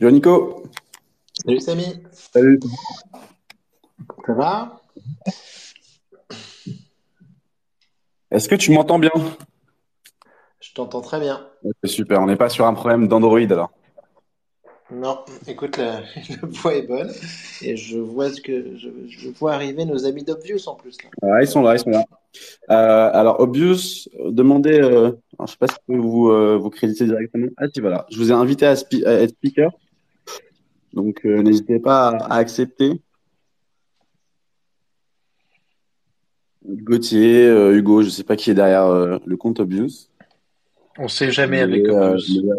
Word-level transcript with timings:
Yo 0.00 0.10
Nico. 0.10 0.62
Salut 1.44 1.60
Samy. 1.60 2.02
Salut. 2.12 2.60
Ça 4.26 4.32
va? 4.32 4.80
Est-ce 8.30 8.48
que 8.48 8.54
tu 8.54 8.70
m'entends 8.70 8.98
bien? 8.98 9.10
Je 10.60 10.72
t'entends 10.74 11.00
très 11.00 11.18
bien. 11.18 11.48
C'est 11.82 11.90
super, 11.90 12.20
on 12.20 12.26
n'est 12.26 12.36
pas 12.36 12.48
sur 12.48 12.66
un 12.66 12.74
problème 12.74 13.08
d'Android 13.08 13.40
alors. 13.40 13.70
Non, 14.90 15.18
écoute, 15.46 15.76
la, 15.76 16.00
la 16.00 16.36
voix 16.42 16.74
est 16.74 16.86
bonne 16.86 17.12
et 17.60 17.76
je 17.76 17.98
vois 17.98 18.30
ce 18.32 18.40
que 18.40 18.76
je, 18.78 18.88
je 19.08 19.28
vois 19.30 19.52
arriver 19.52 19.84
nos 19.84 20.06
amis 20.06 20.24
d'Obvious 20.24 20.66
en 20.66 20.76
plus. 20.76 20.96
Là. 21.22 21.42
Ils 21.42 21.46
sont 21.48 21.62
là, 21.62 21.74
ils 21.74 21.80
sont 21.80 21.90
là. 21.90 22.04
Euh, 22.70 23.10
alors, 23.12 23.40
Obvious, 23.40 24.08
demandez, 24.30 24.80
euh, 24.80 25.08
alors, 25.08 25.18
je 25.40 25.42
ne 25.42 25.46
sais 25.48 25.56
pas 25.58 25.66
si 25.66 25.78
vous 25.88 26.28
euh, 26.30 26.56
vous 26.56 26.70
créditer 26.70 27.04
directement. 27.04 27.48
Ah, 27.58 27.66
si, 27.72 27.80
voilà. 27.80 28.06
Je 28.10 28.16
vous 28.18 28.30
ai 28.30 28.34
invité 28.34 28.66
à, 28.66 28.76
spi- 28.76 29.04
à 29.04 29.12
être 29.12 29.30
speaker. 29.32 29.72
Donc, 30.98 31.24
euh, 31.24 31.42
n'hésitez 31.44 31.78
pas 31.78 32.08
à, 32.08 32.16
à 32.34 32.36
accepter. 32.38 33.00
Gauthier, 36.64 37.46
euh, 37.46 37.76
Hugo, 37.76 38.00
je 38.02 38.06
ne 38.06 38.10
sais 38.10 38.24
pas 38.24 38.34
qui 38.34 38.50
est 38.50 38.54
derrière 38.54 38.86
euh, 38.86 39.18
le 39.24 39.36
compte 39.36 39.60
Obvious. 39.60 40.08
On 40.98 41.06
sait 41.06 41.30
jamais 41.30 41.60
avec 41.60 41.84
Mais, 41.84 41.90
Obvious. 41.90 42.50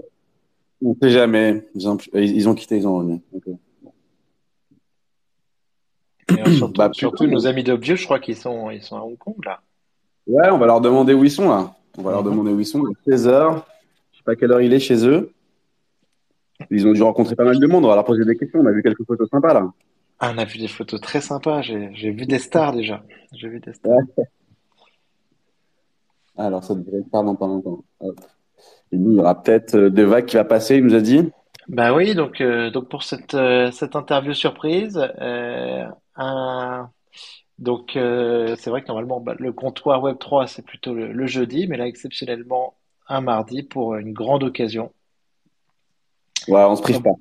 on 0.81 0.89
ne 0.91 0.95
sait 1.01 1.09
jamais. 1.09 1.67
Ils 1.75 1.89
ont, 1.89 1.97
ils 2.13 2.47
ont 2.47 2.55
quitté, 2.55 2.77
ils 2.77 2.87
ont 2.87 2.95
revenu. 2.95 3.21
Ok. 3.33 3.43
Et, 6.29 6.51
surtout, 6.55 6.73
Bah, 6.77 6.89
surtout 6.93 7.27
nos 7.27 7.45
amis 7.45 7.63
d'Obvious, 7.65 7.97
je 7.97 8.05
crois 8.05 8.19
qu'ils 8.19 8.37
sont, 8.37 8.71
ils 8.71 8.81
sont 8.81 8.95
à 8.95 9.01
Hong 9.01 9.17
Kong 9.17 9.35
là. 9.45 9.59
Ouais, 10.27 10.49
on 10.49 10.57
va 10.57 10.65
leur 10.67 10.79
demander 10.79 11.13
où 11.13 11.25
ils 11.25 11.31
sont 11.31 11.49
là. 11.49 11.75
On 11.97 12.03
va 12.03 12.11
leur 12.11 12.23
Mhm. 12.23 12.31
demander 12.31 12.51
où 12.53 12.59
ils 12.61 12.65
sont. 12.65 12.81
Il 12.87 12.91
est 12.91 13.17
16 13.17 13.27
heures. 13.27 13.67
Je 14.13 14.17
sais 14.19 14.23
pas 14.23 14.37
quelle 14.37 14.53
heure 14.53 14.61
il 14.61 14.71
est 14.73 14.79
chez 14.79 15.05
eux. 15.05 15.33
Ils 16.71 16.87
ont 16.87 16.91
dû 16.91 17.01
rencontrer 17.01 17.35
pas 17.35 17.45
mal 17.45 17.59
de 17.59 17.67
monde. 17.67 17.85
On 17.85 17.89
va 17.89 17.95
leur 17.95 18.05
poser 18.05 18.25
des 18.25 18.35
questions. 18.35 18.59
On 18.59 18.65
a 18.65 18.71
vu 18.71 18.83
quelques 18.83 19.05
photos 19.05 19.29
sympas 19.29 19.53
là. 19.53 19.71
Ah, 20.19 20.31
on 20.35 20.37
a 20.37 20.45
vu 20.45 20.59
des 20.59 20.67
photos 20.67 20.99
très 20.99 21.21
sympas. 21.21 21.61
J'ai, 21.61 22.11
vu 22.11 22.25
des 22.25 22.39
stars 22.39 22.73
déjà. 22.73 23.03
J'ai 23.33 23.47
vu 23.47 23.59
des 23.59 23.73
stars. 23.73 23.99
Alors 26.37 26.63
ça 26.63 26.75
devrait 26.75 26.99
être 26.99 27.11
tard 27.11 27.23
dans 27.23 27.35
pas 27.35 27.47
longtemps. 27.47 27.83
Hop. 27.99 28.19
Et 28.91 28.97
nous, 28.97 29.11
il 29.11 29.17
y 29.17 29.19
aura 29.19 29.41
peut-être 29.41 29.75
euh, 29.75 29.89
des 29.89 30.03
vagues 30.03 30.25
qui 30.25 30.35
va 30.35 30.43
passer, 30.43 30.77
il 30.77 30.83
nous 30.83 30.95
a 30.95 31.01
dit. 31.01 31.29
Bah 31.69 31.93
oui, 31.93 32.15
donc, 32.15 32.41
euh, 32.41 32.71
donc 32.71 32.89
pour 32.89 33.03
cette, 33.03 33.35
euh, 33.35 33.69
cette 33.71 33.95
interview 33.95 34.33
surprise, 34.33 34.99
euh, 35.21 35.85
un, 36.15 36.89
donc 37.59 37.91
c'est 37.93 38.69
vrai 38.69 38.81
que 38.81 38.87
normalement 38.87 39.19
bah, 39.19 39.35
le 39.37 39.51
comptoir 39.53 40.01
Web3 40.03 40.47
c'est 40.47 40.65
plutôt 40.65 40.93
le, 40.95 41.11
le 41.11 41.27
jeudi, 41.27 41.67
mais 41.67 41.77
là 41.77 41.87
exceptionnellement 41.87 42.75
un 43.07 43.21
mardi 43.21 43.63
pour 43.63 43.95
une 43.95 44.13
grande 44.13 44.43
occasion. 44.43 44.91
Ouais, 46.49 46.63
on 46.63 46.75
se 46.75 46.81
prive 46.81 47.01
pas. 47.01 47.13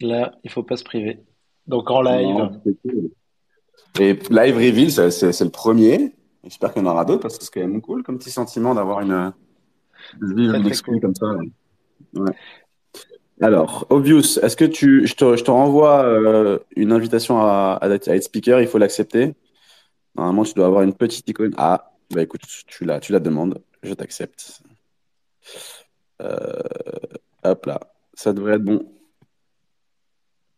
Là, 0.00 0.32
il 0.44 0.50
faut 0.50 0.62
pas 0.62 0.76
se 0.76 0.84
priver. 0.84 1.20
Donc 1.66 1.90
en 1.90 2.02
live, 2.02 2.26
Non, 2.28 2.60
c'est 2.64 2.76
cool. 2.82 3.10
Et 4.00 4.14
Live 4.30 4.56
Reveal, 4.56 5.12
c'est 5.12 5.40
le 5.44 5.50
premier. 5.50 6.14
J'espère 6.44 6.72
qu'il 6.72 6.82
y 6.82 6.86
en 6.86 6.90
aura 6.90 7.04
d'autres 7.04 7.22
parce 7.22 7.38
que 7.38 7.44
c'est 7.44 7.52
quand 7.52 7.60
même 7.60 7.80
cool 7.80 8.02
comme 8.02 8.18
petit 8.18 8.30
sentiment 8.30 8.74
d'avoir 8.74 9.00
une, 9.00 9.32
une 10.20 10.70
cool. 10.84 11.00
comme 11.00 11.14
ça. 11.14 11.26
Ouais. 12.14 12.32
Alors, 13.40 13.86
Obvious, 13.90 14.38
est-ce 14.42 14.56
que 14.56 14.64
tu, 14.64 15.06
je 15.06 15.14
te, 15.14 15.36
je 15.36 15.44
te 15.44 15.50
renvoie 15.50 16.04
euh, 16.04 16.58
une 16.76 16.92
invitation 16.92 17.40
à, 17.40 17.78
à 17.80 17.88
être 17.90 18.08
à 18.08 18.16
être 18.16 18.24
speaker, 18.24 18.60
il 18.60 18.66
faut 18.66 18.78
l'accepter. 18.78 19.34
Normalement, 20.16 20.44
tu 20.44 20.54
dois 20.54 20.66
avoir 20.66 20.82
une 20.82 20.94
petite 20.94 21.28
icône. 21.28 21.54
Ah, 21.56 21.92
bah 22.10 22.22
écoute, 22.22 22.42
tu 22.66 22.84
la, 22.84 23.00
tu 23.00 23.12
la 23.12 23.20
demandes, 23.20 23.60
je 23.82 23.94
t'accepte. 23.94 24.62
Euh, 26.20 26.60
hop 27.44 27.66
là, 27.66 27.80
ça 28.14 28.32
devrait 28.32 28.54
être 28.54 28.64
bon. 28.64 28.84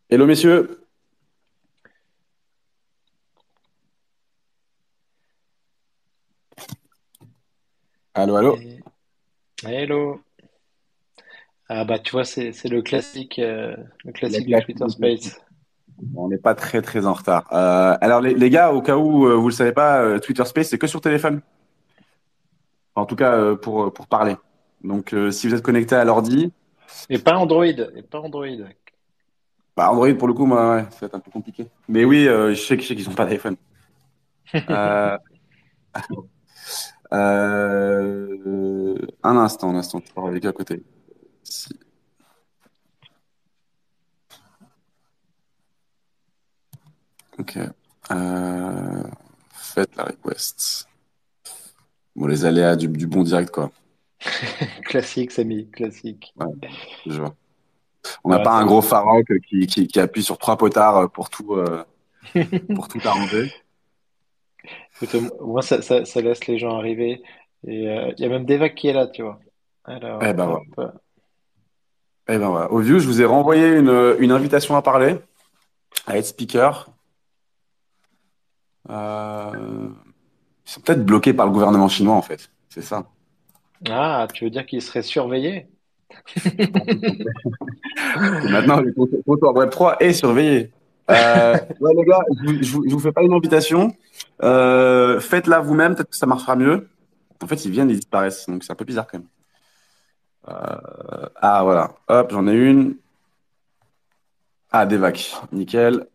Hello 0.09 0.25
messieurs. 0.25 0.81
Allô, 8.13 8.35
allô. 8.35 8.55
Et- 8.57 8.79
Hello. 9.63 10.21
Ah 11.67 11.83
bah 11.85 11.97
tu 11.97 12.11
vois, 12.11 12.25
c'est 12.25 12.51
le 12.65 12.81
classique, 12.81 13.39
euh, 13.39 13.75
le 14.03 14.11
classique 14.11 14.45
classique 14.45 14.65
Twitter 14.77 14.89
Space. 14.89 15.41
On 16.15 16.27
n'est 16.27 16.37
pas 16.37 16.53
très 16.53 16.81
très 16.81 17.05
en 17.07 17.13
retard. 17.13 17.47
Euh, 17.51 17.97
alors 18.01 18.21
les, 18.21 18.33
les 18.35 18.49
gars, 18.49 18.71
au 18.73 18.81
cas 18.81 18.97
où 18.97 19.25
euh, 19.25 19.35
vous 19.35 19.47
le 19.47 19.53
savez 19.53 19.71
pas, 19.71 20.01
euh, 20.03 20.19
Twitter 20.19 20.45
Space 20.45 20.69
c'est 20.69 20.77
que 20.77 20.87
sur 20.87 21.01
téléphone. 21.01 21.41
En 22.95 23.05
tout 23.05 23.15
cas 23.15 23.55
pour 23.55 23.91
pour 23.93 24.07
parler. 24.07 24.35
Donc 24.83 25.15
si 25.31 25.47
vous 25.47 25.55
êtes 25.55 25.63
connecté 25.63 25.95
à 25.95 26.05
l'ordi, 26.05 26.51
Et 27.09 27.17
pas 27.17 27.37
Android, 27.37 27.65
et 27.65 28.01
pas 28.01 28.19
Android. 28.19 28.45
bah 29.75 29.91
Android 29.91 30.13
pour 30.15 30.27
le 30.27 30.33
coup, 30.33 30.45
moi, 30.45 30.75
ouais, 30.75 30.83
ça 30.91 30.99
va 31.01 31.07
être 31.07 31.15
un 31.15 31.19
peu 31.19 31.31
compliqué. 31.31 31.67
Mais 31.87 32.05
oui, 32.05 32.27
euh, 32.27 32.53
je 32.53 32.61
sais, 32.61 32.77
je 32.79 32.87
sais 32.87 32.95
qu'ils 32.95 33.09
ont 33.09 33.13
pas 33.13 33.25
d'iPhone. 33.25 33.55
Euh, 34.69 35.17
euh, 37.13 38.97
un 39.23 39.37
instant, 39.37 39.69
un 39.71 39.75
instant, 39.75 40.01
je 40.05 40.11
parle 40.13 40.29
avec 40.29 40.45
à 40.45 40.51
côté. 40.51 40.83
Si- 41.43 41.69
Ok. 47.39 47.57
Faites 49.53 49.95
la 49.95 50.03
request. 50.03 50.87
Bon, 52.15 52.27
les 52.27 52.45
aléas 52.45 52.75
du, 52.75 52.87
du 52.87 53.07
bon 53.07 53.23
direct, 53.23 53.51
quoi. 53.51 53.71
Classique, 54.85 55.31
Samy, 55.31 55.69
classique. 55.71 56.33
Ouais, 56.37 56.47
je 57.05 57.19
vois. 57.21 57.35
On 58.23 58.29
n'a 58.29 58.39
Ouais, 58.39 58.43
pas 58.43 58.53
un 58.53 58.65
gros 58.65 58.81
Farok 58.81 59.27
qui, 59.47 59.67
qui, 59.67 59.87
qui 59.87 59.99
appuie 59.99 60.23
sur 60.23 60.37
trois 60.37 60.57
potards 60.57 61.11
pour 61.11 61.29
tout, 61.29 61.55
euh, 61.55 61.83
pour 62.75 62.87
tout 62.87 63.01
arranger. 63.05 63.51
Moins 65.41 65.61
ça, 65.61 65.81
ça, 65.81 66.05
ça 66.05 66.21
laisse 66.21 66.47
les 66.47 66.57
gens 66.57 66.77
arriver. 66.77 67.21
Et 67.67 67.89
euh, 67.89 68.11
il 68.17 68.21
y 68.21 68.25
a 68.25 68.29
même 68.29 68.45
Deva 68.45 68.69
qui 68.69 68.87
est 68.87 68.93
là, 68.93 69.07
tu 69.07 69.23
vois. 69.23 69.39
Alors, 69.83 70.21
Eh 70.23 70.33
ben, 70.33 70.49
hop. 70.49 70.91
Eh 72.27 72.37
ben 72.37 72.49
voilà. 72.49 72.71
Au 72.71 72.79
view, 72.79 72.99
je 72.99 73.07
vous 73.07 73.21
ai 73.21 73.25
renvoyé 73.25 73.67
une, 73.77 74.15
une 74.19 74.31
invitation 74.31 74.75
à 74.75 74.81
parler, 74.81 75.17
à 76.07 76.17
être 76.17 76.25
speaker. 76.27 76.89
Euh, 78.89 79.89
Ils 80.67 80.71
sont 80.71 80.81
peut-être 80.81 81.05
bloqués 81.05 81.33
par 81.33 81.45
le 81.45 81.51
gouvernement 81.51 81.87
chinois, 81.89 82.15
en 82.15 82.21
fait. 82.21 82.51
C'est 82.69 82.81
ça. 82.81 83.07
Ah, 83.89 84.27
tu 84.33 84.45
veux 84.45 84.49
dire 84.49 84.65
qu'il 84.65 84.81
serait 84.81 85.01
surveillé? 85.01 85.67
Et 86.45 86.67
maintenant, 88.49 88.79
le 88.79 88.93
comptoir 89.23 89.53
Web3 89.53 89.97
est 89.99 90.13
surveillé. 90.13 90.71
Euh, 91.09 91.57
ouais, 91.79 91.93
les 91.95 92.03
gars, 92.03 92.21
je 92.41 92.71
vous, 92.71 92.83
vous, 92.87 92.99
fais 92.99 93.11
pas 93.11 93.21
une 93.21 93.33
invitation. 93.33 93.95
Euh, 94.43 95.19
Faites-la 95.19 95.59
vous-même, 95.59 95.95
peut-être 95.95 96.09
que 96.09 96.15
ça 96.15 96.25
marchera 96.25 96.55
mieux. 96.55 96.89
En 97.43 97.47
fait, 97.47 97.65
ils 97.65 97.71
viennent, 97.71 97.89
ils 97.89 97.97
disparaissent. 97.97 98.47
Donc, 98.47 98.63
c'est 98.63 98.71
un 98.71 98.75
peu 98.75 98.85
bizarre 98.85 99.07
quand 99.07 99.19
même. 99.19 99.27
Euh, 100.49 101.27
ah, 101.35 101.63
voilà. 101.63 101.95
Hop, 102.07 102.31
j'en 102.31 102.47
ai 102.47 102.53
une. 102.53 102.95
Ah, 104.71 104.85
des 104.85 104.97
vacs. 104.97 105.35
Nickel. 105.51 106.07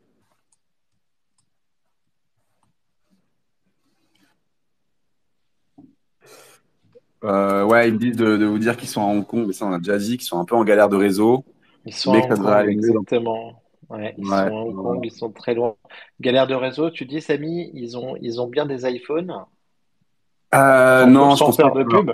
Euh, 7.24 7.64
ouais, 7.64 7.88
ils 7.88 7.94
me 7.94 7.98
disent 7.98 8.16
de, 8.16 8.36
de 8.36 8.46
vous 8.46 8.58
dire 8.58 8.76
qu'ils 8.76 8.88
sont 8.88 9.02
à 9.02 9.06
Hong 9.06 9.26
Kong, 9.26 9.44
mais 9.46 9.52
ça, 9.52 9.66
on 9.66 9.72
a 9.72 9.78
déjà 9.78 9.98
dit, 9.98 10.16
qu'ils 10.16 10.26
sont 10.26 10.38
un 10.40 10.44
peu 10.44 10.54
en 10.56 10.64
galère 10.64 10.88
de 10.88 10.96
réseau. 10.96 11.44
Ils 11.84 11.94
sont 11.94 12.18
à 12.18 12.26
Mais 12.28 12.34
ça 12.34 12.34
Hong 12.34 12.38
Kong, 12.38 12.48
aller 12.50 12.72
exactement. 12.72 13.62
Ouais, 13.88 14.14
ils 14.18 14.26
Ouais, 14.26 14.36
sont 14.36 14.56
à 14.56 14.60
Hong 14.62 14.74
ouais. 14.76 14.82
Kong, 14.82 15.00
ils 15.04 15.12
sont 15.12 15.32
très 15.32 15.54
loin. 15.54 15.76
Galère 16.20 16.46
de 16.46 16.54
réseau, 16.54 16.90
tu 16.90 17.06
dis, 17.06 17.20
Samy, 17.20 17.70
ils 17.74 17.96
ont, 17.98 18.16
ils 18.20 18.40
ont 18.40 18.48
bien 18.48 18.66
des 18.66 18.86
iPhones? 18.90 19.34
Euh, 20.54 21.06
Sans, 21.06 21.06
non, 21.06 21.36
je 21.36 21.44
pense 21.44 21.56
faire 21.56 21.72
pas. 21.72 21.78
de 21.78 21.84
pub. 21.84 22.10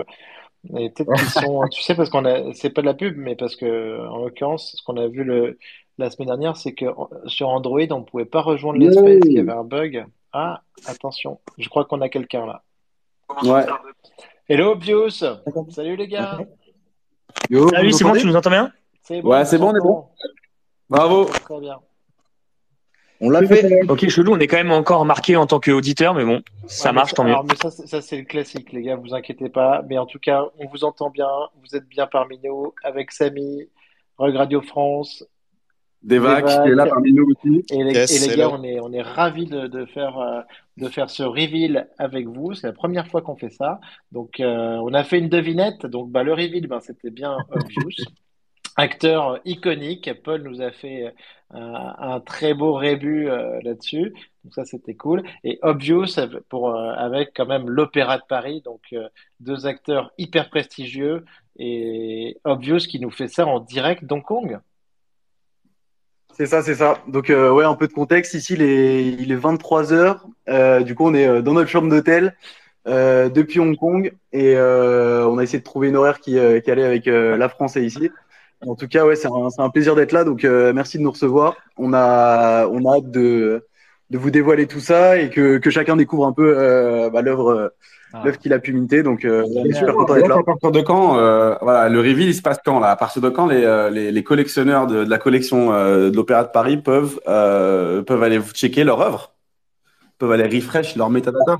Et 0.77 0.89
peut-être 0.91 1.13
qu'ils 1.13 1.29
sont, 1.29 1.67
tu 1.71 1.81
sais, 1.83 1.95
parce 1.95 2.09
qu'on 2.09 2.25
a, 2.25 2.53
c'est 2.53 2.71
pas 2.71 2.81
de 2.81 2.87
la 2.87 2.93
pub, 2.93 3.17
mais 3.17 3.35
parce 3.35 3.55
que, 3.55 4.07
en 4.09 4.19
l'occurrence, 4.25 4.75
ce 4.77 4.83
qu'on 4.83 4.97
a 4.97 5.07
vu 5.07 5.23
le, 5.23 5.57
la 5.97 6.09
semaine 6.11 6.27
dernière, 6.27 6.57
c'est 6.57 6.73
que 6.73 6.85
sur 7.27 7.49
Android, 7.49 7.81
on 7.91 8.03
pouvait 8.03 8.25
pas 8.25 8.41
rejoindre 8.41 8.79
l'espace, 8.79 9.19
qu'il 9.21 9.33
y 9.33 9.39
avait 9.39 9.51
un 9.53 9.63
bug. 9.63 10.05
Ah, 10.33 10.63
attention, 10.85 11.39
je 11.57 11.69
crois 11.69 11.85
qu'on 11.85 12.01
a 12.01 12.09
quelqu'un 12.09 12.45
là. 12.45 12.63
Ouais. 13.43 13.65
Hello, 14.49 14.75
Bios! 14.75 15.23
Salut 15.69 15.95
les 15.95 16.07
gars! 16.07 16.39
Yo, 17.49 17.69
Salut, 17.69 17.91
c'est 17.91 18.03
bon, 18.03 18.13
tu 18.13 18.25
nous 18.25 18.35
entends 18.35 18.49
bien 18.49 18.71
C'est 19.03 19.21
Ouais, 19.21 19.45
c'est 19.45 19.57
bon, 19.57 19.71
on 19.71 19.75
est 19.75 19.79
s'entend. 19.79 20.11
Bravo. 20.89 21.25
Très 21.25 21.59
bien. 21.59 21.79
On 23.19 23.29
l'a 23.29 23.45
fait. 23.45 23.89
Ok, 23.89 24.07
chelou, 24.09 24.33
on 24.35 24.39
est 24.39 24.47
quand 24.47 24.57
même 24.57 24.71
encore 24.71 25.03
marqué 25.05 25.35
en 25.35 25.47
tant 25.47 25.59
qu'auditeur, 25.59 26.13
mais 26.13 26.23
bon, 26.23 26.41
ça 26.67 26.89
Ouais, 26.89 26.95
marche, 26.95 27.13
tant 27.13 27.23
mieux. 27.23 27.31
alors, 27.31 27.45
mais 27.45 27.55
ça, 27.55 27.71
c'est- 27.71 27.87
ça, 27.87 28.01
c'est 28.01 28.17
le 28.17 28.23
classique, 28.23 28.71
les 28.71 28.83
gars, 28.83 28.95
vous 28.95 29.13
inquiétez 29.13 29.49
pas. 29.49 29.81
Mais 29.89 29.97
en 29.97 30.05
tout 30.05 30.19
cas, 30.19 30.43
on 30.59 30.67
vous 30.67 30.83
entend 30.83 31.09
bien, 31.09 31.27
vous 31.61 31.75
êtes 31.75 31.87
bien 31.87 32.05
parmi 32.07 32.39
nous, 32.43 32.73
avec 32.83 33.11
Samy, 33.11 33.69
Rug 34.17 34.35
Radio 34.35 34.61
France, 34.61 35.25
Devac, 36.03 36.45
Devac. 36.45 36.63
qui 36.63 36.69
est 36.69 36.75
là 36.75 36.85
parmi 36.85 37.13
nous 37.13 37.25
aussi. 37.25 37.63
et 37.71 37.83
les, 37.83 37.93
Yes, 37.93 38.25
et 38.25 38.29
les 38.29 38.35
gars, 38.35 38.49
on 38.49 38.63
est, 38.63 38.79
on 38.79 38.91
est 38.93 39.01
ravis 39.01 39.45
de, 39.45 39.67
de 39.67 39.85
faire, 39.85 40.17
euh, 40.19 40.41
de 40.77 40.87
faire 40.89 41.09
ce 41.09 41.23
reveal 41.23 41.89
avec 41.97 42.27
vous. 42.27 42.53
C'est 42.53 42.67
la 42.67 42.73
première 42.73 43.07
fois 43.07 43.21
qu'on 43.21 43.35
fait 43.35 43.49
ça. 43.49 43.79
Donc, 44.11 44.39
euh, 44.39 44.77
on 44.83 44.93
a 44.93 45.03
fait 45.03 45.19
une 45.19 45.29
devinette. 45.29 45.85
Donc, 45.85 46.11
bah, 46.11 46.23
le 46.23 46.33
reveal, 46.33 46.67
ben, 46.67 46.79
c'était 46.79 47.11
bien 47.11 47.37
obvious. 47.51 47.89
acteur 48.77 49.39
iconique. 49.43 50.09
Paul 50.23 50.43
nous 50.43 50.61
a 50.61 50.71
fait 50.71 51.13
un, 51.51 51.95
un 51.97 52.19
très 52.19 52.53
beau 52.53 52.73
rébut 52.73 53.27
euh, 53.27 53.59
là-dessus. 53.63 54.13
Donc 54.43 54.53
ça, 54.53 54.65
c'était 54.65 54.95
cool. 54.95 55.23
Et 55.43 55.59
Obvious 55.63 56.05
pour 56.47 56.69
euh, 56.69 56.93
avec 56.93 57.31
quand 57.35 57.47
même 57.47 57.69
l'Opéra 57.69 58.17
de 58.17 58.23
Paris, 58.29 58.61
donc 58.63 58.81
euh, 58.93 59.09
deux 59.39 59.65
acteurs 59.65 60.11
hyper 60.17 60.49
prestigieux 60.49 61.25
et 61.57 62.37
Obvious 62.43 62.79
qui 62.79 62.99
nous 62.99 63.11
fait 63.11 63.27
ça 63.27 63.45
en 63.45 63.59
direct 63.59 64.05
d'Hong 64.05 64.23
Kong. 64.23 64.59
C'est 66.37 66.45
ça, 66.45 66.61
c'est 66.61 66.75
ça. 66.75 66.99
Donc, 67.07 67.29
euh, 67.31 67.51
ouais, 67.51 67.65
un 67.65 67.73
peu 67.75 67.87
de 67.87 67.93
contexte. 67.93 68.33
Ici, 68.35 68.53
il 68.53 68.61
est, 68.61 69.05
il 69.07 69.31
est 69.31 69.35
23 69.35 69.91
heures. 69.91 70.27
Euh, 70.49 70.81
du 70.81 70.93
coup, 70.93 71.05
on 71.07 71.13
est 71.15 71.27
euh, 71.27 71.41
dans 71.41 71.53
notre 71.53 71.69
chambre 71.69 71.89
d'hôtel 71.89 72.35
euh, 72.87 73.29
depuis 73.29 73.59
Hong 73.59 73.75
Kong 73.77 74.13
et 74.33 74.55
euh, 74.55 75.27
on 75.27 75.39
a 75.39 75.43
essayé 75.43 75.59
de 75.59 75.63
trouver 75.63 75.89
une 75.89 75.95
horaire 75.95 76.19
qui, 76.19 76.37
euh, 76.37 76.59
qui 76.59 76.69
allait 76.71 76.83
avec 76.85 77.07
la 77.07 77.49
France 77.49 77.75
et 77.77 77.83
ici. 77.83 78.11
En 78.65 78.75
tout 78.75 78.87
cas, 78.87 79.05
ouais, 79.05 79.15
c'est 79.15 79.27
un, 79.27 79.49
un 79.57 79.69
plaisir 79.71 79.95
d'être 79.95 80.11
là. 80.11 80.23
Donc, 80.23 80.43
merci 80.43 80.97
de 80.99 81.03
nous 81.03 81.11
recevoir. 81.11 81.55
On 81.77 81.93
a, 81.93 82.67
on 82.67 82.85
a 82.85 82.97
hâte 82.97 83.11
de, 83.11 83.65
de 84.11 84.17
vous 84.17 84.31
dévoiler 84.31 84.67
tout 84.67 84.79
ça 84.79 85.17
et 85.19 85.29
que, 85.31 85.57
que 85.57 85.69
chacun 85.71 85.95
découvre 85.95 86.25
un 86.27 86.33
peu 86.33 87.09
bah, 87.11 87.21
l'œuvre. 87.21 87.73
L'œuvre 88.23 88.37
qu'il 88.37 88.53
a 88.53 88.59
pu 88.59 88.73
minter. 88.73 89.03
Donc, 89.03 89.25
euh, 89.25 89.43
on 89.45 89.51
est 89.51 89.73
Génial. 89.73 89.75
super 89.75 89.95
content 89.95 90.15
d'être 90.15 90.27
là. 90.27 90.37
À 90.39 90.43
partir 90.43 90.71
de 90.71 90.81
quand 90.81 91.17
euh, 91.17 91.55
voilà, 91.61 91.89
le 91.89 91.99
reveal 91.99 92.29
il 92.29 92.35
se 92.35 92.41
passe 92.41 92.59
quand 92.63 92.79
là? 92.79 92.89
À 92.91 92.95
partir 92.95 93.21
de 93.21 93.29
quand 93.29 93.47
les, 93.47 93.63
euh, 93.63 93.89
les, 93.89 94.11
les 94.11 94.23
collectionneurs 94.23 94.87
de, 94.87 95.03
de 95.03 95.09
la 95.09 95.17
collection 95.17 95.73
euh, 95.73 96.09
de 96.09 96.15
l'Opéra 96.15 96.43
de 96.43 96.49
Paris 96.49 96.77
peuvent 96.77 97.19
euh, 97.27 98.01
peuvent 98.01 98.23
aller 98.23 98.39
checker 98.53 98.83
leur 98.83 99.01
œuvre, 99.01 99.33
peuvent 100.17 100.31
aller 100.31 100.47
refresh 100.47 100.95
leur 100.95 101.09
metadata? 101.09 101.57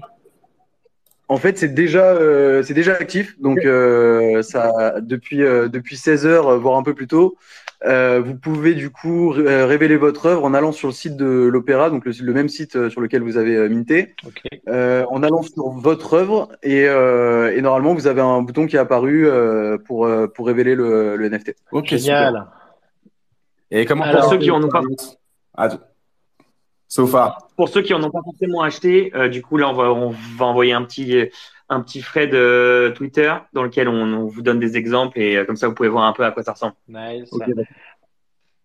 En 1.30 1.36
fait, 1.36 1.58
c'est 1.58 1.74
déjà, 1.74 2.06
euh, 2.06 2.64
c'est 2.64 2.74
déjà 2.74 2.94
actif. 2.94 3.36
Donc, 3.42 3.66
euh, 3.66 4.42
ça, 4.44 4.96
depuis, 5.02 5.44
euh, 5.44 5.68
depuis 5.68 5.98
16 5.98 6.26
heures, 6.26 6.48
euh, 6.48 6.58
voire 6.58 6.78
un 6.78 6.84
peu 6.84 6.94
plus 6.94 7.08
tôt, 7.08 7.36
euh, 7.86 8.22
vous 8.22 8.36
pouvez 8.36 8.74
du 8.74 8.90
coup 8.90 9.30
ré- 9.30 9.44
euh, 9.48 9.66
révéler 9.66 9.98
votre 9.98 10.26
œuvre 10.26 10.44
en 10.46 10.54
allant 10.54 10.72
sur 10.72 10.88
le 10.88 10.94
site 10.94 11.16
de 11.16 11.26
l'Opéra, 11.26 11.90
donc 11.90 12.06
le, 12.06 12.12
le 12.22 12.34
même 12.34 12.50
site 12.50 12.76
euh, 12.76 12.90
sur 12.90 13.02
lequel 13.02 13.22
vous 13.22 13.38
avez 13.38 13.56
euh, 13.56 13.70
minté, 13.70 14.16
Ok. 14.26 14.42
euh, 14.68 15.06
en 15.10 15.22
allant 15.24 15.44
sur 15.44 15.70
votre 15.70 16.14
œuvre 16.16 16.50
et, 16.64 16.88
euh, 16.88 17.56
et 17.56 17.62
normalement 17.62 17.94
vous 17.94 18.08
avez 18.08 18.22
un 18.22 18.42
bouton 18.42 18.66
qui 18.66 18.76
est 18.76 18.80
apparu 18.80 19.28
euh, 19.28 19.78
pour, 19.78 20.06
euh, 20.06 20.28
pour 20.28 20.48
révéler 20.48 20.76
le, 20.76 21.16
le 21.18 21.26
NFT. 21.30 21.56
Ok, 21.72 21.90
Génial. 21.90 22.02
super. 22.02 22.48
Et 23.70 23.86
comment 23.86 24.04
Alors, 24.06 24.22
Pour 24.22 24.30
ceux 24.32 24.38
qui 24.40 24.50
en 24.50 24.64
ont 24.64 24.70
pas, 24.70 24.82
So 26.88 27.06
far. 27.06 27.50
pour 27.58 27.68
ceux 27.70 27.82
qui 27.82 27.94
en 27.94 28.02
ont 28.04 28.10
pas 28.12 28.22
forcément 28.24 28.62
acheté, 28.62 29.12
euh, 29.16 29.28
du 29.28 29.42
coup 29.42 29.58
là 29.58 29.70
on 29.70 29.74
va 29.74 29.92
on 29.92 30.10
va 30.38 30.46
envoyer 30.46 30.72
un 30.74 30.84
petit 30.84 31.30
un 31.70 31.82
petit 31.82 32.02
thread 32.02 32.32
de 32.32 32.94
Twitter 32.96 33.34
dans 33.52 33.64
lequel 33.64 33.90
on, 33.90 34.02
on 34.14 34.26
vous 34.28 34.42
donne 34.42 34.60
des 34.60 34.78
exemples 34.78 35.20
et 35.20 35.36
euh, 35.36 35.44
comme 35.46 35.58
ça 35.58 35.68
vous 35.68 35.74
pouvez 35.74 35.90
voir 35.90 36.06
un 36.06 36.14
peu 36.14 36.24
à 36.24 36.32
quoi 36.32 36.44
ça 36.44 36.54
ressemble. 36.54 36.76
Nice. 36.88 37.30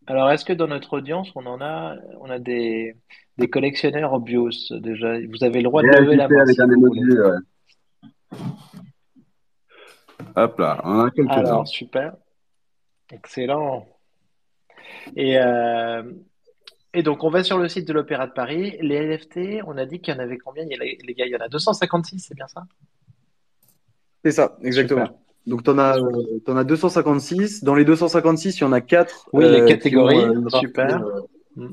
Alors, 0.08 0.30
est-ce 0.30 0.44
que 0.44 0.52
dans 0.52 0.66
notre 0.66 0.94
audience, 0.94 1.30
on 1.36 1.46
en 1.46 1.60
a, 1.60 1.94
on 2.20 2.28
a 2.28 2.40
des, 2.40 2.96
des 3.38 3.48
collectionneurs 3.48 4.12
Obvious 4.12 4.50
déjà? 4.70 5.14
Vous 5.20 5.44
avez 5.44 5.58
le 5.58 5.64
droit 5.64 5.80
de 5.82 5.86
lever 5.88 6.16
la 6.16 6.28
main 6.28 6.42
avec 6.42 6.54
si 6.56 6.60
un 6.62 6.66
vous 6.66 6.72
emoji, 6.72 7.00
voulez. 7.00 7.20
ouais. 7.20 8.38
Hop 10.36 10.58
là, 10.58 10.80
on 10.84 10.90
en 11.00 11.04
a 11.06 11.10
quelques-uns. 11.10 11.32
Alors, 11.34 11.68
super. 11.68 12.14
Excellent. 13.12 13.86
Et, 15.16 15.38
euh, 15.38 16.02
et 16.94 17.02
donc, 17.02 17.24
on 17.24 17.30
va 17.30 17.42
sur 17.42 17.58
le 17.58 17.68
site 17.68 17.86
de 17.88 17.92
l'Opéra 17.92 18.26
de 18.26 18.32
Paris. 18.32 18.76
Les 18.80 18.96
NFT, 18.96 19.62
on 19.66 19.76
a 19.78 19.86
dit 19.86 20.00
qu'il 20.00 20.14
y 20.14 20.16
en 20.16 20.20
avait 20.20 20.38
combien? 20.38 20.64
Il 20.64 20.70
y 20.70 20.74
a- 20.74 20.78
les 20.78 21.14
gars, 21.14 21.26
il 21.26 21.32
y 21.32 21.36
en 21.36 21.40
a 21.40 21.48
256, 21.48 22.26
c'est 22.28 22.34
bien 22.34 22.48
ça? 22.48 22.64
C'est 24.24 24.32
ça, 24.32 24.56
exactement. 24.62 25.06
Super. 25.06 25.18
Donc, 25.46 25.64
tu 25.64 25.70
en 25.70 25.78
as, 25.78 25.96
t'en 26.44 26.56
as 26.56 26.64
256. 26.64 27.64
Dans 27.64 27.74
les 27.74 27.84
256, 27.84 28.58
il 28.58 28.60
y 28.60 28.64
en 28.64 28.72
a 28.72 28.80
4 28.80 29.28
Oui, 29.32 29.44
les 29.44 29.62
euh, 29.62 29.66
catégories, 29.66 30.16
ont, 30.16 30.46
euh, 30.46 30.58
super. 30.60 31.02
euh, 31.04 31.20
Mm. 31.54 31.68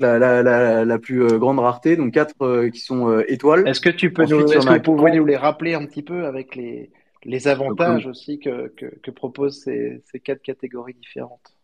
La, 0.00 0.18
la, 0.18 0.42
la, 0.42 0.84
la 0.84 0.98
plus 0.98 1.38
grande 1.38 1.58
rareté, 1.60 1.94
donc 1.94 2.12
quatre 2.12 2.34
euh, 2.42 2.70
qui 2.70 2.80
sont 2.80 3.20
étoiles. 3.28 3.68
Est-ce 3.68 3.80
que 3.80 3.90
tu 3.90 4.12
peux 4.12 4.22
Ensuite, 4.22 4.40
nous, 4.40 4.46
en 4.46 4.50
est-ce 4.52 4.66
que 4.66 4.72
vous 4.72 4.96
pouvez 4.96 5.12
nous 5.12 5.26
les 5.26 5.36
rappeler 5.36 5.74
un 5.74 5.84
petit 5.86 6.02
peu 6.02 6.24
avec 6.26 6.56
les, 6.56 6.90
les 7.24 7.48
avantages 7.48 8.06
aussi 8.06 8.38
que, 8.40 8.68
que, 8.68 8.86
que 8.86 9.10
proposent 9.12 9.62
ces, 9.62 10.02
ces 10.06 10.18
quatre 10.18 10.42
catégories 10.42 10.94
différentes? 10.94 11.55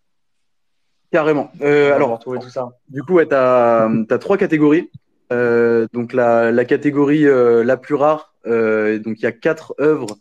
Carrément. 1.12 1.52
Euh, 1.60 1.94
alors, 1.94 2.10
retrouver 2.12 2.38
tout 2.38 2.48
ça. 2.48 2.70
du 2.88 3.02
coup, 3.02 3.14
ouais, 3.14 3.28
tu 3.28 3.34
as, 3.34 4.18
trois 4.18 4.38
catégories. 4.38 4.90
Euh, 5.30 5.86
donc, 5.92 6.14
la, 6.14 6.50
la 6.50 6.64
catégorie 6.64 7.26
euh, 7.26 7.62
la 7.62 7.76
plus 7.76 7.94
rare, 7.94 8.34
euh, 8.46 8.98
donc 8.98 9.20
il 9.20 9.22
y 9.22 9.26
a 9.26 9.32
quatre 9.32 9.74
œuvres 9.78 10.16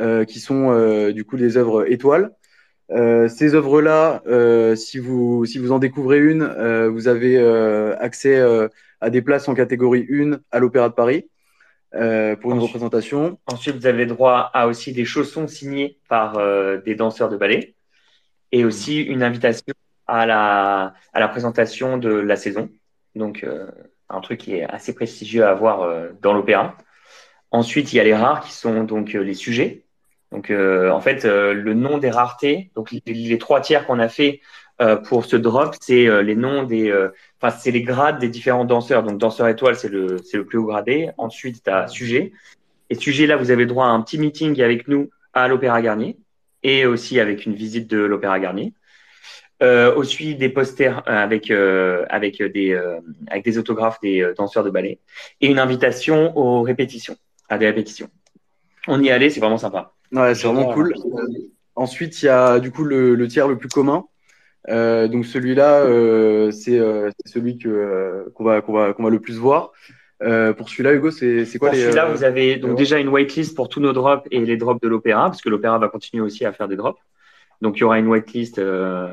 euh, 0.00 0.24
qui 0.24 0.40
sont 0.40 0.70
euh, 0.70 1.12
du 1.12 1.24
coup 1.24 1.36
des 1.36 1.56
œuvres 1.56 1.90
étoiles. 1.90 2.32
Euh, 2.92 3.28
ces 3.28 3.54
œuvres-là, 3.54 4.22
euh, 4.28 4.76
si 4.76 5.00
vous 5.00 5.44
si 5.44 5.58
vous 5.58 5.72
en 5.72 5.80
découvrez 5.80 6.20
une, 6.20 6.42
euh, 6.42 6.88
vous 6.88 7.08
avez 7.08 7.36
euh, 7.36 7.96
accès 7.98 8.36
euh, 8.36 8.68
à 9.00 9.10
des 9.10 9.22
places 9.22 9.48
en 9.48 9.54
catégorie 9.54 10.06
1 10.08 10.38
à 10.52 10.60
l'Opéra 10.60 10.88
de 10.88 10.94
Paris 10.94 11.28
euh, 11.94 12.36
pour 12.36 12.52
une 12.52 12.60
représentation. 12.60 13.38
Ensuite, 13.46 13.76
vous 13.76 13.86
avez 13.86 14.06
droit 14.06 14.50
à 14.54 14.68
aussi 14.68 14.92
des 14.92 15.04
chaussons 15.04 15.48
signés 15.48 15.98
par 16.08 16.38
euh, 16.38 16.78
des 16.78 16.94
danseurs 16.94 17.28
de 17.28 17.36
ballet 17.36 17.74
et 18.52 18.64
aussi 18.64 19.02
une 19.02 19.24
invitation 19.24 19.74
à 20.06 20.26
la, 20.26 20.94
à 21.12 21.20
la 21.20 21.28
présentation 21.28 21.98
de 21.98 22.10
la 22.10 22.36
saison. 22.36 22.70
Donc, 23.14 23.44
euh, 23.44 23.66
un 24.08 24.20
truc 24.20 24.40
qui 24.40 24.54
est 24.54 24.64
assez 24.64 24.94
prestigieux 24.94 25.44
à 25.44 25.54
voir 25.54 25.82
euh, 25.82 26.10
dans 26.20 26.32
l'opéra. 26.32 26.76
Ensuite, 27.50 27.92
il 27.92 27.96
y 27.96 28.00
a 28.00 28.04
les 28.04 28.14
rares 28.14 28.44
qui 28.44 28.52
sont 28.52 28.84
donc 28.84 29.14
euh, 29.14 29.20
les 29.20 29.34
sujets. 29.34 29.82
Donc, 30.32 30.50
en 30.50 31.00
fait, 31.00 31.24
le 31.24 31.72
nom 31.72 31.98
des 31.98 32.10
raretés, 32.10 32.70
donc 32.74 32.90
les, 32.90 33.38
trois 33.38 33.60
tiers 33.60 33.86
qu'on 33.86 34.00
a 34.00 34.08
fait 34.08 34.40
pour 35.04 35.24
ce 35.24 35.36
drop, 35.36 35.76
c'est 35.80 36.22
les 36.24 36.34
noms 36.34 36.64
des, 36.64 36.92
enfin, 37.40 37.56
c'est 37.56 37.70
les 37.70 37.82
grades 37.82 38.18
des 38.18 38.28
différents 38.28 38.64
danseurs. 38.64 39.04
Donc, 39.04 39.18
danseur 39.18 39.46
étoile, 39.46 39.76
c'est 39.76 39.88
le, 39.88 40.18
c'est 40.18 40.36
le 40.36 40.44
plus 40.44 40.58
haut 40.58 40.66
gradé. 40.66 41.10
Ensuite, 41.16 41.62
tu 41.62 41.70
as 41.70 41.86
sujet. 41.86 42.32
Et 42.90 42.96
sujet, 42.96 43.28
là, 43.28 43.36
vous 43.36 43.52
avez 43.52 43.66
droit 43.66 43.86
à 43.86 43.90
un 43.90 44.02
petit 44.02 44.18
meeting 44.18 44.60
avec 44.60 44.88
nous 44.88 45.10
à 45.32 45.46
l'Opéra 45.46 45.80
Garnier 45.80 46.18
et 46.64 46.86
aussi 46.86 47.20
avec 47.20 47.46
une 47.46 47.54
visite 47.54 47.88
de 47.88 47.98
l'Opéra 47.98 48.40
Garnier. 48.40 48.74
Euh, 49.62 49.94
aussi 49.94 50.34
des 50.34 50.50
posters 50.50 51.02
euh, 51.08 51.12
avec 51.12 51.50
euh, 51.50 52.04
avec 52.10 52.42
des 52.42 52.74
euh, 52.74 53.00
avec 53.28 53.42
des 53.42 53.56
autographes 53.56 53.98
des 54.02 54.34
danseurs 54.36 54.62
de 54.64 54.68
ballet 54.68 54.98
et 55.40 55.46
une 55.46 55.58
invitation 55.58 56.36
aux 56.36 56.60
répétitions 56.60 57.16
à 57.48 57.56
des 57.56 57.66
répétitions. 57.66 58.10
On 58.86 59.02
y 59.02 59.10
allé, 59.10 59.30
c'est 59.30 59.40
vraiment 59.40 59.56
sympa. 59.56 59.94
Ouais, 60.12 60.34
c'est 60.34 60.46
vraiment 60.46 60.72
cool. 60.74 60.94
Ensuite, 61.74 62.22
il 62.22 62.26
y 62.26 62.28
a 62.28 62.60
du 62.60 62.70
coup 62.70 62.84
le, 62.84 63.14
le 63.14 63.28
tiers 63.28 63.48
le 63.48 63.56
plus 63.56 63.68
commun. 63.68 64.04
Donc 64.68 65.24
celui-là, 65.24 65.84
c'est 66.52 66.80
celui 67.24 67.56
que 67.56 68.30
qu'on 68.34 68.44
va 68.44 68.60
qu'on 68.60 68.72
va 68.72 68.92
qu'on 68.92 69.04
va 69.04 69.10
le 69.10 69.20
plus 69.20 69.38
voir. 69.38 69.72
Euh, 70.22 70.54
pour 70.54 70.68
celui-là, 70.68 70.94
Hugo, 70.94 71.10
c'est 71.10 71.44
quoi 71.58 71.68
Pour 71.68 71.76
les 71.76 71.84
celui-là, 71.84 72.06
euh, 72.06 72.12
vous 72.12 72.24
avez 72.24 72.56
donc 72.56 72.76
déjà 72.76 72.98
une 72.98 73.08
waitlist 73.08 73.54
pour 73.54 73.68
tous 73.68 73.80
nos 73.80 73.92
drops 73.92 74.26
et 74.30 74.40
les 74.40 74.56
drops 74.56 74.80
de 74.80 74.88
l'opéra, 74.88 75.26
parce 75.26 75.42
que 75.42 75.48
l'opéra 75.48 75.78
va 75.78 75.88
continuer 75.88 76.22
aussi 76.22 76.44
à 76.44 76.52
faire 76.52 76.68
des 76.68 76.76
drops. 76.76 77.00
Donc 77.60 77.76
il 77.76 77.80
y 77.80 77.84
aura 77.84 77.98
une 77.98 78.08
waitlist, 78.08 78.58
euh, 78.58 79.12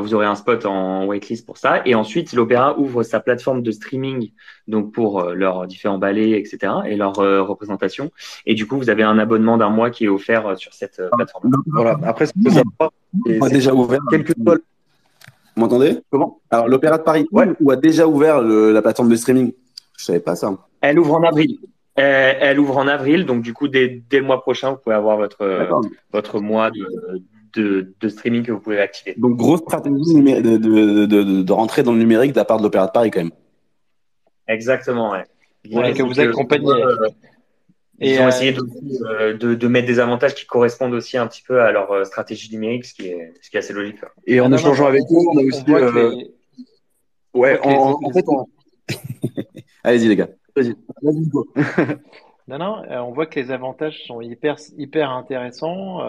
vous 0.00 0.14
aurez 0.14 0.26
un 0.26 0.34
spot 0.34 0.64
en 0.66 1.04
waitlist 1.06 1.44
pour 1.44 1.58
ça. 1.58 1.82
Et 1.84 1.94
ensuite, 1.94 2.32
l'opéra 2.32 2.78
ouvre 2.78 3.02
sa 3.02 3.20
plateforme 3.20 3.62
de 3.62 3.70
streaming, 3.70 4.30
donc 4.68 4.92
pour 4.92 5.20
euh, 5.20 5.34
leurs 5.34 5.66
différents 5.66 5.98
ballets, 5.98 6.30
etc. 6.38 6.72
et 6.86 6.96
leurs 6.96 7.18
euh, 7.20 7.42
représentations. 7.42 8.10
Et 8.46 8.54
du 8.54 8.66
coup, 8.66 8.78
vous 8.78 8.88
avez 8.90 9.02
un 9.02 9.18
abonnement 9.18 9.58
d'un 9.58 9.68
mois 9.68 9.90
qui 9.90 10.04
est 10.04 10.08
offert 10.08 10.46
euh, 10.46 10.56
sur 10.56 10.72
cette 10.72 10.98
euh, 11.00 11.08
plateforme. 11.14 11.50
Voilà. 11.66 11.98
Après, 12.04 12.26
ce 12.26 12.32
c'est- 12.48 12.62
On 13.40 13.44
a 13.44 13.48
déjà 13.50 13.74
ouvert. 13.74 14.00
quel 14.10 14.24
que 14.24 14.32
soit 14.42 14.54
le- 14.54 14.64
Vous 15.54 15.60
m'entendez? 15.62 15.98
Comment? 16.10 16.40
Alors, 16.50 16.68
l'Opéra 16.68 16.96
de 16.98 17.02
Paris, 17.02 17.26
Ouais. 17.30 17.48
ou 17.60 17.70
a 17.70 17.76
déjà 17.76 18.06
ouvert 18.08 18.40
le- 18.40 18.72
la 18.72 18.80
plateforme 18.80 19.10
de 19.10 19.16
streaming? 19.16 19.52
Je 19.98 20.04
savais 20.04 20.20
pas 20.20 20.34
ça. 20.36 20.56
Elle 20.80 20.98
ouvre 20.98 21.14
en 21.14 21.22
avril. 21.22 21.58
Elle 21.94 22.58
ouvre 22.58 22.78
en 22.78 22.88
avril, 22.88 23.26
donc 23.26 23.42
du 23.42 23.52
coup, 23.52 23.68
dès, 23.68 24.02
dès 24.08 24.20
le 24.20 24.24
mois 24.24 24.40
prochain, 24.40 24.70
vous 24.70 24.78
pouvez 24.78 24.96
avoir 24.96 25.18
votre, 25.18 25.44
votre 26.10 26.40
mois 26.40 26.70
de, 26.70 26.88
de, 27.54 27.94
de 28.00 28.08
streaming 28.08 28.42
que 28.42 28.52
vous 28.52 28.60
pouvez 28.60 28.80
activer. 28.80 29.14
Donc, 29.16 29.36
grosse 29.36 29.60
stratégie 29.60 29.94
de, 30.14 30.40
de, 30.40 30.56
de, 30.56 31.06
de, 31.06 31.42
de 31.42 31.52
rentrer 31.52 31.82
dans 31.82 31.92
le 31.92 31.98
numérique 31.98 32.32
de 32.32 32.38
la 32.38 32.44
part 32.44 32.58
de 32.58 32.62
l'Opéra 32.62 32.86
de 32.86 32.92
Paris, 32.92 33.10
quand 33.10 33.20
même. 33.20 33.32
Exactement, 34.48 35.12
ouais. 35.12 35.24
Ouais, 35.70 35.88
L'idée, 35.88 35.98
que 35.98 36.02
vous 36.02 36.18
accompagnez. 36.20 36.66
euh, 36.70 37.08
Et, 38.00 38.14
ils 38.14 38.20
ont 38.20 38.24
euh, 38.24 38.28
essayé 38.28 38.52
de, 38.52 39.32
de, 39.34 39.54
de 39.54 39.68
mettre 39.68 39.86
des 39.86 40.00
avantages 40.00 40.34
qui 40.34 40.44
correspondent 40.46 40.94
aussi 40.94 41.16
un 41.16 41.26
petit 41.28 41.42
peu 41.42 41.62
à 41.62 41.70
leur 41.70 41.92
euh, 41.92 42.04
stratégie 42.04 42.50
numérique, 42.52 42.84
ce 42.84 42.94
qui 42.94 43.06
est, 43.08 43.32
ce 43.40 43.48
qui 43.48 43.56
est 43.56 43.60
assez 43.60 43.72
logique. 43.72 44.00
quoi. 44.00 44.10
Et 44.26 44.40
en 44.40 44.46
Ah 44.46 44.48
non, 44.48 44.56
échangeant 44.56 44.82
non, 44.84 44.88
avec 44.88 45.02
eux, 45.02 45.14
on 45.30 45.38
a 45.38 45.42
aussi 45.42 45.64
euh, 45.68 46.10
les- 46.10 46.30
ouais, 47.34 47.60
les- 47.64 47.74
en, 47.76 48.10
fait, 48.12 48.24
on- 48.26 48.46
Allez-y, 49.84 50.08
les 50.08 50.16
gars. 50.16 50.28
vas-y. 50.56 50.74
Non, 52.48 52.58
non, 52.58 52.82
on 52.90 53.12
voit 53.12 53.26
que 53.26 53.38
les 53.38 53.52
avantages 53.52 54.02
sont 54.04 54.20
hyper, 54.20 54.56
hyper 54.76 55.10
intéressants, 55.12 56.00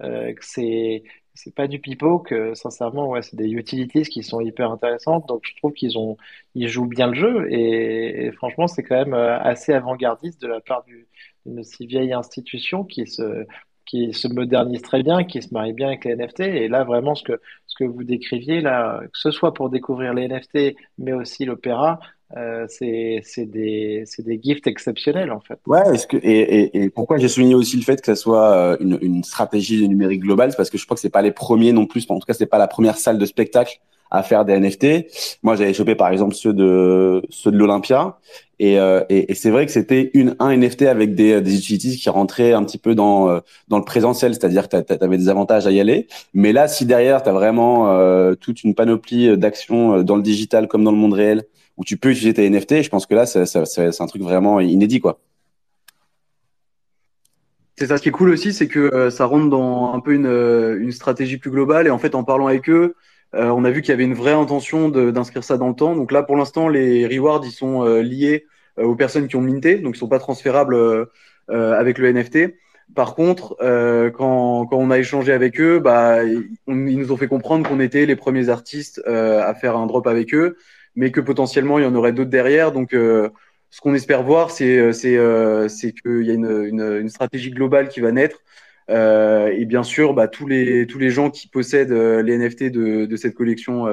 euh, 0.00 0.32
que 0.34 0.44
c'est, 0.44 1.02
c'est 1.34 1.54
pas 1.54 1.66
du 1.68 1.80
pipeau, 1.80 2.18
que 2.18 2.54
sincèrement, 2.54 3.08
ouais, 3.08 3.22
c'est 3.22 3.36
des 3.36 3.48
utilities 3.50 4.02
qui 4.02 4.22
sont 4.22 4.40
hyper 4.40 4.70
intéressantes. 4.70 5.26
Donc, 5.28 5.42
je 5.44 5.56
trouve 5.56 5.72
qu'ils 5.72 5.98
ont, 5.98 6.16
ils 6.54 6.68
jouent 6.68 6.86
bien 6.86 7.08
le 7.08 7.14
jeu 7.14 7.46
et, 7.52 8.26
et 8.26 8.32
franchement, 8.32 8.66
c'est 8.68 8.82
quand 8.82 8.96
même 8.96 9.14
euh, 9.14 9.38
assez 9.40 9.72
avant-gardiste 9.72 10.40
de 10.40 10.48
la 10.48 10.60
part 10.60 10.84
du- 10.84 11.08
d'une 11.46 11.62
si 11.64 11.86
vieille 11.86 12.12
institution 12.12 12.84
qui 12.84 13.06
se, 13.06 13.44
qui 13.86 14.12
se 14.12 14.28
modernise 14.28 14.82
très 14.82 15.02
bien, 15.02 15.24
qui 15.24 15.40
se 15.42 15.52
marie 15.54 15.72
bien 15.72 15.88
avec 15.88 16.04
les 16.04 16.12
NFT. 16.12 16.40
Et 16.40 16.68
là, 16.68 16.84
vraiment, 16.84 17.14
ce 17.14 17.22
que, 17.24 17.40
ce 17.66 17.74
que 17.78 17.84
vous 17.84 18.04
décriviez, 18.04 18.60
là, 18.60 19.00
que 19.04 19.18
ce 19.18 19.30
soit 19.30 19.54
pour 19.54 19.70
découvrir 19.70 20.12
les 20.14 20.24
NFT, 20.26 20.76
mais 20.98 21.12
aussi 21.12 21.44
l'opéra, 21.44 21.98
euh, 22.36 22.66
c'est 22.68 23.22
des, 23.38 24.04
des 24.18 24.40
gifts 24.42 24.66
exceptionnels, 24.66 25.32
en 25.32 25.40
fait. 25.40 25.58
Ouais, 25.66 25.82
est-ce 25.94 26.06
que, 26.06 26.18
et, 26.18 26.40
et, 26.40 26.82
et 26.82 26.90
pourquoi 26.90 27.16
j'ai 27.16 27.28
souligné 27.28 27.54
aussi 27.54 27.76
le 27.76 27.82
fait 27.82 28.00
que 28.00 28.06
ça 28.06 28.16
soit 28.16 28.52
euh, 28.52 28.76
une, 28.80 28.98
une 29.00 29.24
stratégie 29.24 29.88
numérique 29.88 30.20
globale, 30.20 30.50
c'est 30.50 30.56
parce 30.56 30.68
que 30.68 30.76
je 30.76 30.84
crois 30.84 30.94
que 30.94 31.00
c'est 31.00 31.08
pas 31.08 31.22
les 31.22 31.32
premiers 31.32 31.72
non 31.72 31.86
plus, 31.86 32.04
en 32.08 32.18
tout 32.18 32.26
cas, 32.26 32.34
c'est 32.34 32.46
pas 32.46 32.58
la 32.58 32.68
première 32.68 32.98
salle 32.98 33.18
de 33.18 33.24
spectacle 33.24 33.80
à 34.10 34.22
faire 34.22 34.44
des 34.44 34.58
NFT. 34.58 35.06
Moi, 35.42 35.56
j'avais 35.56 35.74
chopé 35.74 35.94
par 35.94 36.08
exemple 36.08 36.34
ceux 36.34 36.52
de 36.52 37.22
ceux 37.30 37.50
de 37.50 37.56
l'Olympia, 37.56 38.18
et, 38.58 38.78
euh, 38.78 39.04
et, 39.08 39.30
et 39.32 39.34
c'est 39.34 39.50
vrai 39.50 39.66
que 39.66 39.72
c'était 39.72 40.10
une 40.14 40.34
un 40.38 40.56
NFT 40.56 40.82
avec 40.82 41.14
des, 41.14 41.40
des 41.40 41.56
utilities 41.56 41.96
qui 41.96 42.10
rentraient 42.10 42.52
un 42.52 42.64
petit 42.64 42.78
peu 42.78 42.94
dans 42.94 43.28
euh, 43.28 43.40
dans 43.68 43.78
le 43.78 43.84
présentiel, 43.84 44.34
c'est-à-dire 44.34 44.68
que 44.68 44.80
tu 44.80 44.92
avais 45.00 45.18
des 45.18 45.28
avantages 45.28 45.66
à 45.66 45.70
y 45.70 45.80
aller. 45.80 46.08
Mais 46.34 46.52
là, 46.52 46.68
si 46.68 46.84
derrière 46.86 47.22
tu 47.22 47.28
as 47.28 47.32
vraiment 47.32 47.90
euh, 47.90 48.34
toute 48.34 48.64
une 48.64 48.74
panoplie 48.74 49.36
d'actions 49.36 50.02
dans 50.02 50.16
le 50.16 50.22
digital 50.22 50.68
comme 50.68 50.84
dans 50.84 50.92
le 50.92 50.98
monde 50.98 51.14
réel 51.14 51.44
où 51.78 51.84
tu 51.84 51.96
peux 51.96 52.10
utiliser 52.10 52.34
tes 52.34 52.50
NFT, 52.50 52.82
je 52.82 52.90
pense 52.90 53.06
que 53.06 53.14
là, 53.14 53.24
c'est 53.24 54.00
un 54.00 54.06
truc 54.06 54.22
vraiment 54.22 54.60
inédit, 54.60 55.00
quoi. 55.00 55.20
C'est 57.78 57.86
ça. 57.86 57.96
Ce 57.96 58.02
qui 58.02 58.08
est 58.08 58.12
cool 58.12 58.30
aussi, 58.30 58.52
c'est 58.52 58.66
que 58.66 58.92
euh, 58.92 59.08
ça 59.08 59.24
rentre 59.24 59.48
dans 59.48 59.94
un 59.94 60.00
peu 60.00 60.12
une, 60.12 60.26
euh, 60.26 60.80
une, 60.80 60.90
stratégie 60.90 61.36
plus 61.36 61.52
globale. 61.52 61.86
Et 61.86 61.90
en 61.90 61.98
fait, 61.98 62.16
en 62.16 62.24
parlant 62.24 62.48
avec 62.48 62.68
eux, 62.68 62.96
euh, 63.36 63.50
on 63.50 63.64
a 63.64 63.70
vu 63.70 63.82
qu'il 63.82 63.90
y 63.90 63.92
avait 63.92 64.04
une 64.04 64.14
vraie 64.14 64.32
intention 64.32 64.88
d'inscrire 64.88 65.44
ça 65.44 65.56
dans 65.58 65.68
le 65.68 65.74
temps. 65.74 65.94
Donc 65.94 66.10
là, 66.10 66.24
pour 66.24 66.36
l'instant, 66.36 66.68
les 66.68 67.06
rewards, 67.06 67.42
ils 67.44 67.52
sont 67.52 67.84
liés 67.84 68.46
aux 68.76 68.96
personnes 68.96 69.28
qui 69.28 69.36
ont 69.36 69.40
minté, 69.40 69.76
donc 69.76 69.94
ils 69.94 69.98
sont 69.98 70.08
pas 70.08 70.18
transférables 70.18 70.76
avec 71.48 71.98
le 71.98 72.12
NFT. 72.12 72.54
Par 72.94 73.14
contre, 73.14 73.56
quand, 73.60 74.66
quand, 74.66 74.76
on 74.76 74.90
a 74.90 74.98
échangé 74.98 75.32
avec 75.32 75.60
eux, 75.60 75.78
bah, 75.78 76.24
ils 76.24 76.48
nous 76.66 77.12
ont 77.12 77.16
fait 77.16 77.28
comprendre 77.28 77.68
qu'on 77.68 77.80
était 77.80 78.06
les 78.06 78.16
premiers 78.16 78.48
artistes 78.48 79.00
à 79.06 79.54
faire 79.54 79.76
un 79.76 79.86
drop 79.86 80.06
avec 80.06 80.34
eux 80.34 80.56
mais 80.96 81.10
que 81.12 81.20
potentiellement 81.20 81.78
il 81.78 81.84
y 81.84 81.86
en 81.86 81.94
aurait 81.94 82.12
d'autres 82.12 82.30
derrière. 82.30 82.72
Donc, 82.72 82.92
euh, 82.94 83.30
ce 83.70 83.80
qu'on 83.80 83.94
espère 83.94 84.22
voir, 84.22 84.50
c'est 84.50 84.78
euh, 84.78 84.92
euh, 85.04 85.68
qu'il 85.68 86.26
y 86.26 86.30
a 86.30 86.34
une, 86.34 87.08
stratégie 87.08 87.50
globale 87.50 87.88
qui 87.88 88.00
va 88.00 88.12
naître. 88.12 88.42
et 88.88 89.64
bien 89.66 89.82
sûr, 89.82 90.14
bah, 90.14 90.28
tous 90.28 90.46
les 90.46 91.10
gens 91.10 91.30
qui 91.30 91.48
possèdent 91.48 91.92
les 91.92 92.38
NFT 92.38 92.64
de, 92.64 93.16
cette 93.16 93.34
collection 93.34 93.86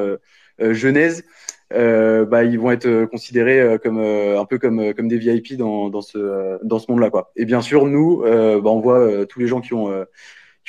genèse, 0.60 1.26
bah, 1.72 2.44
ils 2.44 2.60
vont 2.60 2.72
être 2.72 3.06
considérés 3.06 3.78
comme 3.84 4.00
un 4.00 4.46
peu 4.46 4.58
comme 4.58 5.08
des 5.08 5.18
VIP 5.18 5.58
dans, 5.58 6.02
ce 6.02 6.92
monde-là. 6.92 7.12
Et 7.36 7.46
bien 7.46 7.62
sûr, 7.62 7.86
nous, 7.86 8.22
bah, 8.24 8.70
on 8.70 8.80
voit 8.80 9.26
tous 9.26 9.40
les 9.40 9.48
gens 9.48 9.60
qui 9.62 9.74
ont 9.74 10.06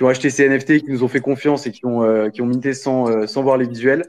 acheté 0.02 0.30
ces 0.30 0.48
NFT, 0.48 0.80
qui 0.80 0.90
nous 0.90 1.04
ont 1.04 1.08
fait 1.08 1.20
confiance 1.20 1.66
et 1.68 1.70
qui 1.70 1.86
ont 1.86 2.28
qui 2.30 2.42
minté 2.42 2.74
sans 2.74 3.42
voir 3.42 3.56
les 3.56 3.68
visuels. 3.68 4.02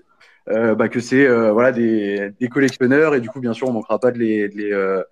Euh, 0.50 0.75
bah, 0.75 0.88
que 0.88 1.01
c'est 1.01 1.25
euh, 1.27 1.51
voilà 1.51 1.74
des, 1.74 2.32
des, 2.39 2.48
collectionneurs 2.48 3.13
et 3.16 3.20
du 3.20 3.27
coup 3.27 3.42
bien 3.42 3.51
sûr 3.51 3.68
on 3.68 3.74
manquera 3.74 4.00
pas 4.00 4.12
de 4.12 4.20
les, 4.20 4.48
de 4.48 4.56
les, 4.56 4.72
euh, 4.72 5.04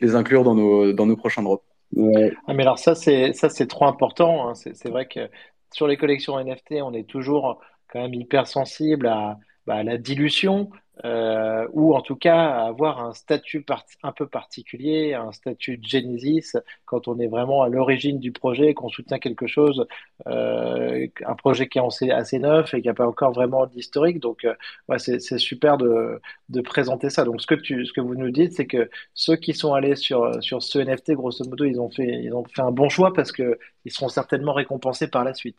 les 0.00 0.14
inclure 0.14 0.44
dans 0.44 0.54
nos, 0.54 0.92
dans 0.92 1.06
nos 1.06 1.16
prochains 1.16 1.42
drops. 1.42 1.64
Ouais. 1.94 2.32
Ah, 2.46 2.52
mais 2.52 2.62
alors 2.62 2.78
ça 2.78 2.94
c'est 2.94 3.32
ça 3.32 3.48
c'est 3.48 3.66
trop 3.66 3.86
important. 3.86 4.48
Hein. 4.48 4.54
C'est 4.54 4.88
vrai 4.88 5.06
que 5.06 5.30
sur 5.72 5.86
les 5.86 5.96
collections 5.96 6.38
NFT 6.38 6.82
on 6.82 6.92
est 6.92 7.08
toujours 7.08 7.60
quand 7.90 8.02
même 8.02 8.12
hyper 8.12 8.46
sensible 8.46 9.06
à, 9.06 9.38
bah, 9.66 9.82
la 9.82 9.98
dilution, 9.98 10.70
euh, 11.04 11.66
ou 11.72 11.94
en 11.94 12.02
tout 12.02 12.16
cas 12.16 12.50
avoir 12.66 13.02
un 13.04 13.14
statut 13.14 13.64
un 14.02 14.12
peu 14.12 14.26
particulier, 14.28 15.14
un 15.14 15.32
statut 15.32 15.78
de 15.78 15.84
Genesis, 15.84 16.52
quand 16.84 17.08
on 17.08 17.18
est 17.18 17.26
vraiment 17.26 17.62
à 17.62 17.68
l'origine 17.68 18.20
du 18.20 18.30
projet, 18.30 18.74
qu'on 18.74 18.88
soutient 18.88 19.18
quelque 19.18 19.46
chose, 19.46 19.86
euh, 20.26 21.06
un 21.26 21.34
projet 21.34 21.68
qui 21.68 21.78
est 21.78 22.10
assez, 22.10 22.38
neuf 22.38 22.74
et 22.74 22.82
qui 22.82 22.88
n'a 22.88 22.94
pas 22.94 23.06
encore 23.06 23.32
vraiment 23.32 23.66
d'historique. 23.66 24.20
Donc, 24.20 24.44
euh, 24.44 24.54
ouais, 24.88 24.98
c'est 24.98 25.38
super 25.38 25.78
de, 25.78 26.20
de, 26.50 26.60
présenter 26.60 27.10
ça. 27.10 27.24
Donc, 27.24 27.40
ce 27.40 27.46
que, 27.46 27.54
tu, 27.54 27.86
ce 27.86 27.92
que 27.92 28.00
vous 28.00 28.14
nous 28.14 28.30
dites, 28.30 28.52
c'est 28.52 28.66
que 28.66 28.90
ceux 29.14 29.36
qui 29.36 29.54
sont 29.54 29.74
allés 29.74 29.96
sur, 29.96 30.42
sur 30.42 30.62
ce 30.62 30.78
NFT, 30.78 31.12
grosso 31.12 31.44
modo, 31.48 31.64
ils 31.64 31.80
ont 31.80 31.90
fait, 31.90 32.22
ils 32.22 32.34
ont 32.34 32.44
fait 32.44 32.62
un 32.62 32.70
bon 32.70 32.88
choix 32.88 33.12
parce 33.12 33.32
qu'ils 33.32 33.56
seront 33.88 34.08
certainement 34.08 34.52
récompensés 34.52 35.08
par 35.08 35.24
la 35.24 35.34
suite. 35.34 35.56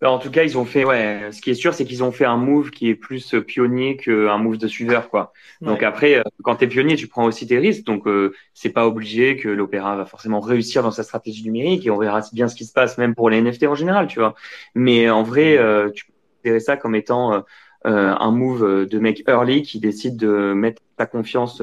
Bah, 0.00 0.10
en 0.12 0.18
tout 0.18 0.30
cas, 0.30 0.44
ils 0.44 0.56
ont 0.56 0.64
fait, 0.64 0.84
ouais, 0.84 1.32
ce 1.32 1.40
qui 1.40 1.50
est 1.50 1.54
sûr, 1.54 1.74
c'est 1.74 1.84
qu'ils 1.84 2.04
ont 2.04 2.12
fait 2.12 2.24
un 2.24 2.36
move 2.36 2.70
qui 2.70 2.88
est 2.88 2.94
plus 2.94 3.34
euh, 3.34 3.40
pionnier 3.42 3.96
qu'un 3.96 4.38
move 4.38 4.56
de 4.56 4.68
suiveur, 4.68 5.10
quoi. 5.10 5.32
Donc 5.60 5.82
après, 5.82 6.14
euh, 6.18 6.22
quand 6.44 6.56
tu 6.56 6.64
es 6.64 6.68
pionnier, 6.68 6.94
tu 6.94 7.08
prends 7.08 7.24
aussi 7.24 7.48
tes 7.48 7.58
risques. 7.58 7.84
Donc, 7.84 8.06
euh, 8.06 8.32
c'est 8.54 8.70
pas 8.70 8.86
obligé 8.86 9.36
que 9.36 9.48
l'opéra 9.48 9.96
va 9.96 10.06
forcément 10.06 10.38
réussir 10.38 10.84
dans 10.84 10.92
sa 10.92 11.02
stratégie 11.02 11.42
numérique 11.42 11.84
et 11.84 11.90
on 11.90 11.98
verra 11.98 12.22
bien 12.32 12.46
ce 12.46 12.54
qui 12.54 12.64
se 12.64 12.72
passe, 12.72 12.96
même 12.96 13.16
pour 13.16 13.28
les 13.28 13.38
NFT 13.42 13.64
en 13.64 13.74
général, 13.74 14.06
tu 14.06 14.20
vois. 14.20 14.36
Mais 14.76 15.10
en 15.10 15.24
vrai, 15.24 15.58
euh, 15.58 15.90
tu 15.90 16.06
peux 16.06 16.12
considérer 16.36 16.60
ça 16.60 16.76
comme 16.76 16.94
étant 16.94 17.44
un 17.84 18.30
move 18.30 18.86
de 18.86 18.98
mec 18.98 19.24
early 19.26 19.62
qui 19.62 19.80
décide 19.80 20.16
de 20.16 20.52
mettre 20.52 20.82
ta 20.96 21.06
confiance 21.06 21.62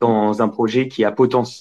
dans 0.00 0.42
un 0.42 0.48
projet 0.48 0.88
qui 0.88 1.04
a 1.04 1.14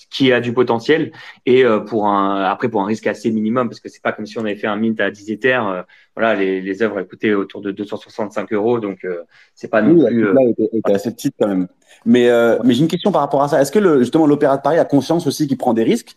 qui 0.09 0.31
a 0.31 0.39
du 0.39 0.53
potentiel 0.53 1.11
et 1.45 1.63
euh, 1.63 1.79
pour 1.79 2.07
un 2.07 2.43
après 2.43 2.69
pour 2.69 2.81
un 2.81 2.85
risque 2.85 3.07
assez 3.07 3.31
minimum 3.31 3.69
parce 3.69 3.79
que 3.79 3.89
c'est 3.89 4.01
pas 4.01 4.11
comme 4.11 4.25
si 4.25 4.37
on 4.37 4.41
avait 4.41 4.55
fait 4.55 4.67
un 4.67 4.75
mint 4.75 4.99
à 4.99 5.11
10 5.11 5.31
Ethers 5.31 5.67
euh, 5.67 5.81
voilà 6.15 6.35
les, 6.35 6.61
les 6.61 6.81
œuvres 6.81 7.01
coûtaient 7.03 7.33
autour 7.33 7.61
de 7.61 7.71
265 7.71 8.51
euros 8.53 8.79
donc 8.79 9.05
euh, 9.05 9.23
c'est 9.53 9.67
pas 9.67 9.81
non 9.81 10.05
plus 10.05 10.33
là 10.33 10.41
était, 10.49 10.69
était, 10.73 10.93
assez 10.93 11.11
petite 11.11 11.35
quand 11.39 11.47
même. 11.47 11.67
Mais 12.05 12.29
mais 12.63 12.73
j'ai 12.73 12.81
une 12.81 12.87
question 12.87 13.11
par 13.11 13.21
rapport 13.21 13.43
à 13.43 13.47
ça. 13.47 13.61
Est-ce 13.61 13.71
que 13.71 13.79
le, 13.79 13.99
justement 13.99 14.25
l'opéra 14.25 14.57
de 14.57 14.61
Paris 14.61 14.79
a 14.79 14.85
conscience 14.85 15.27
aussi 15.27 15.47
qu'il 15.47 15.57
prend 15.57 15.73
des 15.73 15.83
risques 15.83 16.15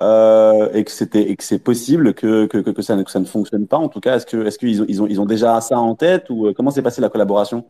et 0.00 0.84
que 0.84 0.90
c'était 0.90 1.30
et 1.30 1.36
que 1.36 1.42
c'est 1.42 1.58
possible 1.58 2.14
que, 2.14 2.46
que, 2.46 2.58
que, 2.58 2.82
ça, 2.82 3.02
que 3.02 3.10
ça 3.10 3.20
ne 3.20 3.24
fonctionne 3.24 3.66
pas 3.66 3.78
en 3.78 3.88
tout 3.88 4.00
cas 4.00 4.16
est-ce 4.16 4.26
que 4.26 4.44
est-ce 4.46 4.58
qu'ils 4.58 4.82
ont, 4.82 4.86
ils 4.88 5.02
ont 5.02 5.06
ils 5.06 5.20
ont 5.20 5.26
déjà 5.26 5.60
ça 5.60 5.78
en 5.78 5.94
tête 5.94 6.28
ou 6.30 6.52
comment 6.54 6.70
s'est 6.70 6.82
passée 6.82 7.00
la 7.00 7.08
collaboration? 7.08 7.64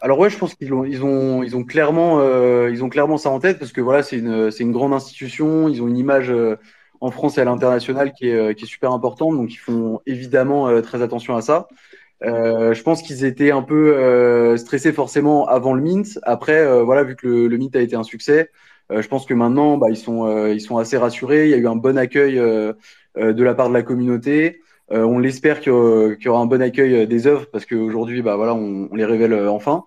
Alors 0.00 0.18
ouais, 0.18 0.30
je 0.30 0.38
pense 0.38 0.54
qu'ils 0.54 0.72
ont, 0.72 1.64
clairement, 1.64 2.20
euh, 2.20 2.70
ils 2.70 2.82
ont 2.82 2.88
clairement 2.88 3.18
ça 3.18 3.30
en 3.30 3.38
tête 3.38 3.58
parce 3.58 3.72
que 3.72 3.80
voilà, 3.82 4.02
c'est 4.02 4.16
une, 4.16 4.50
c'est 4.50 4.62
une 4.62 4.72
grande 4.72 4.94
institution. 4.94 5.68
Ils 5.68 5.82
ont 5.82 5.88
une 5.88 5.98
image 5.98 6.30
euh, 6.30 6.56
en 7.00 7.10
France 7.10 7.36
et 7.36 7.42
à 7.42 7.44
l'international 7.44 8.12
qui 8.12 8.28
est, 8.28 8.34
euh, 8.34 8.52
qui 8.54 8.64
est 8.64 8.66
super 8.66 8.92
importante, 8.92 9.36
donc 9.36 9.52
ils 9.52 9.58
font 9.58 10.00
évidemment 10.06 10.68
euh, 10.68 10.80
très 10.80 11.02
attention 11.02 11.36
à 11.36 11.42
ça. 11.42 11.68
je 12.22 12.82
pense 12.82 13.02
qu'ils 13.02 13.24
étaient 13.24 13.50
un 13.50 13.62
peu 13.62 14.56
stressés 14.56 14.92
forcément 14.92 15.46
avant 15.46 15.74
le 15.74 15.82
mint. 15.82 16.18
Après, 16.22 16.82
voilà, 16.82 17.02
vu 17.04 17.16
que 17.16 17.26
le, 17.26 17.48
le, 17.48 17.58
mint 17.58 17.74
a 17.76 17.80
été 17.80 17.96
un 17.96 18.02
succès, 18.02 18.50
je 18.90 19.06
pense 19.08 19.26
que 19.26 19.34
maintenant, 19.34 19.76
bah, 19.78 19.88
ils 19.90 19.96
sont, 19.96 20.48
ils 20.48 20.60
sont 20.60 20.78
assez 20.78 20.96
rassurés. 20.98 21.44
Il 21.46 21.50
y 21.50 21.54
a 21.54 21.58
eu 21.58 21.66
un 21.66 21.76
bon 21.76 21.96
accueil 21.98 22.36
de 22.36 23.42
la 23.42 23.54
part 23.54 23.68
de 23.68 23.74
la 23.74 23.82
communauté. 23.82 24.60
Euh, 24.92 25.04
on 25.04 25.18
l'espère 25.18 25.60
qu'il 25.60 25.72
y, 25.72 26.28
aura 26.28 26.40
un 26.40 26.46
bon 26.46 26.60
accueil 26.60 26.94
euh, 26.94 27.06
des 27.06 27.26
œuvres 27.26 27.46
parce 27.52 27.64
qu'aujourd'hui, 27.64 28.22
bah 28.22 28.36
voilà, 28.36 28.54
on, 28.54 28.88
les 28.94 29.04
révèle 29.04 29.32
euh, 29.32 29.50
enfin. 29.50 29.84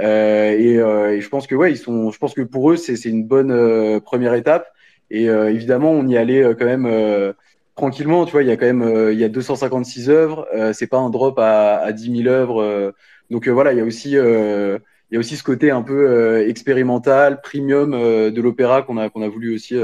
Et, 0.00 0.74
et, 0.74 1.20
je 1.20 1.28
pense 1.28 1.46
que 1.48 1.54
ouais, 1.54 1.72
ils 1.72 1.76
sont. 1.76 2.10
Je 2.12 2.18
pense 2.18 2.32
que 2.34 2.42
pour 2.42 2.70
eux, 2.70 2.76
c'est 2.76 3.04
une 3.04 3.24
bonne 3.24 4.00
première 4.00 4.34
étape. 4.34 4.68
Et 5.10 5.24
évidemment, 5.24 5.90
on 5.90 6.06
y 6.06 6.16
allait 6.16 6.54
quand 6.56 6.66
même 6.66 7.34
tranquillement. 7.74 8.24
Tu 8.24 8.32
vois, 8.32 8.42
il 8.42 8.48
y 8.48 8.52
a 8.52 8.56
quand 8.56 8.66
même 8.72 9.10
il 9.12 9.18
y 9.18 9.24
a 9.24 9.28
256 9.28 10.08
œuvres. 10.08 10.46
c'est 10.72 10.86
pas 10.86 10.98
un 10.98 11.10
drop 11.10 11.38
à, 11.40 11.78
à 11.78 11.92
10 11.92 12.22
000 12.22 12.28
œuvres. 12.28 12.94
donc 13.30 13.48
voilà, 13.48 13.72
il 13.72 13.78
y 13.78 13.80
a 13.80 13.84
aussi 13.84 14.10
il 14.12 14.78
y 15.12 15.16
a 15.16 15.18
aussi 15.18 15.36
ce 15.36 15.42
côté 15.42 15.72
un 15.72 15.82
peu 15.82 16.46
expérimental, 16.48 17.40
premium 17.40 17.90
de 17.90 18.40
l'opéra 18.40 18.82
qu'on 18.82 18.98
a 18.98 19.10
qu'on 19.10 19.22
a 19.22 19.28
voulu 19.28 19.52
aussi 19.52 19.76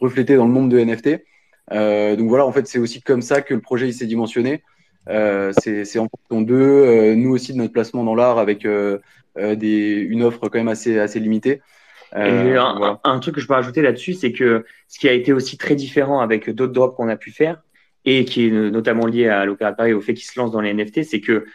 refléter 0.00 0.36
dans 0.36 0.46
le 0.46 0.52
monde 0.52 0.70
de 0.70 0.78
NFT. 0.78 1.22
Euh, 1.72 2.16
donc 2.16 2.28
voilà, 2.28 2.46
en 2.46 2.52
fait, 2.52 2.66
c'est 2.66 2.78
aussi 2.78 3.02
comme 3.02 3.22
ça 3.22 3.42
que 3.42 3.54
le 3.54 3.60
projet 3.60 3.88
il 3.88 3.94
s'est 3.94 4.06
dimensionné. 4.06 4.62
Euh, 5.08 5.52
c'est 5.58 5.98
en 5.98 6.08
fonction 6.08 6.42
d'eux, 6.42 6.56
euh, 6.56 7.14
nous 7.14 7.30
aussi 7.30 7.52
de 7.52 7.58
notre 7.58 7.72
placement 7.72 8.02
dans 8.04 8.14
l'art 8.14 8.38
avec 8.38 8.66
des, 9.36 10.06
une 10.08 10.22
offre 10.22 10.48
quand 10.48 10.58
même 10.58 10.68
assez, 10.68 10.98
assez 10.98 11.20
limitée. 11.20 11.60
Euh, 12.14 12.58
un, 12.58 12.76
voilà. 12.78 13.00
un, 13.04 13.18
truc 13.18 13.34
que 13.34 13.40
je 13.40 13.46
peux 13.46 13.54
rajouter 13.54 13.82
là-dessus, 13.82 14.14
c'est 14.14 14.32
que 14.32 14.64
ce 14.88 14.98
qui 14.98 15.08
a 15.08 15.12
été 15.12 15.32
aussi 15.32 15.58
très 15.58 15.74
différent 15.74 16.20
avec 16.20 16.48
d'autres 16.50 16.72
drops 16.72 16.96
qu'on 16.96 17.08
a 17.08 17.16
pu 17.16 17.30
faire 17.30 17.62
et 18.04 18.24
qui 18.24 18.46
est 18.46 18.50
notamment 18.50 19.06
lié 19.06 19.28
à 19.28 19.44
l'Opéra 19.44 19.72
de 19.72 19.76
Paris 19.76 19.92
au 19.92 20.00
fait 20.00 20.14
qu'il 20.14 20.24
se 20.24 20.38
lance 20.38 20.52
dans 20.52 20.60
les 20.60 20.72
NFT, 20.72 21.02
c'est 21.02 21.20
que 21.20 21.46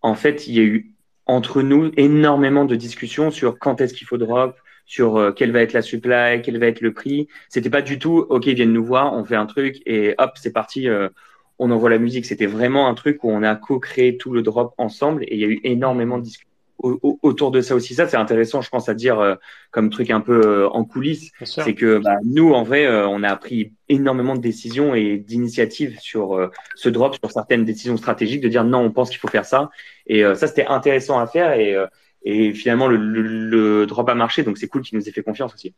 en 0.00 0.14
fait, 0.14 0.46
il 0.46 0.54
y 0.54 0.60
a 0.60 0.62
eu 0.62 0.94
entre 1.26 1.62
nous 1.62 1.90
énormément 1.96 2.64
de 2.64 2.76
discussions 2.76 3.30
sur 3.30 3.58
quand 3.58 3.80
est-ce 3.80 3.92
qu'il 3.92 4.06
faut 4.06 4.16
drop, 4.16 4.56
sur 4.88 5.18
euh, 5.18 5.32
quelle 5.32 5.52
va 5.52 5.60
être 5.60 5.74
la 5.74 5.82
supply, 5.82 6.40
quel 6.42 6.58
va 6.58 6.66
être 6.66 6.80
le 6.80 6.92
prix. 6.92 7.28
C'était 7.50 7.70
pas 7.70 7.82
du 7.82 7.98
tout, 7.98 8.26
OK, 8.30 8.46
ils 8.46 8.54
viennent 8.54 8.72
nous 8.72 8.84
voir, 8.84 9.12
on 9.12 9.22
fait 9.22 9.36
un 9.36 9.46
truc 9.46 9.82
et 9.84 10.14
hop, 10.16 10.32
c'est 10.36 10.52
parti, 10.52 10.88
euh, 10.88 11.10
on 11.58 11.70
envoie 11.70 11.90
la 11.90 11.98
musique. 11.98 12.24
C'était 12.24 12.46
vraiment 12.46 12.88
un 12.88 12.94
truc 12.94 13.22
où 13.22 13.30
on 13.30 13.42
a 13.42 13.54
co-créé 13.54 14.16
tout 14.16 14.32
le 14.32 14.42
drop 14.42 14.74
ensemble 14.78 15.24
et 15.24 15.34
il 15.34 15.40
y 15.40 15.44
a 15.44 15.48
eu 15.48 15.60
énormément 15.62 16.16
de 16.16 16.24
discussions 16.24 16.48
autour 16.80 17.50
de 17.50 17.60
ça 17.60 17.74
aussi. 17.74 17.94
Ça, 17.94 18.06
c'est 18.06 18.16
intéressant, 18.16 18.62
je 18.62 18.70
pense, 18.70 18.88
à 18.88 18.94
dire 18.94 19.18
euh, 19.18 19.34
comme 19.72 19.90
truc 19.90 20.10
un 20.10 20.20
peu 20.20 20.68
en 20.68 20.84
coulisses. 20.84 21.32
C'est 21.42 21.74
que 21.74 21.98
bah, 21.98 22.14
nous, 22.24 22.52
en 22.52 22.62
vrai, 22.62 22.88
on 22.88 23.24
a 23.24 23.34
pris 23.34 23.72
énormément 23.88 24.36
de 24.36 24.40
décisions 24.40 24.94
et 24.94 25.18
d'initiatives 25.18 25.98
sur 25.98 26.48
ce 26.76 26.88
drop, 26.88 27.16
sur 27.16 27.32
certaines 27.32 27.64
décisions 27.64 27.96
stratégiques, 27.96 28.42
de 28.42 28.48
dire 28.48 28.62
non, 28.62 28.78
on 28.78 28.92
pense 28.92 29.10
qu'il 29.10 29.18
faut 29.18 29.26
faire 29.26 29.44
ça. 29.44 29.70
Et 30.06 30.22
ça, 30.36 30.46
c'était 30.46 30.66
intéressant 30.66 31.18
à 31.18 31.26
faire. 31.26 31.58
Et 31.58 31.76
Et 32.22 32.52
finalement, 32.52 32.88
le, 32.88 32.96
le, 32.96 33.22
le 33.22 33.86
drop 33.86 34.08
a 34.08 34.14
marché, 34.14 34.42
donc 34.42 34.58
c'est 34.58 34.68
cool 34.68 34.82
qu'il 34.82 34.98
nous 34.98 35.08
ait 35.08 35.12
fait 35.12 35.22
confiance 35.22 35.54
aussi. 35.54 35.74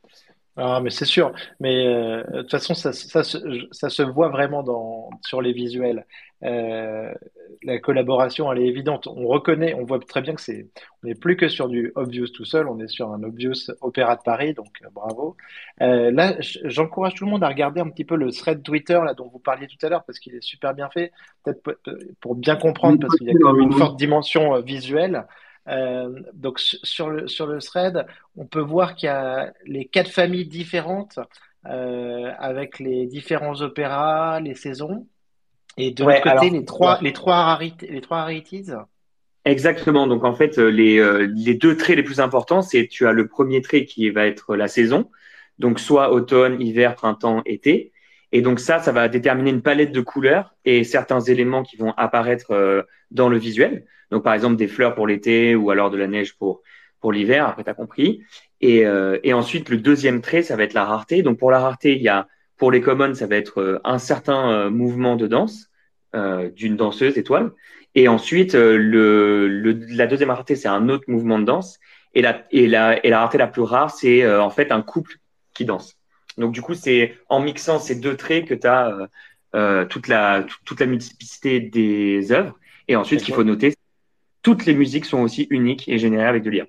Ah, 0.56 0.80
mais 0.82 0.90
c'est 0.90 1.04
sûr. 1.04 1.32
Mais 1.61 1.87
euh, 1.87 2.23
de 2.25 2.40
toute 2.42 2.50
façon, 2.50 2.75
ça, 2.75 2.92
ça, 2.92 3.23
se- 3.23 3.38
ça 3.70 3.88
se 3.88 4.02
voit 4.02 4.28
vraiment 4.28 4.62
dans, 4.62 5.09
sur 5.23 5.40
les 5.40 5.52
visuels. 5.52 6.06
Euh, 6.42 7.12
la 7.62 7.78
collaboration, 7.78 8.50
elle 8.52 8.61
est 8.62 8.66
évidente. 8.66 9.06
On 9.06 9.26
reconnaît, 9.26 9.75
on 9.75 9.85
voit 9.85 10.00
très 10.00 10.23
bien 10.23 10.35
que 10.35 10.40
c'est, 10.40 10.68
on 11.02 11.06
n'est 11.06 11.14
plus 11.14 11.37
que 11.37 11.49
sur 11.49 11.68
du 11.68 11.92
Obvious 11.94 12.28
tout 12.28 12.44
seul, 12.44 12.68
on 12.68 12.78
est 12.80 12.88
sur 12.88 13.11
un 13.12 13.23
Obvious 13.23 13.70
Opéra 13.80 14.16
de 14.16 14.23
Paris, 14.23 14.54
donc 14.54 14.68
euh, 14.82 14.88
bravo. 14.92 15.37
Euh, 15.82 16.11
là, 16.11 16.37
j'encourage 16.64 17.14
tout 17.14 17.25
le 17.25 17.30
monde 17.30 17.44
à 17.44 17.49
regarder 17.49 17.80
un 17.80 17.88
petit 17.88 18.04
peu 18.04 18.16
le 18.16 18.30
thread 18.32 18.62
Twitter 18.62 18.99
là 19.04 19.14
dont 19.14 19.28
vous 19.32 19.38
parliez 19.38 19.66
tout 19.66 19.85
à 19.87 19.88
l'heure 19.88 20.04
parce 20.04 20.18
qu'il 20.18 20.35
est 20.35 20.42
super 20.42 20.75
bien 20.75 20.88
fait. 20.90 21.12
Peut-être 21.44 21.62
pour 22.20 22.35
bien 22.35 22.56
comprendre 22.56 22.99
parce 23.00 23.14
qu'il 23.16 23.28
y 23.28 23.30
a 23.30 23.35
quand 23.40 23.52
même 23.52 23.62
une 23.70 23.73
forte 23.73 23.99
dimension 23.99 24.56
euh, 24.56 24.61
visuelle. 24.62 25.26
Euh, 25.68 26.08
donc 26.32 26.58
su- 26.58 26.78
sur 26.82 27.10
le 27.10 27.28
sur 27.28 27.46
le 27.46 27.58
thread, 27.60 28.06
on 28.36 28.46
peut 28.46 28.60
voir 28.60 28.94
qu'il 28.94 29.06
y 29.08 29.10
a 29.10 29.52
les 29.66 29.84
quatre 29.84 30.10
familles 30.10 30.46
différentes 30.46 31.18
euh, 31.66 32.32
avec 32.38 32.78
les 32.78 33.06
différents 33.06 33.60
opéras, 33.60 34.40
les 34.40 34.54
saisons, 34.54 35.06
et 35.76 35.90
de 35.90 36.02
Ouais, 36.02 36.14
l'autre 36.14 36.32
côté 36.32 36.46
alors- 36.46 36.54
les 36.58 36.64
trois 36.64 36.98
les 37.02 37.12
trois 37.12 37.42
rarités, 37.44 37.86
les 37.88 38.00
trois 38.00 38.18
rarities. 38.22 38.66
Exactement. 39.44 40.06
Donc 40.06 40.24
en 40.24 40.34
fait, 40.34 40.58
euh, 40.58 40.68
les, 40.70 40.98
les 41.34 41.54
deux 41.54 41.76
traits 41.76 41.96
les 41.96 42.02
plus 42.02 42.20
importants, 42.20 42.62
c'est 42.62 42.86
tu 42.88 43.06
as 43.06 43.12
le 43.12 43.26
premier 43.26 43.62
trait 43.62 43.84
qui 43.84 44.10
va 44.10 44.26
être 44.26 44.54
la 44.56 44.68
saison, 44.68 45.10
donc 45.58 45.80
soit 45.80 46.12
automne, 46.12 46.60
hiver, 46.60 46.94
printemps, 46.94 47.42
été. 47.46 47.92
Et 48.32 48.42
donc 48.42 48.60
ça, 48.60 48.78
ça 48.78 48.92
va 48.92 49.08
déterminer 49.08 49.50
une 49.50 49.62
palette 49.62 49.92
de 49.92 50.00
couleurs 50.00 50.54
et 50.64 50.84
certains 50.84 51.20
éléments 51.20 51.62
qui 51.62 51.76
vont 51.76 51.92
apparaître 51.96 52.86
dans 53.10 53.28
le 53.28 53.38
visuel. 53.38 53.86
Donc 54.10 54.22
par 54.24 54.34
exemple 54.34 54.56
des 54.56 54.68
fleurs 54.68 54.94
pour 54.94 55.06
l'été 55.06 55.54
ou 55.54 55.70
alors 55.70 55.90
de 55.90 55.96
la 55.96 56.06
neige 56.06 56.36
pour 56.36 56.62
pour 57.00 57.12
l'hiver. 57.12 57.46
Après, 57.46 57.64
tu 57.64 57.70
as 57.70 57.74
compris. 57.74 58.22
Et, 58.60 58.84
euh, 58.84 59.18
et 59.22 59.32
ensuite, 59.32 59.70
le 59.70 59.78
deuxième 59.78 60.20
trait, 60.20 60.42
ça 60.42 60.54
va 60.56 60.64
être 60.64 60.74
la 60.74 60.84
rareté. 60.84 61.22
Donc 61.22 61.38
pour 61.38 61.50
la 61.50 61.58
rareté, 61.58 61.96
il 61.96 62.02
y 62.02 62.08
a 62.08 62.28
pour 62.58 62.70
les 62.70 62.82
commons, 62.82 63.14
ça 63.14 63.26
va 63.26 63.36
être 63.36 63.62
euh, 63.62 63.80
un 63.84 63.98
certain 63.98 64.52
euh, 64.52 64.70
mouvement 64.70 65.16
de 65.16 65.26
danse 65.26 65.70
euh, 66.14 66.50
d'une 66.50 66.76
danseuse 66.76 67.16
étoile. 67.16 67.52
Et 67.94 68.06
ensuite, 68.06 68.54
euh, 68.54 68.76
le, 68.76 69.48
le, 69.48 69.72
la 69.96 70.06
deuxième 70.06 70.28
rareté, 70.28 70.56
c'est 70.56 70.68
un 70.68 70.90
autre 70.90 71.04
mouvement 71.08 71.38
de 71.38 71.44
danse. 71.44 71.78
Et 72.12 72.20
la, 72.20 72.44
et 72.50 72.66
la, 72.66 73.04
et 73.04 73.08
la 73.08 73.20
rareté 73.20 73.38
la 73.38 73.46
plus 73.46 73.62
rare, 73.62 73.90
c'est 73.90 74.22
euh, 74.22 74.42
en 74.42 74.50
fait 74.50 74.70
un 74.70 74.82
couple 74.82 75.14
qui 75.54 75.64
danse. 75.64 75.96
Donc, 76.36 76.52
du 76.52 76.60
coup, 76.60 76.74
c'est 76.74 77.16
en 77.28 77.40
mixant 77.40 77.78
ces 77.78 77.94
deux 77.94 78.16
traits 78.16 78.46
que 78.46 78.54
tu 78.54 78.66
as 78.66 79.08
euh, 79.54 79.86
toute, 79.86 80.06
la, 80.06 80.44
toute 80.66 80.80
la 80.80 80.86
multiplicité 80.86 81.60
des 81.60 82.30
œuvres. 82.30 82.58
Et 82.88 82.96
ensuite, 82.96 83.20
ce 83.20 83.24
qu'il 83.24 83.34
faut 83.34 83.44
noter, 83.44 83.74
toutes 84.42 84.66
les 84.66 84.75
musiques 84.75 85.04
sont 85.04 85.20
aussi 85.20 85.47
uniques 85.50 85.88
et 85.88 85.99
générées 85.99 86.26
avec 86.26 86.42
de 86.42 86.50
l'IA. 86.50 86.66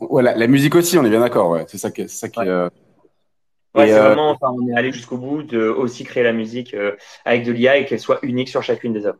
Voilà, 0.00 0.34
la 0.34 0.46
musique 0.46 0.74
aussi, 0.74 0.96
on 0.98 1.04
est 1.04 1.10
bien 1.10 1.20
d'accord. 1.20 1.50
Ouais. 1.50 1.64
C'est 1.68 1.78
ça 1.78 1.90
qui, 1.90 2.08
ça 2.08 2.28
qui. 2.28 2.40
Ouais. 2.40 2.48
euh, 2.48 2.70
Ouais, 3.74 3.88
c'est 3.88 3.94
euh, 3.94 4.02
vraiment, 4.08 4.30
enfin, 4.30 4.48
on 4.50 4.66
est 4.68 4.76
allé 4.76 4.90
jusqu'au 4.90 5.18
bout 5.18 5.42
de 5.42 5.68
aussi 5.68 6.02
créer 6.02 6.22
la 6.22 6.32
musique 6.32 6.72
euh, 6.72 6.96
avec 7.24 7.44
de 7.44 7.52
l'IA 7.52 7.76
et 7.76 7.84
qu'elle 7.84 8.00
soit 8.00 8.18
unique 8.22 8.48
sur 8.48 8.62
chacune 8.62 8.94
des 8.94 9.04
œuvres. 9.06 9.18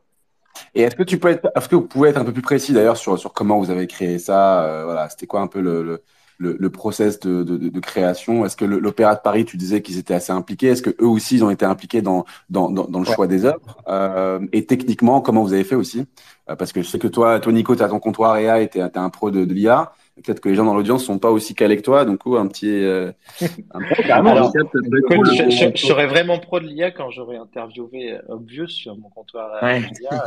Et 0.74 0.82
est-ce 0.82 0.96
que 0.96 1.02
tu 1.02 1.18
peux 1.18 1.28
être, 1.28 1.52
est-ce 1.54 1.68
que 1.68 1.76
vous 1.76 1.86
pouvez 1.86 2.08
être 2.08 2.16
un 2.16 2.24
peu 2.24 2.32
plus 2.32 2.42
précis 2.42 2.72
d'ailleurs 2.72 2.96
sur, 2.96 3.18
sur 3.18 3.32
comment 3.34 3.58
vous 3.58 3.70
avez 3.70 3.86
créé 3.86 4.18
ça 4.18 4.82
Voilà, 4.84 5.08
c'était 5.10 5.26
quoi 5.26 5.42
un 5.42 5.46
peu 5.46 5.60
le, 5.60 5.82
le, 5.82 6.02
le, 6.38 6.56
le 6.58 6.70
process 6.70 7.18
de, 7.20 7.42
de, 7.42 7.56
de 7.56 7.80
création 7.80 8.44
Est-ce 8.44 8.56
que 8.56 8.64
le- 8.64 8.78
l'Opéra 8.78 9.14
de 9.16 9.20
Paris, 9.20 9.44
tu 9.44 9.56
disais 9.56 9.82
qu'ils 9.82 9.98
étaient 9.98 10.14
assez 10.14 10.32
impliqués 10.32 10.68
Est-ce 10.68 10.82
que 10.82 10.90
eux 11.02 11.06
aussi 11.06 11.34
ils 11.36 11.44
ont 11.44 11.50
été 11.50 11.64
impliqués 11.64 12.00
dans, 12.00 12.24
dans, 12.48 12.70
dans, 12.70 12.84
dans 12.84 13.00
le 13.00 13.06
Ouais. 13.08 13.14
choix 13.14 13.26
des 13.26 13.44
œuvres? 13.44 13.60
Euh, 13.88 14.38
Et 14.52 14.64
techniquement, 14.64 15.20
comment 15.20 15.42
vous 15.42 15.52
avez 15.52 15.64
fait 15.64 15.74
aussi? 15.74 16.06
Euh, 16.48 16.54
Parce 16.56 16.72
que 16.72 16.80
je 16.82 16.88
sais 16.88 16.98
que 16.98 17.08
toi, 17.08 17.40
toi 17.40 17.52
Nico, 17.52 17.74
tu 17.76 17.82
as 17.82 17.88
ton 17.88 17.98
comptoir 17.98 18.38
EA 18.38 18.62
et 18.62 18.68
tu 18.68 18.78
es, 18.78 18.98
un 18.98 19.10
pro 19.10 19.30
de, 19.30 19.44
de 19.44 19.52
l'IA. 19.52 19.92
Peut-être 20.24 20.40
que 20.40 20.48
les 20.48 20.54
gens 20.56 20.64
dans 20.64 20.74
l'audience 20.74 21.04
sont 21.04 21.18
pas 21.18 21.30
aussi 21.30 21.54
calés 21.54 21.76
que 21.76 21.82
toi, 21.82 22.04
donc 22.04 22.20
un 22.26 22.46
petit. 22.48 22.70
Euh, 22.84 23.12
un 23.40 23.80
petit 23.80 24.02
Alors, 24.10 24.52
je, 24.54 25.50
je- 25.50 25.70
je 25.76 25.86
serais 25.86 26.06
vraiment 26.06 26.38
pro 26.38 26.58
de 26.60 26.66
l'IA 26.66 26.90
quand 26.90 27.10
j'aurais 27.10 27.36
interviewé 27.36 28.14
euh, 28.14 28.20
Obvious 28.28 28.66
sur 28.68 28.96
mon 28.96 29.10
comptoir 29.10 29.50
euh, 29.62 29.66
Ouais. 29.66 29.80
d'IA. 29.80 30.24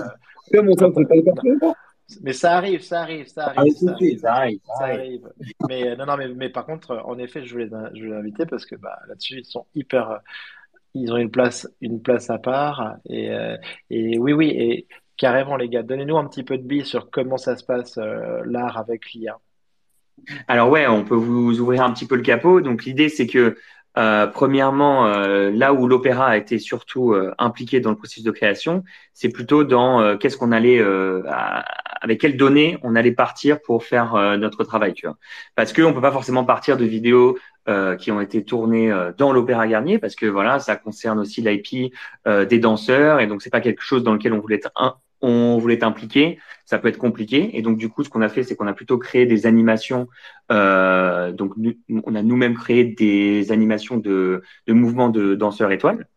Mais 2.21 2.33
ça 2.33 2.57
arrive, 2.57 2.81
ça 2.81 3.01
arrive, 3.01 3.27
ça 3.27 3.53
Ah, 3.55 3.59
arrive, 3.61 3.73
ça 3.73 3.91
arrive. 3.91 4.19
Ça 4.19 4.33
arrive, 4.33 4.59
ça. 4.77 4.87
Mais 5.67 5.89
euh, 5.89 5.95
non, 5.95 6.05
non, 6.05 6.17
mais, 6.17 6.27
mais 6.29 6.49
par 6.49 6.65
contre, 6.65 6.91
euh, 6.91 7.01
en 7.05 7.17
effet, 7.17 7.45
je 7.45 7.51
voulais, 7.53 7.69
je 7.93 8.03
voulais 8.03 8.15
l'inviter 8.15 8.45
parce 8.45 8.65
que 8.65 8.75
bah, 8.75 8.99
là-dessus, 9.07 9.39
ils 9.39 9.45
sont 9.45 9.65
hyper, 9.75 10.11
euh, 10.11 10.17
ils 10.93 11.11
ont 11.11 11.17
une 11.17 11.31
place, 11.31 11.67
une 11.81 12.01
place 12.01 12.29
à 12.29 12.37
part. 12.37 12.97
Et, 13.09 13.31
et 13.89 14.19
oui, 14.19 14.33
oui, 14.33 14.49
et 14.49 14.87
carrément, 15.21 15.55
les 15.55 15.69
gars, 15.69 15.83
donnez-nous 15.83 16.17
un 16.17 16.27
petit 16.27 16.43
peu 16.43 16.57
de 16.57 16.63
billes 16.63 16.85
sur 16.85 17.11
comment 17.11 17.37
ça 17.37 17.55
se 17.55 17.63
passe 17.63 17.99
euh, 17.99 18.41
l'art 18.43 18.79
avec 18.79 19.13
l'IA. 19.13 19.37
Alors 20.47 20.69
ouais, 20.69 20.87
on 20.87 21.03
peut 21.05 21.15
vous 21.15 21.59
ouvrir 21.59 21.83
un 21.83 21.93
petit 21.93 22.07
peu 22.07 22.15
le 22.15 22.23
capot. 22.23 22.59
Donc 22.61 22.85
l'idée, 22.85 23.07
c'est 23.07 23.27
que 23.27 23.55
euh, 23.97 24.27
premièrement, 24.27 25.05
euh, 25.07 25.51
là 25.51 25.73
où 25.73 25.87
l'opéra 25.87 26.27
a 26.27 26.37
été 26.37 26.59
surtout 26.59 27.11
euh, 27.13 27.33
impliqué 27.37 27.79
dans 27.81 27.89
le 27.89 27.97
processus 27.97 28.23
de 28.23 28.31
création, 28.31 28.83
c'est 29.13 29.29
plutôt 29.29 29.63
dans 29.63 30.01
euh, 30.01 30.17
qu'est-ce 30.17 30.37
qu'on 30.37 30.51
allait, 30.51 30.79
euh, 30.79 31.21
avec 32.01 32.21
quelles 32.21 32.37
données 32.37 32.77
on 32.83 32.95
allait 32.95 33.11
partir 33.11 33.61
pour 33.61 33.83
faire 33.83 34.15
euh, 34.15 34.37
notre 34.37 34.63
travail, 34.63 34.93
tu 34.93 35.07
vois. 35.07 35.17
Parce 35.55 35.73
qu'on 35.73 35.93
peut 35.93 36.01
pas 36.01 36.11
forcément 36.11 36.45
partir 36.45 36.77
de 36.77 36.85
vidéos 36.85 37.37
qui 37.99 38.11
ont 38.11 38.19
été 38.19 38.43
tournées 38.43 38.91
dans 39.17 39.31
l'opéra 39.31 39.67
Garnier, 39.67 39.99
parce 39.99 40.15
que 40.15 40.25
voilà, 40.25 40.59
ça 40.59 40.75
concerne 40.75 41.19
aussi 41.19 41.41
l'IP 41.41 41.93
des 42.25 42.59
danseurs, 42.59 43.19
et 43.19 43.27
donc 43.27 43.43
c'est 43.43 43.51
pas 43.51 43.61
quelque 43.61 43.83
chose 43.83 44.03
dans 44.03 44.13
lequel 44.13 44.33
on 44.33 44.39
voulait 44.39 44.55
être 44.55 44.71
un- 44.75 44.95
on 45.21 45.57
voulait 45.57 45.75
être 45.75 45.83
impliqué 45.83 46.39
ça 46.71 46.79
peut 46.79 46.87
être 46.87 46.97
compliqué. 46.97 47.57
Et 47.57 47.61
donc, 47.61 47.77
du 47.77 47.89
coup, 47.89 48.01
ce 48.01 48.09
qu'on 48.09 48.21
a 48.21 48.29
fait, 48.29 48.43
c'est 48.43 48.55
qu'on 48.55 48.65
a 48.65 48.71
plutôt 48.71 48.97
créé 48.97 49.25
des 49.25 49.45
animations. 49.45 50.07
Euh, 50.53 51.33
donc, 51.33 51.53
on 52.05 52.15
a 52.15 52.23
nous-mêmes 52.23 52.55
créé 52.55 52.85
des 52.85 53.51
animations 53.51 53.97
de, 53.97 54.41
de 54.67 54.73
mouvements 54.73 55.09
de 55.09 55.35
danseurs 55.35 55.73
étoiles. 55.73 56.07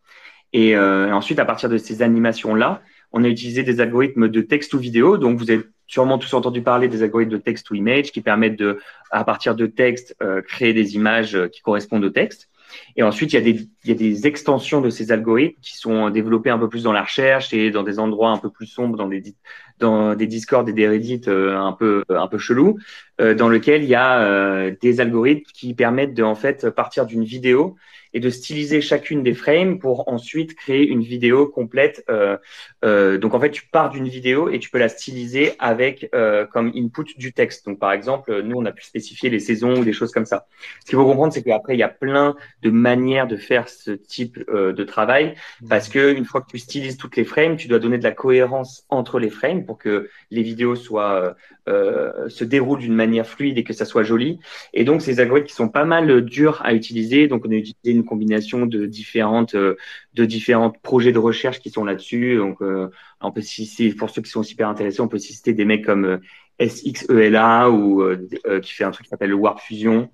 Et, 0.53 0.77
euh, 0.77 1.13
ensuite, 1.13 1.41
à 1.41 1.45
partir 1.45 1.69
de 1.69 1.77
ces 1.77 2.03
animations-là, 2.03 2.83
on 3.11 3.25
a 3.25 3.29
utilisé 3.29 3.65
des 3.65 3.81
algorithmes 3.81 4.29
de 4.29 4.41
texte 4.43 4.75
ou 4.75 4.79
vidéo. 4.79 5.19
Donc, 5.19 5.39
vous 5.39 5.51
avez 5.51 5.65
sûrement 5.89 6.19
tous 6.19 6.33
entendu 6.35 6.63
parler 6.63 6.87
des 6.87 7.03
algorithmes 7.03 7.33
de 7.33 7.39
texte 7.39 7.69
ou 7.71 7.75
image 7.75 8.13
qui 8.13 8.21
permettent 8.21 8.59
de, 8.59 8.79
à 9.11 9.25
partir 9.25 9.57
de 9.57 9.67
texte, 9.67 10.15
euh, 10.23 10.41
créer 10.41 10.73
des 10.73 10.95
images 10.95 11.35
euh, 11.35 11.49
qui 11.49 11.63
correspondent 11.63 12.05
au 12.05 12.11
texte. 12.11 12.49
Et 12.97 13.03
ensuite, 13.03 13.33
il 13.33 13.37
y, 13.37 13.39
a 13.39 13.43
des, 13.43 13.69
il 13.85 13.89
y 13.89 13.93
a 13.93 13.95
des 13.95 14.27
extensions 14.27 14.81
de 14.81 14.91
ces 14.91 15.13
algorithmes 15.13 15.61
qui 15.63 15.77
sont 15.77 16.11
développés 16.11 16.51
un 16.51 16.59
peu 16.59 16.69
plus 16.69 16.85
dans 16.85 16.93
la 16.93 17.03
recherche 17.03 17.53
et 17.53 17.71
dans 17.71 17.83
des 17.83 17.99
endroits 17.99 18.31
un 18.31 18.39
peu 18.39 18.51
plus 18.51 18.67
sombres, 18.67 18.97
dans 18.97 19.09
des, 19.09 19.35
dans 19.79 20.15
des 20.15 20.25
et 20.25 20.73
des 20.73 20.89
Reddit 20.89 21.23
euh, 21.29 21.57
un 21.57 21.73
peu 21.73 22.05
un 22.09 22.29
peu 22.29 22.39
chelous, 22.39 22.79
euh, 23.21 23.35
dans 23.35 23.49
lequel 23.49 23.83
il 23.83 23.89
y 23.89 23.95
a 23.95 24.21
euh, 24.21 24.75
des 24.81 25.01
algorithmes 25.01 25.51
qui 25.53 25.75
permettent 25.75 26.15
de 26.15 26.23
en 26.23 26.35
fait 26.35 26.71
partir 26.71 27.07
d'une 27.07 27.25
vidéo 27.25 27.77
et 28.15 28.21
de 28.21 28.31
styliser 28.31 28.81
chacune 28.81 29.23
des 29.23 29.35
frames 29.35 29.79
pour 29.79 30.09
ensuite 30.09 30.55
créer 30.55 30.87
une 30.87 31.03
vidéo 31.03 31.47
complète. 31.47 32.05
Euh, 32.09 32.39
euh, 32.85 33.19
donc 33.19 33.35
en 33.35 33.41
fait, 33.41 33.51
tu 33.51 33.67
pars 33.67 33.91
d'une 33.91 34.09
vidéo 34.09 34.49
et 34.49 34.61
tu 34.61 34.71
peux 34.71 34.79
la 34.79 34.89
styliser 34.89 35.55
avec 35.59 36.09
euh, 36.15 36.47
comme 36.47 36.73
input 36.75 37.19
du 37.19 37.33
texte. 37.33 37.67
Donc 37.67 37.81
par 37.81 37.93
exemple, 37.93 38.41
nous 38.43 38.57
on 38.57 38.65
a 38.65 38.73
pu 38.73 38.85
spécifier 38.85 39.31
les 39.31 39.41
saisons 39.41 39.75
ou 39.75 39.85
des 39.85 39.93
choses 39.93 40.13
comme 40.13 40.27
ça. 40.27 40.47
Ce 40.81 40.87
qu'il 40.87 40.97
faut 40.97 41.05
comprendre, 41.05 41.33
c'est 41.33 41.43
qu'après 41.43 41.75
il 41.75 41.81
y 41.81 41.83
a 41.83 41.89
plein 41.89 42.37
de 42.63 42.71
manières 42.71 43.27
de 43.27 43.37
faire 43.37 43.69
ce 43.69 43.91
type 43.91 44.39
de 44.49 44.85
travail 44.85 45.35
parce 45.69 45.89
que 45.89 46.15
une 46.15 46.25
fois 46.25 46.41
que 46.41 46.51
tu 46.51 46.59
stylises 46.59 46.97
toutes 46.97 47.17
les 47.17 47.25
frames, 47.25 47.57
tu 47.57 47.67
dois 47.67 47.81
donner 47.81 47.99
de 47.99 48.05
la 48.05 48.13
cohérence 48.13 48.85
entre 48.89 49.19
les 49.19 49.31
frames 49.31 49.65
pour 49.67 49.79
que 49.79 50.09
les 50.31 50.43
vidéos 50.43 50.77
soient 50.77 51.35
euh, 51.69 52.29
se 52.29 52.45
déroulent 52.45 52.81
d'une 52.81 52.95
manière 52.95 53.27
fluide 53.27 53.59
et 53.59 53.65
que 53.65 53.73
ça 53.73 53.85
soit 53.85 54.03
joli. 54.03 54.39
Et 54.73 54.85
donc 54.85 55.03
ces 55.03 55.21
algorithmes 55.21 55.47
qui 55.49 55.55
sont 55.55 55.69
pas 55.69 55.85
mal 55.85 56.23
durs 56.25 56.61
à 56.65 56.75
utiliser. 56.75 57.29
Donc 57.29 57.45
on 57.47 57.51
a 57.51 57.55
utilisé 57.55 57.91
une 57.97 58.05
combinaison 58.05 58.67
de 58.67 58.87
différentes 58.87 59.55
euh, 59.55 59.77
de 60.15 60.25
différents 60.25 60.71
projets 60.71 61.13
de 61.13 61.19
recherche 61.19 61.61
qui 61.61 61.71
sont 61.71 61.85
là-dessus. 61.85 62.37
Donc 62.37 62.61
euh, 62.63 62.89
on 63.21 63.33
peut 63.33 63.41
citer 63.43 63.95
pour 63.95 64.11
ceux 64.11 64.23
qui 64.23 64.31
sont 64.31 64.43
super 64.43 64.69
intéressés, 64.69 65.01
on 65.01 65.09
peut 65.09 65.19
citer 65.19 65.53
des 65.55 65.65
mecs 65.65 65.85
comme 65.85 66.05
euh, 66.05 66.19
SXELA 66.61 67.71
ou 67.71 68.03
euh, 68.03 68.29
euh, 68.47 68.61
qui 68.61 68.73
fait 68.73 68.85
un 68.85 68.91
truc 68.91 69.07
qui 69.07 69.11
s'appelle 69.11 69.31
le 69.31 69.37
Warp 69.37 69.61
Fusion 69.61 70.11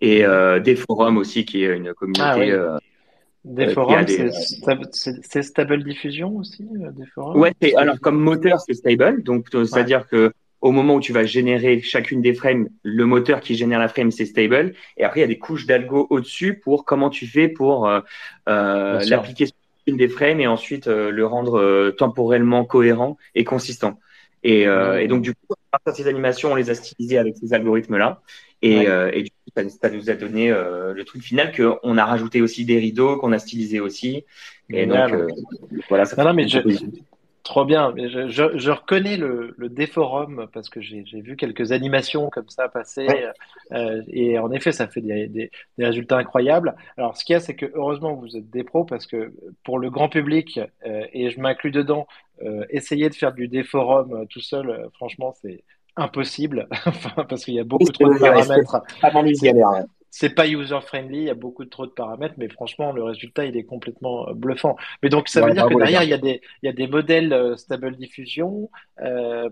et 0.00 0.24
euh, 0.24 0.60
des 0.60 0.76
forums 0.76 1.16
aussi 1.18 1.44
qui 1.44 1.64
est 1.64 1.76
une 1.76 1.94
communauté. 1.94 2.30
Ah 2.30 2.38
oui. 2.38 2.50
euh, 2.50 2.78
Des 3.44 3.66
Euh, 3.66 3.74
forums, 3.74 4.06
des- 4.06 4.16
c'est 4.16 4.28
sta- 4.28 4.88
c'est 4.92 5.14
c'est 5.30 5.42
Stable 5.42 5.84
Diffusion 5.84 6.36
aussi, 6.36 6.66
euh, 6.82 6.90
des 6.92 7.06
forums? 7.06 7.40
Ouais, 7.40 7.52
alors 7.76 8.00
comme 8.00 8.18
moteur, 8.20 8.60
c'est 8.60 8.74
stable. 8.74 9.22
Donc, 9.22 9.46
euh, 9.54 9.64
c'est-à-dire 9.64 10.06
que 10.08 10.32
au 10.64 10.72
moment 10.72 10.94
où 10.94 11.00
tu 11.00 11.12
vas 11.12 11.24
générer 11.26 11.82
chacune 11.82 12.22
des 12.22 12.32
frames, 12.32 12.68
le 12.82 13.04
moteur 13.04 13.40
qui 13.40 13.54
génère 13.54 13.78
la 13.78 13.88
frame, 13.88 14.10
c'est 14.10 14.24
stable. 14.24 14.72
Et 14.96 15.04
après, 15.04 15.20
il 15.20 15.22
y 15.22 15.24
a 15.24 15.28
des 15.28 15.38
couches 15.38 15.66
d'algo 15.66 16.06
au-dessus 16.08 16.54
pour 16.64 16.86
comment 16.86 17.10
tu 17.10 17.26
fais 17.26 17.48
pour 17.48 17.86
euh, 17.86 18.00
euh, 18.48 18.98
l'appliquer 19.10 19.44
sur 19.46 19.54
une 19.86 19.98
des 19.98 20.08
frames 20.08 20.40
et 20.40 20.46
ensuite 20.46 20.86
euh, 20.88 21.10
le 21.10 21.26
rendre 21.26 21.60
euh, 21.60 21.90
temporellement 21.90 22.64
cohérent 22.64 23.18
et 23.34 23.44
consistant. 23.44 24.00
Et, 24.42 24.62
et 24.62 25.06
donc, 25.08 25.22
du 25.22 25.32
coup, 25.34 25.54
à 25.72 25.78
partir 25.78 25.92
de 25.92 25.96
ces 25.96 26.08
animations, 26.08 26.52
on 26.52 26.54
les 26.54 26.68
a 26.68 26.74
stylisées 26.74 27.18
avec 27.18 27.34
ces 27.36 27.52
algorithmes-là. 27.54 28.20
Et, 28.62 28.88
Ouais. 28.88 29.18
et 29.18 29.22
du 29.22 29.30
coup, 29.30 29.50
ça, 29.56 29.62
ça 29.68 29.90
nous 29.90 30.10
a 30.10 30.14
donné 30.14 30.50
le 30.50 31.02
truc 31.04 31.22
final 31.22 31.52
qu'on 31.56 31.96
a 31.96 32.04
rajouté 32.04 32.42
aussi 32.42 32.66
des 32.66 32.78
rideaux, 32.78 33.16
qu'on 33.16 33.32
a 33.32 33.38
stylisé 33.38 33.80
aussi. 33.80 34.24
Et 34.68 34.80
Génial. 34.80 35.10
donc, 35.10 35.30
voilà, 35.88 36.04
ça 36.04 36.16
Non, 36.16 36.22
fait 36.24 36.28
non, 36.28 36.34
mais 36.34 36.48
je-. 36.48 36.58
Trop 37.44 37.64
bien. 37.66 37.92
Mais 37.94 38.08
je, 38.08 38.28
je, 38.28 38.56
je 38.58 38.70
reconnais 38.70 39.18
le, 39.18 39.54
le 39.58 39.68
déforum 39.68 40.48
parce 40.52 40.70
que 40.70 40.80
j'ai 40.80 41.04
vu 41.20 41.36
quelques 41.36 41.72
animations 41.72 42.30
comme 42.30 42.48
ça 42.48 42.68
passer. 42.68 43.06
euh, 43.72 44.02
et 44.08 44.38
en 44.38 44.50
effet, 44.50 44.72
ça 44.72 44.88
fait 44.88 45.02
des, 45.02 45.26
des, 45.28 45.50
des 45.78 45.84
résultats 45.86 46.16
incroyables. 46.16 46.74
Alors, 46.96 47.16
ce 47.18 47.24
qu'il 47.24 47.34
y 47.34 47.36
a, 47.36 47.40
c'est 47.40 47.54
que 47.54 47.66
heureusement, 47.74 48.14
vous 48.14 48.36
êtes 48.36 48.48
des 48.50 48.64
pros 48.64 48.84
parce 48.84 49.06
que 49.06 49.34
pour 49.62 49.78
le 49.78 49.90
grand 49.90 50.08
public, 50.08 50.58
euh, 50.86 51.06
et 51.12 51.30
je 51.30 51.38
m'inclus 51.38 51.70
dedans, 51.70 52.06
euh, 52.42 52.64
essayer 52.70 53.10
de 53.10 53.14
faire 53.14 53.32
du 53.34 53.46
déforum 53.48 54.12
euh, 54.14 54.24
tout 54.26 54.40
seul, 54.40 54.70
euh, 54.70 54.88
franchement, 54.94 55.32
c'est 55.42 55.64
impossible. 55.96 56.66
Parce 57.28 57.44
qu'il 57.44 57.54
y 57.54 57.60
a 57.60 57.64
beaucoup 57.64 57.92
trop 57.92 58.08
de 58.08 58.14
paramètres. 58.16 58.80
C'est 60.16 60.30
pas 60.30 60.46
user-friendly, 60.46 61.18
il 61.18 61.24
y 61.24 61.30
a 61.30 61.34
beaucoup 61.34 61.64
de 61.64 61.70
trop 61.70 61.86
de 61.86 61.90
paramètres, 61.90 62.34
mais 62.38 62.48
franchement, 62.48 62.92
le 62.92 63.02
résultat, 63.02 63.46
il 63.46 63.56
est 63.56 63.64
complètement 63.64 64.28
euh, 64.28 64.34
bluffant. 64.34 64.76
Mais 65.02 65.08
donc, 65.08 65.28
ça 65.28 65.42
Ouais, 65.42 65.42
veut 65.42 65.50
dire 65.52 65.66
que 65.66 65.74
derrière, 65.74 66.04
il 66.04 66.08
y 66.10 66.12
a 66.12 66.18
des, 66.18 66.40
il 66.62 66.66
y 66.66 66.68
a 66.68 66.72
des 66.72 66.86
modèles 66.86 67.32
euh, 67.32 67.56
Stable 67.56 67.96
Diffusion, 67.96 68.70
euh, 69.00 69.50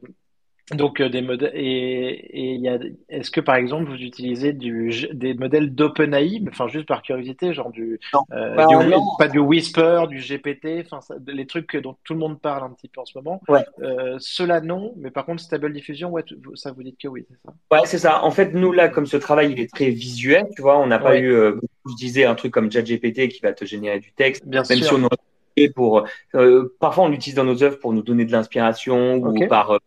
donc 0.71 1.01
euh, 1.01 1.09
des 1.09 1.21
modèles, 1.23 1.51
et, 1.55 2.09
et 2.09 2.55
il 2.55 2.61
y 2.61 2.69
a, 2.69 2.79
est-ce 3.09 3.31
que 3.31 3.41
par 3.41 3.57
exemple, 3.57 3.91
vous 3.91 3.97
utilisez 3.97 4.53
du, 4.53 4.91
des 5.13 5.35
modèles 5.35 5.75
d'OpenAI, 5.75 6.43
enfin, 6.49 6.69
juste 6.69 6.87
par 6.87 7.03
curiosité, 7.03 7.53
genre 7.53 7.71
du, 7.71 7.99
Non. 8.15 8.21
euh, 8.33 8.55
Bah, 8.57 8.67
du- 8.67 8.77
non. 8.89 9.03
pas 9.19 9.29
du 9.29 9.39
Whisper, 9.41 10.05
du 10.09 10.19
GPT, 10.19 10.83
enfin, 10.87 11.01
ça- 11.01 11.17
les 11.27 11.47
trucs 11.47 11.77
dont 11.77 11.97
tout 12.05 12.15
le 12.15 12.21
monde 12.21 12.41
parle 12.41 12.63
un 12.65 12.71
petit 12.71 12.89
peu 12.89 13.01
en 13.01 13.05
ce 13.05 13.19
moment. 13.19 13.43
Ouais. 13.49 13.65
Euh, 13.83 14.17
cela, 14.21 14.61
non, 14.61 14.95
mais 14.97 15.11
par 15.11 15.27
contre, 15.27 15.43
Stable 15.43 15.73
Diffusion, 15.73 16.11
ouais, 16.11 16.23
tu- 16.23 16.37
vous- 16.43 16.57
ça 16.57 16.71
vous 16.73 16.83
dites 16.83 16.99
que 16.99 17.09
oui, 17.09 17.27
c'est 17.29 17.39
ça? 17.45 17.53
Ouais, 17.73 17.81
c'est 17.87 17.99
ça. 17.99 18.25
En 18.25 18.31
fait, 18.31 18.53
nous, 18.55 18.73
là, 18.73 18.89
comme 18.89 19.07
ce 19.07 19.17
travail, 19.17 19.53
il 19.53 19.61
est 19.61 19.71
très 19.73 19.91
visuel, 19.91 20.47
tu 20.55 20.63
vois, 20.63 20.79
on 20.79 20.87
n'a 20.87 20.99
pas 21.01 21.11
Ouais. 21.11 21.21
eu, 21.21 21.33
euh, 21.33 21.61
je 21.89 21.95
disais, 21.97 22.25
un 22.25 22.35
truc 22.37 22.53
comme 22.53 22.71
ChatGPT 22.71 23.29
qui 23.29 23.41
va 23.41 23.53
te 23.53 23.65
générer 23.65 23.99
du 23.99 24.13
texte, 24.13 24.47
Bien 24.47 24.63
même 24.69 24.79
sûr. 24.79 24.87
si 24.87 24.95
on 24.95 25.09
pour, 25.75 26.05
parfois 26.81 27.05
on 27.05 27.09
l'utilise 27.09 27.35
dans 27.37 27.45
nos 27.45 27.63
œuvres 27.63 27.79
pour 27.79 27.93
nous 27.93 28.03
donner 28.03 28.25
de 28.25 28.33
l'inspiration 28.33 29.17
ou 29.17 29.47
par 29.49 29.79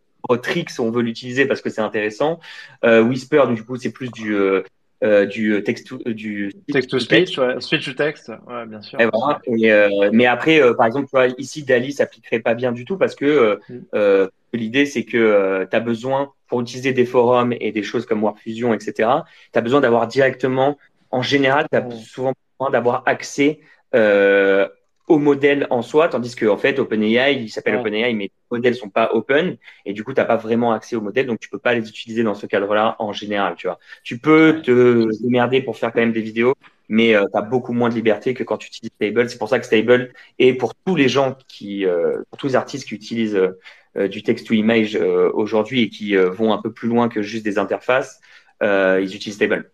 tricks, 0.42 0.72
on 0.80 0.92
veut 0.92 1.02
l'utiliser 1.02 1.46
parce 1.46 1.62
que 1.62 1.70
c'est 1.70 1.82
intéressant. 1.82 2.40
Euh, 2.84 3.02
Whisper, 3.02 3.44
du 3.54 3.64
coup, 3.64 3.76
c'est 3.78 3.92
plus 3.92 4.12
du, 4.12 4.34
euh, 4.36 4.64
euh, 5.04 5.26
du 5.26 5.62
texte, 5.64 5.88
to- 5.88 5.98
du 6.12 6.52
Text 6.72 6.90
to 6.90 7.00
speech, 7.00 7.38
ouais. 7.38 7.60
Speech 7.60 7.86
to 7.86 7.94
text, 7.94 8.30
ouais, 8.48 8.66
bien 8.66 8.82
sûr. 8.82 9.00
Et 9.00 9.08
voilà. 9.12 9.40
Et, 9.46 9.72
euh, 9.72 10.10
mais 10.12 10.26
après, 10.26 10.62
euh, 10.62 10.74
par 10.74 10.86
exemple, 10.88 11.06
tu 11.08 11.12
vois, 11.12 11.28
ici, 11.38 11.64
Dali 11.64 11.92
s'appliquerait 11.94 12.40
pas 12.40 12.54
bien 12.56 12.72
du 12.72 12.86
tout 12.86 12.98
parce 12.98 13.14
que 13.16 13.26
euh, 13.26 13.56
Mm. 13.70 13.80
euh, 13.94 14.28
l'idée, 14.54 14.86
c'est 14.86 15.04
que 15.04 15.68
tu 15.70 15.76
as 15.76 15.80
besoin, 15.80 16.32
pour 16.48 16.62
utiliser 16.62 16.94
des 16.94 17.06
forums 17.06 17.54
et 17.60 17.72
des 17.72 17.84
choses 17.84 18.06
comme 18.06 18.24
Warfusion, 18.24 18.74
etc., 18.74 19.10
tu 19.52 19.60
as 19.60 19.62
besoin 19.62 19.82
d'avoir 19.82 20.08
directement, 20.08 20.78
en 21.12 21.22
général, 21.22 21.68
tu 21.72 21.78
as 21.78 21.82
Mm. 21.82 21.92
souvent 21.92 22.34
besoin 22.60 22.72
d'avoir 22.72 23.04
accès 23.06 23.60
euh, 23.94 24.68
au 25.08 25.20
modèle 25.20 25.68
en 25.70 25.82
soi, 25.82 26.08
tandis 26.10 26.36
que 26.36 26.46
en 26.46 26.58
fait, 26.58 26.80
OpenAI, 26.80 27.34
il 27.34 27.50
s'appelle 27.50 27.76
Ouais. 27.76 27.82
OpenAI, 27.82 28.14
mais 28.14 28.26
les 28.26 28.32
modèles 28.52 28.76
sont 28.76 28.90
pas 28.90 29.12
open, 29.14 29.58
et 29.86 29.94
du 29.94 30.04
coup, 30.04 30.14
tu 30.14 30.20
n'as 30.20 30.26
pas 30.26 30.38
vraiment 30.38 30.72
accès 30.74 30.96
au 30.96 31.02
modèle, 31.02 31.28
donc 31.28 31.40
tu 31.40 31.50
peux 31.50 31.60
pas 31.60 31.74
les 31.74 31.88
utiliser 31.88 32.24
dans 32.24 32.34
ce 32.34 32.46
cadre-là 32.48 32.96
en 33.00 33.14
général, 33.14 33.56
tu 33.56 33.68
vois. 33.68 33.80
Tu 34.04 34.18
peux 34.18 34.62
te 34.64 35.08
démerder 35.22 35.62
pour 35.62 35.78
faire 35.78 35.92
quand 35.94 36.00
même 36.00 36.14
des 36.14 36.22
vidéos, 36.22 36.56
mais 36.90 37.14
tu 37.14 37.38
as 37.38 37.42
beaucoup 37.42 37.74
moins 37.74 37.90
de 37.90 37.96
liberté 37.96 38.34
que 38.34 38.44
quand 38.44 38.58
tu 38.58 38.68
utilises 38.68 38.92
Stable. 38.96 39.30
C'est 39.30 39.38
pour 39.38 39.50
ça 39.50 39.60
que 39.60 39.66
Stable 39.66 40.14
est 40.40 40.54
pour 40.54 40.74
tous 40.76 40.96
les 40.96 41.10
gens 41.10 41.36
qui, 41.48 41.86
euh, 41.86 42.22
pour 42.30 42.38
tous 42.38 42.48
les 42.48 42.56
artistes 42.56 42.88
qui 42.88 42.96
utilisent 42.96 43.36
euh, 43.36 43.60
euh, 43.98 44.08
du 44.08 44.24
text 44.24 44.48
to 44.48 44.54
image 44.54 44.96
euh, 44.96 45.32
aujourd'hui 45.34 45.82
et 45.84 45.90
qui 45.90 46.16
euh, 46.18 46.30
vont 46.30 46.54
un 46.54 46.62
peu 46.62 46.72
plus 46.72 46.88
loin 46.88 47.10
que 47.10 47.22
juste 47.22 47.46
des 47.46 47.58
interfaces, 47.58 48.20
euh, 48.62 49.00
ils 49.02 49.16
utilisent 49.16 49.36
Stable. 49.36 49.72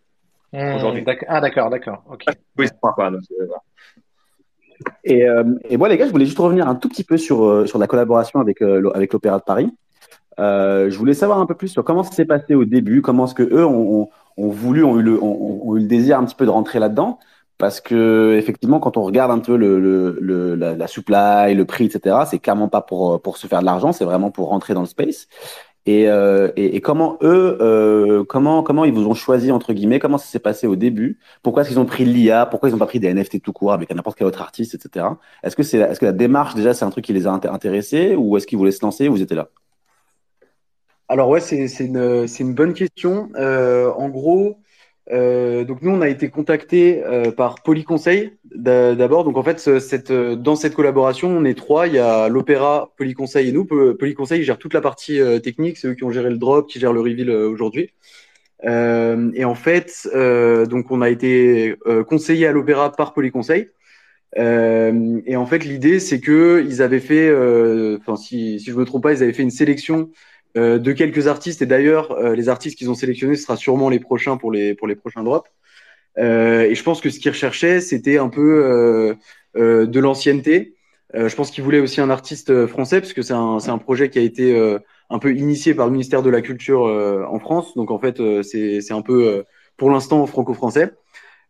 Hmm, 0.54 0.76
Aujourd'hui. 0.76 1.04
Ah, 1.28 1.40
d'accord, 1.42 1.70
d'accord. 1.70 2.04
Ok. 2.10 2.26
Oui, 2.58 2.68
c'est 2.68 2.80
pas 2.82 2.92
quoi. 2.94 3.10
Donc, 3.10 3.22
euh, 3.32 3.46
voilà. 3.46 3.62
Et, 5.04 5.28
euh, 5.28 5.44
moi, 5.78 5.90
les 5.90 5.98
gars, 5.98 6.06
je 6.06 6.12
voulais 6.12 6.26
juste 6.26 6.40
revenir 6.40 6.68
un 6.68 6.76
tout 6.76 6.90
petit 6.90 7.04
peu 7.04 7.18
sur, 7.18 7.46
euh, 7.46 7.66
sur 7.66 7.80
la 7.80 7.88
collaboration 7.88 8.40
avec, 8.40 8.62
euh, 8.62 8.90
avec 8.94 9.14
l'Opéra 9.14 9.40
de 9.40 9.44
Paris. 9.44 9.70
Euh, 10.40 10.90
je 10.90 10.98
voulais 10.98 11.14
savoir 11.14 11.40
un 11.40 11.46
peu 11.46 11.56
plus 11.56 11.68
sur 11.68 11.84
comment 11.84 12.04
ça 12.04 12.12
s'est 12.12 12.26
passé 12.26 12.56
au 12.56 12.66
début, 12.66 13.02
comment 13.02 13.26
est-ce 13.26 13.36
que 13.36 13.44
eux 13.44 13.66
ont, 13.66 14.10
voulu, 14.38 14.84
ont 14.84 14.98
eu, 14.98 15.04
le, 15.04 15.22
ont, 15.22 15.76
eu 15.76 15.80
le 15.80 15.88
désir 15.88 16.18
un 16.18 16.26
petit 16.26 16.36
peu 16.36 16.46
de 16.46 16.50
rentrer 16.50 16.80
là-dedans. 16.80 17.20
Parce 17.58 17.80
que 17.80 18.36
effectivement, 18.38 18.80
quand 18.80 18.98
on 18.98 19.04
regarde 19.04 19.30
un 19.30 19.38
peu 19.38 19.56
le, 19.56 20.56
la, 20.56 20.76
la 20.76 20.88
supply, 20.88 21.54
le 21.54 21.64
prix, 21.66 21.86
etc., 21.86 22.16
c'est 22.28 22.40
clairement 22.40 22.70
pas 22.70 22.82
pour, 22.82 23.22
pour 23.22 23.38
se 23.38 23.46
faire 23.46 23.60
de 23.60 23.66
l'argent, 23.66 23.92
c'est 23.92 24.06
vraiment 24.06 24.32
pour 24.32 24.50
rentrer 24.50 24.74
dans 24.74 24.82
le 24.82 24.88
space. 24.88 25.28
Et, 25.88 26.08
euh, 26.10 26.52
et, 26.56 26.76
et 26.76 26.82
comment 26.82 27.18
eux, 27.24 27.58
euh, 27.62 28.24
comment, 28.24 28.62
comment 28.64 28.86
ils 28.86 28.94
vous 28.94 29.08
ont 29.08 29.16
choisi, 29.16 29.52
entre 29.52 29.74
guillemets, 29.74 30.00
comment 30.00 30.18
ça 30.20 30.28
s'est 30.28 30.40
passé 30.40 30.68
au 30.68 30.76
début? 30.76 31.20
Pourquoi 31.42 31.64
est-ce 31.64 31.70
qu'ils 31.72 31.80
ont 31.80 31.86
pris 31.86 32.06
l'IA 32.06 32.46
Pourquoi 32.46 32.70
ils 32.70 32.74
n'ont 32.74 32.78
pas 32.78 32.86
pris 32.86 33.00
des 33.00 33.08
NFT 33.08 33.42
tout 33.42 33.54
court 33.54 33.74
avec 33.74 33.90
n'importe 33.94 34.18
quel 34.18 34.28
autre 34.28 34.42
artiste, 34.42 34.76
etc. 34.76 35.20
Est-ce 35.44 35.56
que, 35.56 35.64
c'est, 35.64 35.80
est-ce 35.80 36.00
que 36.00 36.06
la 36.06 36.12
démarche, 36.14 36.54
déjà, 36.56 36.74
c'est 36.76 36.86
un 36.86 36.92
truc 36.92 37.06
qui 37.06 37.14
les 37.14 37.26
a 37.28 37.32
inté- 37.32 37.50
intéressés 37.50 38.16
ou 38.16 38.38
est-ce 38.38 38.46
qu'ils 38.48 38.58
voulaient 38.60 38.72
se 38.72 38.86
lancer 38.86 39.08
ou 39.10 39.14
vous 39.14 39.22
étiez 39.24 39.36
là? 39.36 39.50
Alors 41.08 41.30
ouais, 41.30 41.42
c'est 41.42 41.66
une, 41.80 42.26
une 42.40 42.54
bonne 42.56 42.74
question. 42.74 43.30
Euh, 43.36 43.92
en 43.92 44.10
gros, 44.10 44.61
euh, 45.12 45.64
donc 45.66 45.82
nous, 45.82 45.92
on 45.92 46.02
a 46.02 46.08
été 46.08 46.30
contacté 46.30 47.04
euh, 47.06 47.32
par 47.32 47.62
Polyconseil 47.64 48.34
d'a- 48.56 48.96
d'abord. 48.96 49.24
Donc 49.26 49.38
en 49.38 49.44
fait, 49.44 49.62
euh, 50.10 50.36
dans 50.36 50.56
cette 50.56 50.74
collaboration, 50.74 51.30
on 51.30 51.44
est 51.46 51.54
trois. 51.58 51.88
Il 51.88 51.94
y 51.96 52.00
a 52.00 52.30
l'Opéra, 52.30 52.94
Polyconseil 52.98 53.50
et 53.50 53.52
nous. 53.52 53.66
Po- 53.66 53.94
Polyconseil 53.96 54.44
gère 54.44 54.58
toute 54.58 54.74
la 54.74 54.82
partie 54.82 55.20
euh, 55.20 55.40
technique. 55.40 55.78
C'est 55.78 55.90
eux 55.90 55.94
qui 55.96 56.04
ont 56.06 56.12
géré 56.12 56.30
le 56.30 56.38
drop, 56.38 56.68
qui 56.70 56.80
gèrent 56.80 56.94
le 56.94 57.02
reveal 57.02 57.30
aujourd'hui. 57.30 57.92
Et 58.64 59.46
en 59.46 59.56
fait, 59.56 60.08
donc 60.70 60.92
on 60.92 61.02
a 61.02 61.10
été 61.10 61.76
conseillé 62.08 62.46
à 62.48 62.52
l'Opéra 62.52 62.92
par 62.92 63.14
Polyconseil. 63.14 63.70
Et 64.38 65.36
en 65.36 65.46
fait, 65.46 65.66
l'idée, 65.66 66.00
c'est 66.00 66.20
que 66.20 66.64
ils 66.68 66.82
avaient 66.82 67.00
fait, 67.00 67.30
enfin 67.98 68.16
si, 68.16 68.60
si 68.60 68.70
je 68.72 68.76
me 68.76 68.86
trompe 68.86 69.04
pas, 69.04 69.14
ils 69.14 69.24
avaient 69.24 69.34
fait 69.34 69.44
une 69.44 69.52
sélection 69.52 70.12
euh, 70.58 70.78
de 70.80 70.92
quelques 70.92 71.28
artistes. 71.28 71.62
Et 71.62 71.66
d'ailleurs, 71.66 72.12
euh, 72.12 72.36
les 72.36 72.50
artistes 72.50 72.78
qu'ils 72.78 72.90
ont 72.90 72.96
sélectionnés, 72.96 73.36
ce 73.36 73.44
sera 73.44 73.58
sûrement 73.58 73.90
les 73.90 74.00
prochains 74.00 74.38
pour 74.38 74.52
les, 74.52 74.76
pour 74.76 74.88
les 74.88 74.96
prochains 74.96 75.24
drops. 75.24 75.50
Euh, 76.18 76.64
et 76.64 76.76
je 76.76 76.84
pense 76.84 77.00
que 77.02 77.10
ce 77.10 77.20
qu'ils 77.20 77.32
recherchaient, 77.32 77.80
c'était 77.80 78.18
un 78.18 78.30
peu 78.30 78.66
euh, 78.66 79.14
euh, 79.56 79.86
de 79.86 80.00
l'ancienneté. 80.00 80.76
Euh, 81.16 81.30
je 81.30 81.36
pense 81.36 81.52
qu'ils 81.52 81.64
voulaient 81.64 81.80
aussi 81.80 82.02
un 82.02 82.10
artiste 82.10 82.66
français, 82.68 83.00
parce 83.00 83.14
que 83.14 83.22
c'est 83.22 83.34
un, 83.34 83.58
un 83.66 83.78
projet 83.78 84.10
qui 84.10 84.20
a 84.20 84.22
été 84.22 84.80
un 85.10 85.20
peu 85.20 85.34
initié 85.36 85.74
par 85.74 85.86
le 85.86 85.92
ministère 85.92 86.22
de 86.24 86.30
la 86.30 86.42
Culture 86.42 86.82
en 86.82 87.40
France. 87.40 87.76
Donc 87.76 87.92
en 87.92 88.00
fait, 88.00 88.22
c'est 88.44 88.94
un 88.94 89.02
peu, 89.02 89.44
pour 89.78 89.90
l'instant, 89.90 90.26
franco-français. 90.26 90.92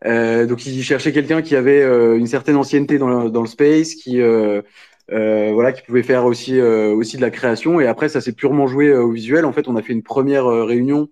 Donc 0.04 0.66
ils 0.66 0.84
cherchaient 0.84 1.12
quelqu'un 1.12 1.44
qui 1.44 1.56
avait 1.56 1.84
une 2.18 2.26
certaine 2.26 2.56
ancienneté 2.56 2.98
dans 2.98 3.08
le, 3.08 3.30
dans 3.30 3.42
le 3.42 3.48
space, 3.48 3.94
qui 3.94 4.20
euh, 5.12 5.52
voilà, 5.54 5.72
qui 5.72 5.82
pouvait 5.82 6.04
faire 6.04 6.26
aussi 6.26 6.60
euh, 6.60 6.94
aussi 6.94 7.18
de 7.18 7.22
la 7.22 7.30
création. 7.32 7.80
Et 7.80 7.88
après, 7.88 8.10
ça 8.10 8.22
s'est 8.22 8.32
purement 8.34 8.68
joué 8.68 8.88
euh, 8.90 9.04
au 9.04 9.12
visuel. 9.12 9.46
En 9.46 9.52
fait, 9.54 9.68
on 9.68 9.76
a 9.76 9.82
fait 9.82 9.94
une 9.94 10.04
première 10.04 10.46
euh, 10.46 10.64
réunion 10.64 11.10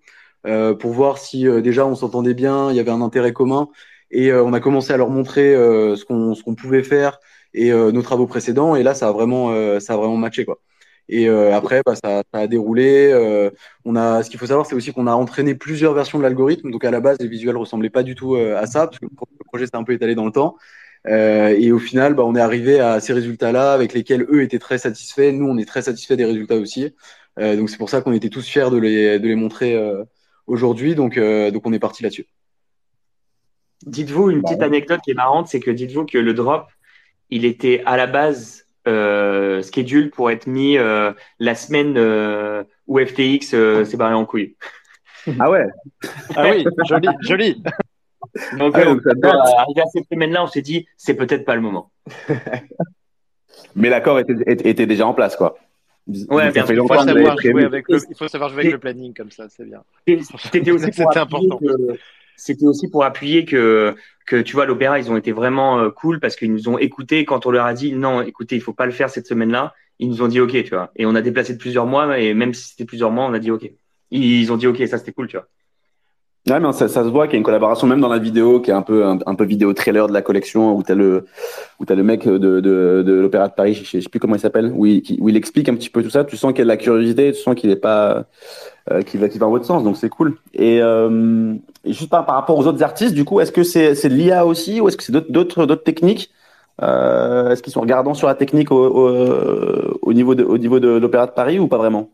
euh, 0.48 0.74
pour 0.74 0.92
voir 0.92 1.18
si 1.18 1.46
déjà 1.62 1.86
on 1.86 1.96
s'entendait 1.96 2.34
bien, 2.34 2.72
il 2.72 2.78
y 2.78 2.80
avait 2.80 2.92
un 2.92 3.02
intérêt 3.02 3.34
commun, 3.34 3.70
et 4.12 4.34
on 4.34 4.54
a 4.54 4.60
commencé 4.60 4.94
à 4.94 4.98
leur 4.98 5.10
montrer 5.10 5.54
ce 5.54 6.04
qu'on 6.06 6.34
qu'on 6.36 6.56
pouvait 6.56 6.84
faire 6.84 7.20
et 7.54 7.72
nos 7.72 8.02
travaux 8.02 8.26
précédents. 8.28 8.76
Et 8.76 8.84
là, 8.84 8.94
ça 8.94 9.10
a 9.10 9.12
vraiment 9.12 9.80
ça 9.80 9.94
a 9.94 9.98
vraiment 9.98 10.18
matché 10.18 10.46
quoi. 10.46 10.60
Et 11.10 11.28
euh, 11.28 11.56
après, 11.56 11.82
bah, 11.86 11.96
ça, 11.96 12.24
ça 12.34 12.40
a 12.40 12.48
déroulé. 12.48 13.10
Euh, 13.12 13.50
on 13.84 13.96
a, 13.96 14.24
ce 14.24 14.30
qu'il 14.30 14.40
faut 14.40 14.46
savoir, 14.46 14.66
c'est 14.68 14.76
aussi 14.76 14.94
qu'on 14.94 15.08
a 15.08 15.14
entraîné 15.14 15.56
plusieurs 15.56 15.94
versions 15.94 16.20
de 16.20 16.24
l'algorithme. 16.24 16.70
Donc 16.72 16.86
à 16.86 16.92
la 16.92 17.00
base, 17.02 17.18
les 17.20 17.28
visuels 17.28 17.58
ressemblaient 17.58 17.90
pas 17.90 18.04
du 18.04 18.16
tout 18.16 18.36
à 18.36 18.66
ça, 18.68 18.88
parce 18.88 19.00
que 19.00 19.06
le 19.06 19.46
projet 19.46 19.66
s'est 19.66 19.76
un 19.76 19.84
peu 19.84 19.94
étalé 19.94 20.16
dans 20.16 20.26
le 20.26 20.32
temps. 20.32 20.56
Euh, 21.08 21.56
et 21.58 21.72
au 21.72 21.80
final, 21.80 22.14
bah, 22.14 22.24
on 22.26 22.36
est 22.36 22.42
arrivé 22.42 22.80
à 22.80 23.00
ces 23.00 23.14
résultats-là, 23.14 23.74
avec 23.74 23.94
lesquels 23.94 24.26
eux 24.30 24.42
étaient 24.42 24.60
très 24.60 24.78
satisfaits. 24.78 25.32
Nous, 25.32 25.48
on 25.48 25.58
est 25.58 25.66
très 25.66 25.82
satisfaits 25.82 26.16
des 26.16 26.26
résultats 26.26 26.58
aussi. 26.58 26.94
Euh, 27.40 27.56
donc 27.56 27.70
c'est 27.70 27.78
pour 27.78 27.90
ça 27.90 28.02
qu'on 28.02 28.12
était 28.12 28.30
tous 28.30 28.46
fiers 28.46 28.70
de 28.70 28.78
les, 28.78 29.20
de 29.20 29.28
les 29.28 29.36
montrer 29.36 29.76
euh, 29.76 30.04
aujourd'hui. 30.48 30.96
Donc, 30.96 31.18
euh, 31.18 31.52
donc 31.52 31.66
on 31.66 31.74
est 31.74 31.80
parti 31.80 32.04
là-dessus. 32.04 32.28
Dites-vous 33.86 34.30
une 34.30 34.42
petite 34.42 34.62
anecdote 34.62 35.00
qui 35.04 35.12
est 35.12 35.16
marrante, 35.16 35.48
c'est 35.48 35.62
que 35.62 35.72
dites-vous 35.72 36.06
que 36.06 36.18
le 36.18 36.34
drop, 36.34 36.68
il 37.30 37.46
était 37.46 37.82
à 37.86 37.96
la 37.96 38.08
base 38.08 38.66
euh, 38.88 39.62
schedule 39.62 40.12
pour 40.12 40.32
être 40.32 40.48
mis 40.48 40.78
euh, 40.78 41.14
la 41.40 41.56
semaine 41.56 41.96
euh, 41.98 42.64
où 42.88 43.00
FTX 43.00 43.54
euh, 43.54 43.86
s'est 43.86 43.98
barré 43.98 44.16
en 44.16 44.26
couille. 44.26 44.56
Ah 45.40 45.50
ouais 45.50 45.68
Ah 46.36 46.50
oui, 46.52 46.66
joli, 46.88 47.08
joli. 47.22 47.64
Donc, 48.58 48.74
Ah, 48.76 48.82
euh, 48.82 48.86
donc 48.86 49.06
euh, 49.06 49.30
arrivé 49.58 49.82
à 49.82 49.86
cette 49.92 50.08
semaine-là, 50.12 50.44
on 50.44 50.48
s'est 50.48 50.62
dit, 50.62 50.88
c'est 50.98 51.14
peut-être 51.14 51.46
pas 51.46 51.56
le 51.56 51.62
moment. 51.62 51.92
Mais 53.76 53.90
l'accord 53.90 54.20
était, 54.20 54.34
était, 54.46 54.70
était 54.70 54.86
déjà 54.86 55.08
en 55.08 55.14
place, 55.14 55.36
quoi. 55.36 55.58
Ouais, 56.30 56.52
bien 56.52 56.66
fait. 56.66 56.74
Il 56.74 56.80
faut 56.80 56.88
savoir 56.88 57.38
jouer 57.38 57.64
avec 57.66 57.88
le, 57.88 58.00
il 58.10 58.16
faut 58.16 58.28
savoir 58.28 58.50
jouer 58.50 58.62
avec 58.62 58.72
le 58.74 58.80
planning 58.80 59.14
comme 59.14 59.32
ça, 59.32 59.48
c'est 59.50 59.66
bien. 59.66 59.84
C'était 60.08 60.72
aussi 60.72 60.86
pour 60.88 60.94
C'était 60.94 61.20
appuyer 61.20 61.48
important. 61.52 61.58
que, 61.58 62.00
c'était 62.36 62.66
aussi 62.66 62.90
pour 62.90 63.04
appuyer 63.04 63.46
que, 63.46 63.96
que 64.26 64.38
tu 64.38 64.54
vois, 64.54 64.66
l'opéra, 64.66 64.98
ils 64.98 65.12
ont 65.12 65.18
été 65.18 65.32
vraiment 65.32 65.80
euh, 65.80 65.90
cool 65.90 66.20
parce 66.20 66.36
qu'ils 66.36 66.52
nous 66.52 66.70
ont 66.70 66.78
écoutés 66.78 67.26
quand 67.26 67.46
on 67.46 67.52
leur 67.52 67.66
a 67.66 67.74
dit, 67.74 67.94
non, 67.94 68.22
écoutez, 68.22 68.56
il 68.56 68.62
faut 68.62 68.74
pas 68.74 68.86
le 68.86 68.92
faire 68.92 69.10
cette 69.10 69.28
semaine-là. 69.28 69.74
Ils 70.00 70.10
nous 70.10 70.22
ont 70.22 70.28
dit, 70.28 70.40
OK, 70.40 70.52
tu 70.52 70.70
vois. 70.70 70.92
Et 70.96 71.06
on 71.06 71.14
a 71.16 71.22
déplacé 71.22 71.54
de 71.54 71.60
plusieurs 71.60 71.86
mois 71.86 72.18
et 72.18 72.34
même 72.34 72.54
si 72.54 72.70
c'était 72.70 72.86
plusieurs 72.86 73.12
mois, 73.12 73.26
on 73.26 73.34
a 73.34 73.40
dit, 73.40 73.52
OK. 73.52 73.70
Ils 74.12 74.52
ont 74.52 74.58
dit, 74.58 74.66
OK, 74.66 74.82
ça 74.88 74.98
c'était 74.98 75.12
cool, 75.12 75.28
tu 75.28 75.38
vois. 75.38 75.48
Ouais, 76.50 76.60
mais 76.60 76.72
ça, 76.74 76.88
ça 76.88 77.04
se 77.04 77.10
voit 77.10 77.28
qu'il 77.28 77.34
y 77.34 77.36
a 77.36 77.40
une 77.40 77.44
collaboration 77.44 77.86
même 77.86 78.00
dans 78.02 78.08
la 78.10 78.18
vidéo, 78.18 78.60
qui 78.60 78.72
est 78.72 78.74
un 78.74 78.82
peu 78.82 79.06
un, 79.06 79.36
peu 79.36 79.44
vidéo 79.46 79.72
trailer 79.74 80.08
de 80.08 80.14
la 80.14 80.24
collection, 80.24 80.76
où 80.76 80.82
t'as 80.82 80.96
le 80.96 81.26
où 81.80 81.86
t'as 81.86 81.94
le 81.96 82.02
mec 82.04 82.26
de 82.28 82.38
de, 82.38 83.04
de 83.06 83.14
l'Opéra 83.14 83.48
de 83.50 83.54
Paris, 83.54 83.76
je 83.76 83.84
sais, 83.86 84.02
sais 84.02 84.10
plus 84.10 84.20
comment 84.20 84.36
il 84.36 84.40
s'appelle, 84.40 84.72
où 84.76 84.86
il, 84.88 85.02
qui- 85.04 85.18
où 85.22 85.30
il 85.30 85.38
explique 85.38 85.70
un 85.70 85.76
petit 85.76 85.90
peu 85.92 86.02
tout 86.02 86.10
ça. 86.10 86.24
Tu 86.26 86.38
sens 86.38 86.52
qu'il 86.52 86.60
y 86.60 86.62
a 86.62 86.66
de 86.66 86.70
la 86.70 86.78
curiosité, 86.78 87.32
tu 87.34 87.40
sens 87.40 87.54
qu'il 87.56 87.70
est 87.70 87.76
pas 87.76 88.26
euh, 88.92 89.02
qu'il 89.04 89.20
va 89.20 89.30
qu'il 89.30 89.40
va 89.40 89.46
dans 89.48 89.52
votre 89.52 89.66
sens, 89.66 89.84
donc 89.84 89.98
c'est 89.98 90.10
cool. 90.10 90.38
Et, 90.54 90.82
euh, 90.82 91.56
juste 91.86 92.10
par, 92.10 92.26
rapport 92.28 92.58
aux 92.58 92.68
autres 92.68 92.84
artistes, 92.84 93.14
du 93.16 93.26
coup, 93.26 93.40
est-ce 93.42 93.52
que 93.52 93.64
c'est 93.64 93.94
c'est 93.96 94.10
l'IA 94.10 94.46
aussi, 94.46 94.82
ou 94.82 94.88
est-ce 94.88 94.98
que 94.98 95.04
c'est 95.04 95.14
d'autres 95.14 95.32
d'autres 95.32 95.66
d'autres 95.68 95.84
techniques? 95.84 96.32
Euh, 96.82 97.52
Est-ce 97.52 97.62
qu'ils 97.64 97.74
sont 97.74 97.82
regardants 97.82 98.14
sur 98.16 98.28
la 98.28 98.36
technique 98.36 98.72
au, 98.72 98.78
au 100.02 100.14
niveau 100.14 100.36
de 100.36 100.44
au 100.44 100.58
niveau 100.58 100.80
de 100.80 100.90
l'Opéra 100.90 101.28
de 101.28 101.32
Paris 101.32 101.60
ou 101.60 101.68
pas 101.68 101.78
vraiment? 101.78 102.10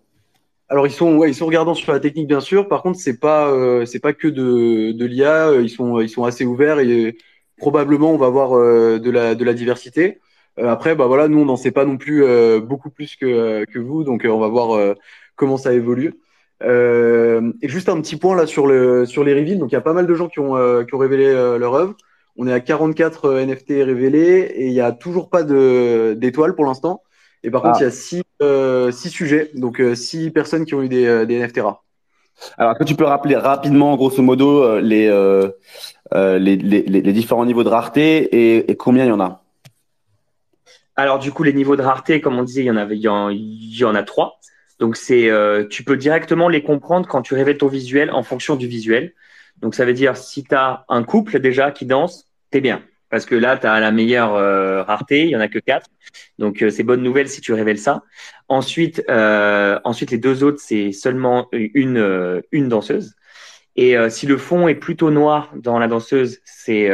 Alors 0.70 0.88
ils 0.88 0.92
sont 0.92 1.16
ouais, 1.18 1.30
ils 1.30 1.36
sont 1.36 1.46
regardants 1.46 1.76
sur 1.76 1.92
la 1.94 2.00
technique 2.00 2.28
bien 2.28 2.40
sûr. 2.40 2.68
Par 2.68 2.82
contre 2.82 3.00
c'est 3.00 3.20
pas 3.20 3.50
euh, 3.50 3.86
c'est 3.86 4.00
pas 4.00 4.14
que 4.14 4.28
de 4.28 4.92
de 4.92 5.06
l'IA. 5.06 5.54
Ils 5.62 5.70
sont 5.70 6.00
ils 6.02 6.10
sont 6.10 6.24
assez 6.24 6.46
ouverts 6.46 6.80
et 6.80 7.18
probablement 7.58 8.12
on 8.12 8.18
va 8.18 8.28
avoir 8.28 8.58
euh, 8.58 9.00
de 9.00 9.12
la 9.12 9.36
de 9.36 9.44
la 9.46 9.54
diversité. 9.54 10.20
Euh, 10.60 10.70
après 10.70 10.96
bah 10.96 11.08
voilà 11.08 11.28
nous 11.28 11.40
on 11.40 11.46
n'en 11.46 11.58
sait 11.58 11.72
pas 11.72 11.86
non 11.86 11.98
plus 11.98 12.24
euh, 12.24 12.60
beaucoup 12.62 12.90
plus 12.90 13.16
que 13.16 13.66
que 13.66 13.80
vous 13.80 14.04
donc 14.04 14.26
euh, 14.26 14.30
on 14.30 14.40
va 14.40 14.48
voir 14.48 14.76
euh, 14.76 14.96
comment 15.36 15.58
ça 15.58 15.74
évolue. 15.74 16.14
Et 16.62 17.68
juste 17.70 17.90
un 17.90 18.02
petit 18.02 18.16
point 18.16 18.36
là 18.36 18.48
sur 18.48 18.66
le 18.68 19.06
sur 19.06 19.24
les 19.24 19.34
reveals. 19.34 19.60
Donc 19.60 19.72
il 19.72 19.76
y 19.76 19.78
a 19.78 19.82
pas 19.82 19.94
mal 19.94 20.08
de 20.08 20.16
gens 20.16 20.30
qui 20.30 20.40
ont 20.40 20.56
qui 20.86 20.96
ont 20.96 20.98
révélé 20.98 21.32
leur 21.60 21.76
œuvre. 21.76 21.96
On 22.38 22.48
est 22.48 22.54
à 22.54 22.60
44 22.60 23.26
euh, 23.26 23.46
NFT 23.46 23.70
révélés 23.86 24.52
et 24.56 24.68
il 24.68 24.74
y 24.74 24.82
a 24.82 24.92
toujours 24.92 25.30
pas 25.30 25.44
d'étoiles 25.44 26.56
pour 26.56 26.66
l'instant. 26.66 27.02
Et 27.46 27.52
par 27.52 27.62
Ah. 27.64 27.70
contre, 27.70 27.82
il 27.82 27.84
y 27.84 27.88
a 27.88 27.92
six, 27.92 28.24
euh, 28.42 28.92
six 28.92 29.10
sujets, 29.10 29.52
donc 29.56 29.80
euh, 29.80 29.96
six 29.96 30.32
personnes 30.32 30.66
qui 30.66 30.76
ont 30.76 30.84
eu 30.84 30.90
des, 30.90 31.06
euh, 31.06 31.26
des 31.26 31.36
NFT 31.36 31.62
rares. 31.62 31.84
Alors, 32.58 32.72
est-ce 32.74 32.80
que 32.80 32.84
tu 32.84 32.96
peux 32.96 33.06
rappeler 33.06 33.36
rapidement, 33.38 33.96
grosso 33.96 34.22
modo, 34.22 34.80
les, 34.80 35.08
euh, 35.08 35.50
les, 36.14 36.56
les, 36.58 36.84
les 36.84 37.02
les 37.02 37.14
différents 37.14 37.46
niveaux 37.46 37.64
de 37.64 37.70
rareté 37.70 38.18
et, 38.58 38.72
et 38.72 38.76
combien 38.76 39.06
il 39.06 39.10
y 39.10 39.12
en 39.12 39.22
a? 39.22 39.44
Alors 40.96 41.20
du 41.20 41.32
coup, 41.32 41.44
les 41.44 41.54
niveaux 41.54 41.76
de 41.76 41.82
rareté, 41.82 42.22
comme 42.22 42.38
on 42.40 42.44
disait, 42.44 42.62
il 42.64 42.68
y 42.68 42.72
en 42.72 42.78
avait, 42.78 42.98
il 42.98 43.02
y 43.02 43.08
en, 43.08 43.30
il 43.30 43.78
y 43.78 43.84
en 43.84 43.96
a 43.96 44.04
trois. 44.04 44.40
Donc 44.80 44.98
c'est, 44.98 45.30
euh, 45.30 45.66
tu 45.68 45.84
peux 45.84 45.98
directement 45.98 46.50
les 46.50 46.64
comprendre 46.64 47.08
quand 47.08 47.22
tu 47.22 47.34
révèles 47.34 47.58
ton 47.58 47.68
visuel 47.68 48.12
en 48.12 48.24
fonction 48.24 48.56
du 48.56 48.68
visuel. 48.68 49.14
Donc 49.62 49.76
ça 49.76 49.86
veut 49.86 49.94
dire 49.94 50.18
si 50.18 50.44
tu 50.44 50.56
as 50.56 50.86
un 50.90 51.04
couple 51.04 51.40
déjà 51.40 51.72
qui 51.72 51.86
danse, 51.86 52.28
t'es 52.52 52.62
bien. 52.62 52.82
Parce 53.10 53.26
que 53.26 53.36
là, 53.36 53.58
tu 53.58 53.68
as 53.68 53.80
la 53.80 53.92
meilleure 53.92 54.34
euh, 54.34 54.84
rareté, 54.84 55.24
il 55.24 55.30
y 55.30 55.36
en 55.36 55.40
a 55.40 55.48
que 55.48 55.60
quatre. 55.60 55.88
Donc 56.40 56.62
euh, 56.62 56.70
c'est 56.70 56.84
bonne 56.84 57.04
nouvelle 57.04 57.30
si 57.30 57.40
tu 57.40 57.54
révèles 57.54 57.78
ça. 57.78 58.04
Ensuite, 58.48 59.04
euh, 59.10 59.80
ensuite 59.84 60.12
les 60.12 60.18
deux 60.18 60.44
autres, 60.44 60.60
c'est 60.60 60.92
seulement 60.92 61.48
une, 61.52 62.42
une 62.52 62.68
danseuse. 62.68 63.14
Et 63.76 63.96
si 64.10 64.26
le 64.26 64.38
fond 64.38 64.70
est 64.70 64.76
plutôt 64.76 65.12
noir 65.12 65.52
dans 65.56 65.80
la 65.80 65.90
danseuse, 65.90 66.40
c'est 66.46 66.90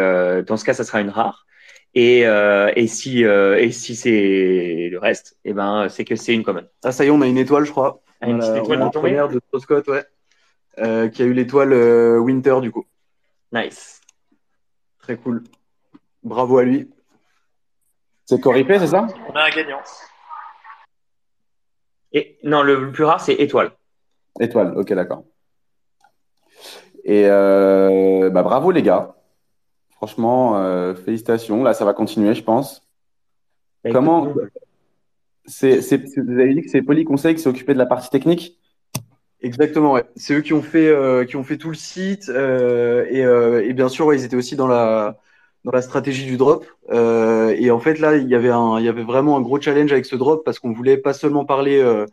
dans 0.48 0.58
ce 0.58 0.66
cas, 0.66 0.74
ça 0.74 0.84
sera 0.84 1.00
une 1.00 1.12
rare. 1.12 1.46
Et, 1.94 2.22
et 2.22 2.88
si, 2.88 3.22
et 3.22 3.72
si 3.72 3.96
c'est 3.96 4.90
le 4.92 4.98
reste, 4.98 5.38
eh 5.46 5.54
ben, 5.54 5.90
c'est 5.90 6.06
que 6.06 6.16
c'est 6.16 6.34
une 6.34 6.44
common. 6.44 6.64
Ah, 6.84 6.92
ça 6.92 7.04
y 7.04 7.08
est, 7.08 7.12
on 7.12 7.22
a 7.22 7.28
une 7.28 7.38
étoile, 7.38 7.66
je 7.66 7.72
crois. 7.72 8.02
Ah, 8.20 8.30
une 8.30 8.40
petite 8.40 8.64
étoile 8.64 8.90
première 8.92 9.28
de 9.30 9.40
Scott, 9.48 9.62
Scott, 9.62 9.88
ouais. 9.90 11.12
Qui 11.12 11.22
a 11.22 11.26
eu 11.26 11.34
l'étoile 11.34 11.74
Winter, 12.18 12.58
du 12.62 12.72
coup. 12.72 12.88
Nice. 13.52 14.02
Très 15.00 15.18
cool. 15.18 15.44
Bravo 16.24 16.58
à 16.60 16.64
lui. 16.64 16.90
C'est 18.26 18.40
Coripé, 18.40 18.80
c'est 18.80 18.88
ça? 18.88 19.08
On 19.28 19.34
a 19.34 19.44
un 19.44 19.50
gagnant. 19.50 19.82
Et 22.14 22.38
non, 22.44 22.62
le, 22.62 22.92
plus 22.92 23.04
rare, 23.04 23.22
c'est 23.22 23.34
étoile. 23.34 23.72
Étoile, 24.40 24.74
ok, 24.78 24.94
d'accord. 24.94 25.24
Et 27.04 27.26
euh, 27.26 28.30
bah, 28.30 28.44
bravo 28.44 28.72
les 28.72 28.84
gars. 28.84 29.16
Franchement, 29.92 30.58
euh, 30.58 30.94
félicitations. 30.94 31.64
Là, 31.64 31.74
ça 31.74 31.86
va 31.86 31.94
continuer, 31.94 32.34
je 32.34 32.44
pense. 32.44 32.88
Bah, 33.84 33.92
Comment 33.92 34.30
écoute, 34.30 34.44
c'est, 35.46 35.82
c'est, 35.82 36.08
c'est- 36.08 36.22
vous 36.22 36.40
avez 36.40 36.54
dit 36.54 36.62
que 36.62 36.70
c'est 36.70 36.82
Polyconseil 36.82 37.36
qui 37.36 37.42
s'est 37.42 37.50
occupé 37.50 37.74
de 37.74 37.80
la 37.80 37.86
partie 37.86 38.10
technique? 38.10 38.60
Exactement, 39.42 39.94
ouais. 39.94 40.06
C'est 40.16 40.36
eux 40.36 40.42
qui 40.42 40.54
ont 40.54 40.62
fait, 40.62 40.88
euh, 40.88 41.26
qui 41.26 41.36
ont 41.36 41.44
fait 41.44 41.58
tout 41.58 41.70
le 41.70 41.76
site. 41.76 42.30
euh, 42.30 43.06
et, 43.10 43.26
euh, 43.26 43.66
et 43.66 43.74
bien 43.74 43.90
sûr, 43.90 44.06
ouais, 44.06 44.18
ils 44.18 44.24
étaient 44.24 44.36
aussi 44.36 44.56
dans 44.56 44.68
la, 44.68 45.18
dans 45.64 45.72
la 45.72 45.82
stratégie 45.82 46.26
du 46.26 46.38
drop. 46.38 46.66
Euh, 46.92 47.56
et 47.58 47.72
en 47.72 47.80
fait, 47.80 48.00
là, 48.00 48.16
il 48.16 48.28
y 48.28 48.36
avait 48.36 48.50
un, 48.50 48.80
il 48.80 48.86
y 48.86 48.90
avait 48.90 49.04
vraiment 49.04 49.38
un 49.38 49.42
gros 49.42 49.62
challenge 49.62 49.92
avec 49.92 50.06
ce 50.06 50.16
drop 50.16 50.44
parce 50.44 50.60
qu'on 50.60 50.72
voulait 50.74 50.98
pas 50.98 51.14
seulement 51.14 51.46
parler 51.46 51.78
euh, 51.80 52.06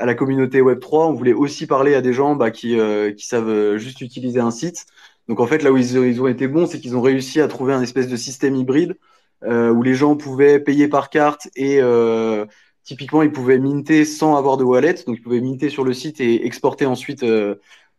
à 0.00 0.06
la 0.06 0.14
communauté 0.14 0.60
Web3, 0.60 1.08
on 1.08 1.12
voulait 1.12 1.32
aussi 1.32 1.66
parler 1.66 1.94
à 1.94 2.00
des 2.00 2.12
gens 2.12 2.34
bah, 2.34 2.50
qui, 2.50 2.78
euh, 2.78 3.12
qui 3.12 3.26
savent 3.26 3.48
euh, 3.48 3.78
juste 3.78 4.00
utiliser 4.00 4.40
un 4.40 4.50
site. 4.50 4.86
Donc 5.28 5.40
en 5.40 5.46
fait, 5.46 5.62
là 5.62 5.70
où 5.70 5.76
ils, 5.76 5.96
ils 5.96 6.20
ont 6.22 6.26
été 6.26 6.48
bons, 6.48 6.66
c'est 6.66 6.80
qu'ils 6.80 6.96
ont 6.96 7.02
réussi 7.02 7.40
à 7.40 7.48
trouver 7.48 7.74
un 7.74 7.82
espèce 7.82 8.08
de 8.08 8.16
système 8.16 8.56
hybride 8.56 8.96
euh, 9.44 9.70
où 9.70 9.82
les 9.82 9.94
gens 9.94 10.16
pouvaient 10.16 10.58
payer 10.58 10.88
par 10.88 11.10
carte 11.10 11.48
et 11.54 11.80
euh, 11.80 12.46
typiquement 12.84 13.22
ils 13.22 13.32
pouvaient 13.32 13.58
minter 13.58 14.04
sans 14.04 14.36
avoir 14.36 14.56
de 14.56 14.64
wallet. 14.64 14.94
Donc 15.06 15.18
ils 15.18 15.22
pouvaient 15.22 15.40
minter 15.40 15.68
sur 15.68 15.84
le 15.84 15.92
site 15.92 16.20
et 16.20 16.46
exporter 16.46 16.86
ensuite 16.86 17.20
sur 17.20 17.26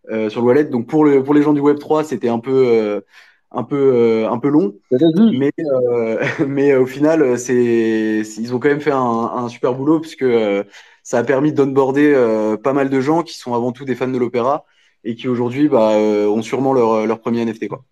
le 0.08 0.40
wallet. 0.42 0.66
Donc 0.66 0.88
pour, 0.88 1.06
le, 1.06 1.24
pour 1.24 1.34
les 1.34 1.44
gens 1.44 1.54
du 1.54 1.62
Web 1.62 1.80
3, 1.80 2.04
c'était 2.04 2.30
un 2.30 2.40
peu, 2.40 3.02
un 3.52 3.64
peu, 3.64 3.94
euh, 3.96 4.30
un 4.30 4.40
peu 4.40 4.50
long. 4.50 4.76
Mais, 4.92 5.52
euh, 5.60 6.24
mais 6.48 6.76
au 6.76 6.86
final, 6.86 7.22
euh, 7.22 7.38
c'est, 7.38 8.22
ils 8.38 8.56
ont 8.56 8.60
quand 8.60 8.70
même 8.70 8.82
fait 8.82 8.92
un, 8.92 8.98
un 8.98 9.50
super 9.50 9.74
boulot 9.74 10.00
puisque 10.00 10.24
euh, 10.24 10.64
ça 11.04 11.20
a 11.20 11.24
permis 11.24 11.54
d'onboarder 11.54 12.14
euh, 12.14 12.58
pas 12.58 12.74
mal 12.74 12.90
de 12.90 13.02
gens 13.02 13.24
qui 13.24 13.38
sont 13.38 13.54
avant 13.54 13.72
tout 13.72 13.86
des 13.86 13.96
fans 13.96 14.08
de 14.08 14.18
l'opéra 14.18 14.66
et 15.04 15.16
qui 15.16 15.28
aujourd'hui 15.28 15.68
bah, 15.68 15.94
euh, 15.94 16.28
ont 16.28 16.42
sûrement 16.42 16.74
leur, 16.74 17.06
leur 17.08 17.20
premier 17.20 17.44
NFT. 17.46 17.68
Quoi. 17.68 17.84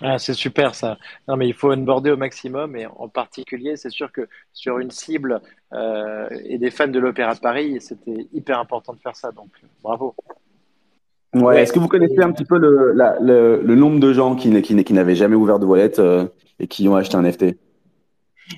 Ah, 0.00 0.18
c'est 0.18 0.34
super 0.34 0.74
ça. 0.74 0.98
Non, 1.28 1.36
mais 1.36 1.46
il 1.46 1.54
faut 1.54 1.72
onboarder 1.72 2.10
au 2.10 2.16
maximum 2.16 2.76
et 2.76 2.86
en 2.86 3.08
particulier, 3.08 3.76
c'est 3.76 3.90
sûr 3.90 4.10
que 4.10 4.28
sur 4.52 4.78
une 4.78 4.90
cible 4.90 5.40
euh, 5.72 6.28
et 6.44 6.58
des 6.58 6.70
fans 6.70 6.88
de 6.88 6.98
l'Opéra 6.98 7.34
de 7.34 7.40
Paris, 7.40 7.80
c'était 7.80 8.26
hyper 8.32 8.58
important 8.58 8.92
de 8.92 8.98
faire 8.98 9.16
ça. 9.16 9.30
Donc, 9.30 9.50
bravo. 9.82 10.14
Ouais. 11.34 11.42
Ouais. 11.42 11.62
Est-ce 11.62 11.72
que 11.72 11.78
vous 11.78 11.88
connaissez 11.88 12.20
un 12.20 12.30
petit 12.32 12.44
peu 12.44 12.58
le, 12.58 12.92
la- 12.92 13.16
le, 13.20 13.60
le 13.62 13.74
nombre 13.74 13.98
de 14.00 14.12
gens 14.12 14.34
qui, 14.36 14.62
qui, 14.62 14.84
qui 14.84 14.92
n'avaient 14.92 15.14
jamais 15.16 15.36
ouvert 15.36 15.58
de 15.58 15.66
wallet 15.66 15.98
euh, 16.00 16.26
et 16.60 16.66
qui 16.66 16.88
ont 16.88 16.96
acheté 16.96 17.16
un 17.16 17.22
NFT 17.22 17.56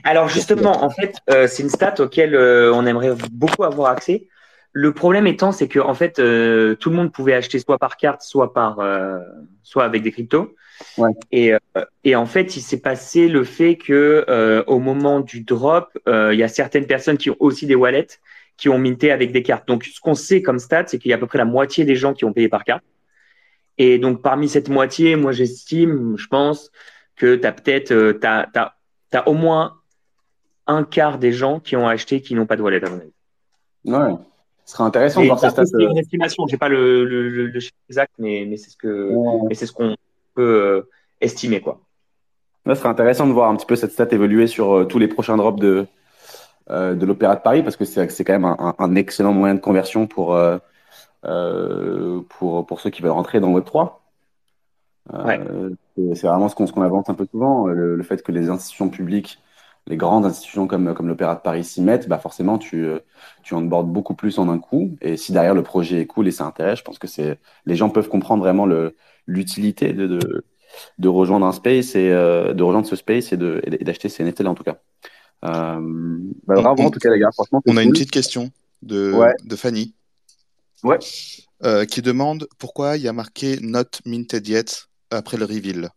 Alors 0.04 0.28
justement, 0.28 0.84
en 0.84 0.90
fait, 0.90 1.14
euh, 1.30 1.46
c'est 1.46 1.62
une 1.62 1.70
stat 1.70 1.94
auquel 2.00 2.34
euh, 2.34 2.72
on 2.74 2.86
aimerait 2.86 3.14
beaucoup 3.32 3.64
avoir 3.64 3.90
accès. 3.90 4.28
Le 4.72 4.92
problème 4.92 5.26
étant, 5.26 5.52
c'est 5.52 5.68
que 5.68 5.78
en 5.80 5.94
fait, 5.94 6.18
euh, 6.18 6.74
tout 6.74 6.90
le 6.90 6.96
monde 6.96 7.10
pouvait 7.12 7.32
acheter 7.32 7.58
soit 7.58 7.78
par 7.78 7.96
carte, 7.96 8.20
soit 8.22 8.52
par, 8.52 8.78
euh, 8.80 9.18
soit 9.62 9.84
avec 9.84 10.02
des 10.02 10.12
cryptos. 10.12 10.54
Ouais. 10.98 11.08
Et, 11.32 11.54
euh, 11.54 11.58
et 12.04 12.14
en 12.14 12.26
fait, 12.26 12.56
il 12.56 12.60
s'est 12.60 12.80
passé 12.80 13.28
le 13.28 13.42
fait 13.44 13.76
que 13.76 14.26
euh, 14.28 14.62
au 14.66 14.78
moment 14.78 15.20
du 15.20 15.40
drop, 15.40 15.88
euh, 16.06 16.34
il 16.34 16.38
y 16.38 16.42
a 16.42 16.48
certaines 16.48 16.86
personnes 16.86 17.16
qui 17.16 17.30
ont 17.30 17.36
aussi 17.40 17.64
des 17.66 17.74
wallets 17.74 18.08
qui 18.56 18.68
ont 18.68 18.78
minté 18.78 19.10
avec 19.12 19.32
des 19.32 19.42
cartes. 19.42 19.68
Donc, 19.68 19.84
ce 19.84 20.00
qu'on 20.00 20.14
sait 20.14 20.42
comme 20.42 20.58
stat, 20.58 20.84
c'est 20.86 20.98
qu'il 20.98 21.10
y 21.10 21.12
a 21.12 21.16
à 21.16 21.18
peu 21.18 21.26
près 21.26 21.38
la 21.38 21.44
moitié 21.44 21.84
des 21.84 21.96
gens 21.96 22.14
qui 22.14 22.24
ont 22.24 22.32
payé 22.32 22.48
par 22.48 22.64
carte. 22.64 22.84
Et 23.78 23.98
donc, 23.98 24.22
parmi 24.22 24.48
cette 24.48 24.68
moitié, 24.68 25.16
moi, 25.16 25.32
j'estime, 25.32 26.16
je 26.16 26.26
pense 26.28 26.70
que 27.16 27.36
tu 27.36 27.46
as 27.46 27.52
peut-être, 27.52 27.92
euh, 27.92 28.12
t'as, 28.14 28.46
t'as 29.10 29.22
au 29.26 29.34
moins 29.34 29.74
un 30.66 30.84
quart 30.84 31.18
des 31.18 31.32
gens 31.32 31.60
qui 31.60 31.76
ont 31.76 31.86
acheté 31.86 32.20
qui 32.20 32.34
n'ont 32.34 32.46
pas 32.46 32.56
de 32.56 32.62
wallet 32.62 32.84
à 32.84 32.90
mon 32.90 32.96
avis. 32.96 33.12
Ouais. 33.84 34.14
Ce 34.64 34.72
serait 34.72 34.84
intéressant 34.84 35.20
de 35.20 35.26
voir 35.26 35.38
ces 35.38 35.50
stats. 35.50 35.66
c'est 35.66 35.76
euh. 35.76 35.90
une 35.90 35.98
estimation, 35.98 36.46
j'ai 36.48 36.56
pas 36.56 36.68
le, 36.68 37.04
le, 37.04 37.28
le, 37.28 37.46
le 37.46 37.60
chiffre 37.60 37.76
exact, 37.88 38.12
mais, 38.18 38.46
mais 38.48 38.56
c'est 38.56 38.70
ce 38.70 38.76
que, 38.76 39.10
Ouais. 39.12 39.38
mais 39.48 39.54
c'est 39.54 39.66
ce 39.66 39.72
qu'on 39.72 39.94
peut 40.34 40.42
euh, 40.42 40.90
estimer 41.20 41.60
quoi. 41.60 41.80
Ce 42.66 42.74
serait 42.74 42.88
intéressant 42.88 43.28
de 43.28 43.32
voir 43.32 43.48
un 43.48 43.54
petit 43.54 43.66
peu 43.66 43.76
cette 43.76 43.92
stat 43.92 44.08
évoluer 44.10 44.48
sur 44.48 44.72
euh, 44.76 44.84
tous 44.84 44.98
les 44.98 45.06
prochains 45.06 45.36
drops 45.36 45.60
de, 45.60 45.86
de 46.70 47.06
l'Opéra 47.06 47.36
de 47.36 47.40
Paris 47.42 47.62
parce 47.62 47.76
que 47.76 47.84
c'est 47.84 48.24
quand 48.24 48.32
même 48.38 48.44
un, 48.78 48.94
excellent 48.96 49.32
moyen 49.32 49.54
de 49.54 49.60
conversion 49.60 50.06
pour, 50.06 50.34
euh, 50.34 50.58
euh, 51.26 52.22
pour, 52.30 52.66
pour 52.66 52.80
ceux 52.80 52.90
qui 52.90 53.02
veulent 53.02 53.12
rentrer 53.12 53.40
dans 53.40 53.48
le 53.48 53.54
Web3. 53.54 54.02
Euh, 55.14 55.24
Ouais. 55.24 55.40
c'est- 55.96 56.26
vraiment 56.26 56.48
ce 56.48 56.54
qu'on 56.54 56.66
qu'on 56.66 56.82
avance 56.82 57.08
un 57.08 57.14
peu 57.14 57.26
souvent, 57.30 57.68
euh, 57.68 57.72
le, 57.74 57.96
le 57.96 58.02
fait 58.02 58.22
que 58.22 58.32
les 58.32 58.48
institutions 58.50 58.88
publiques, 58.90 59.38
les 59.86 59.96
grandes 59.96 60.26
institutions 60.26 60.66
comme, 60.66 60.94
comme 60.94 61.06
l'Opéra 61.08 61.36
de 61.36 61.40
Paris 61.40 61.64
s'y 61.64 61.80
mettent, 61.82 62.08
bah 62.08 62.18
forcément 62.18 62.58
tu, 62.58 62.84
euh, 62.84 62.98
tu 63.44 63.54
onboardes 63.54 63.88
beaucoup 63.92 64.14
plus 64.14 64.38
en 64.38 64.48
un 64.48 64.58
coup. 64.58 64.96
Et 65.00 65.16
si 65.16 65.32
derrière 65.32 65.54
le 65.54 65.62
projet 65.62 66.00
est 66.00 66.06
cool 66.06 66.26
et 66.28 66.32
ça 66.32 66.44
intéresse, 66.44 66.80
je 66.80 66.84
pense 66.84 66.98
que 66.98 67.06
c'est 67.06 67.38
les 67.66 67.76
gens 67.76 67.88
peuvent 67.90 68.08
comprendre 68.08 68.42
vraiment 68.42 68.66
l'utilité 69.26 69.92
de, 69.92 70.06
de, 70.08 70.44
de 70.98 71.08
rejoindre 71.08 71.46
un 71.46 71.52
space 71.52 71.94
et 71.96 72.10
euh, 72.12 72.54
de 72.54 72.62
rejoindre 72.64 72.86
ce 72.88 72.96
space 72.96 73.32
et 73.32 73.36
d'acheter 73.36 74.08
ces 74.08 74.22
NFT 74.24 74.42
là 74.42 74.50
en 74.50 74.54
tout 74.54 74.64
cas. 74.64 74.78
Bah, 75.46 76.54
On- 76.58 76.62
bravo 76.62 76.82
on- 76.82 76.86
en 76.86 76.90
tout 76.90 76.98
cas 76.98 77.10
les 77.10 77.18
gars, 77.18 77.30
franchement 77.32 77.60
c'est 77.64 77.72
On 77.72 77.76
a 77.76 77.82
une 77.82 77.92
petite 77.92 78.10
question 78.10 78.50
de, 78.82 79.12
Ouais. 79.12 79.34
de 79.44 79.56
Fanny 79.56 79.94
Ouais. 80.84 80.98
euh, 81.64 81.84
qui 81.84 82.02
demande 82.02 82.48
pourquoi 82.58 82.96
il 82.96 83.02
y 83.02 83.08
a 83.08 83.12
marqué 83.12 83.58
Not 83.62 83.84
Minted 84.04 84.46
Yet 84.46 84.64
après 85.10 85.36
le 85.36 85.44
reveal. 85.44 85.90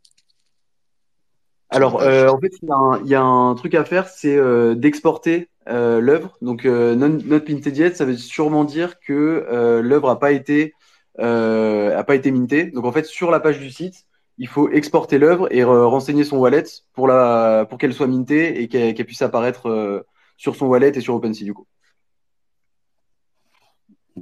Alors, 1.72 2.02
euh, 2.02 2.28
en 2.30 2.40
fait, 2.40 2.52
il 2.64 2.68
y, 2.68 2.72
a 2.72 2.76
un- 2.76 3.00
il 3.04 3.10
y 3.10 3.16
a 3.16 3.22
un 3.22 3.54
truc 3.54 3.76
à 3.76 3.86
faire, 3.86 4.08
c'est 4.08 4.36
euh, 4.36 4.74
d'exporter 4.74 5.50
l'œuvre. 5.68 6.36
Donc, 6.42 6.66
non, 6.66 7.10
not 7.10 7.42
minted 7.48 7.78
yet, 7.78 7.94
ça 7.96 8.06
veut 8.06 8.18
sûrement 8.18 8.64
dire 8.64 9.00
que 9.00 9.46
l'œuvre 9.84 10.08
n'a 10.10 10.16
pas 10.16 10.32
été 10.32 10.74
a 11.20 12.04
pas 12.08 12.16
été 12.16 12.32
minté. 12.32 12.66
Donc 12.72 12.86
en 12.86 12.92
fait, 12.92 13.06
sur 13.06 13.30
la 13.30 13.40
page 13.40 13.60
du 13.60 13.70
site, 13.70 14.06
il 14.40 14.48
faut 14.48 14.70
exporter 14.72 15.20
l'œuvre 15.20 15.48
et 15.54 15.64
renseigner 15.64 16.24
son 16.24 16.38
wallet 16.38 16.64
pour 16.94 17.08
la 17.08 17.66
pour 17.70 17.78
qu'elle 17.78 17.94
soit 17.94 18.08
mintée 18.08 18.62
et 18.62 18.68
qu'elle 18.70 18.96
puisse 19.06 19.22
apparaître 19.22 19.70
euh, 19.70 20.02
sur 20.38 20.56
son 20.56 20.68
wallet 20.68 20.92
et 20.96 21.02
sur 21.02 21.16
OpenSea 21.16 21.44
du 21.46 21.54
coup. 21.54 21.68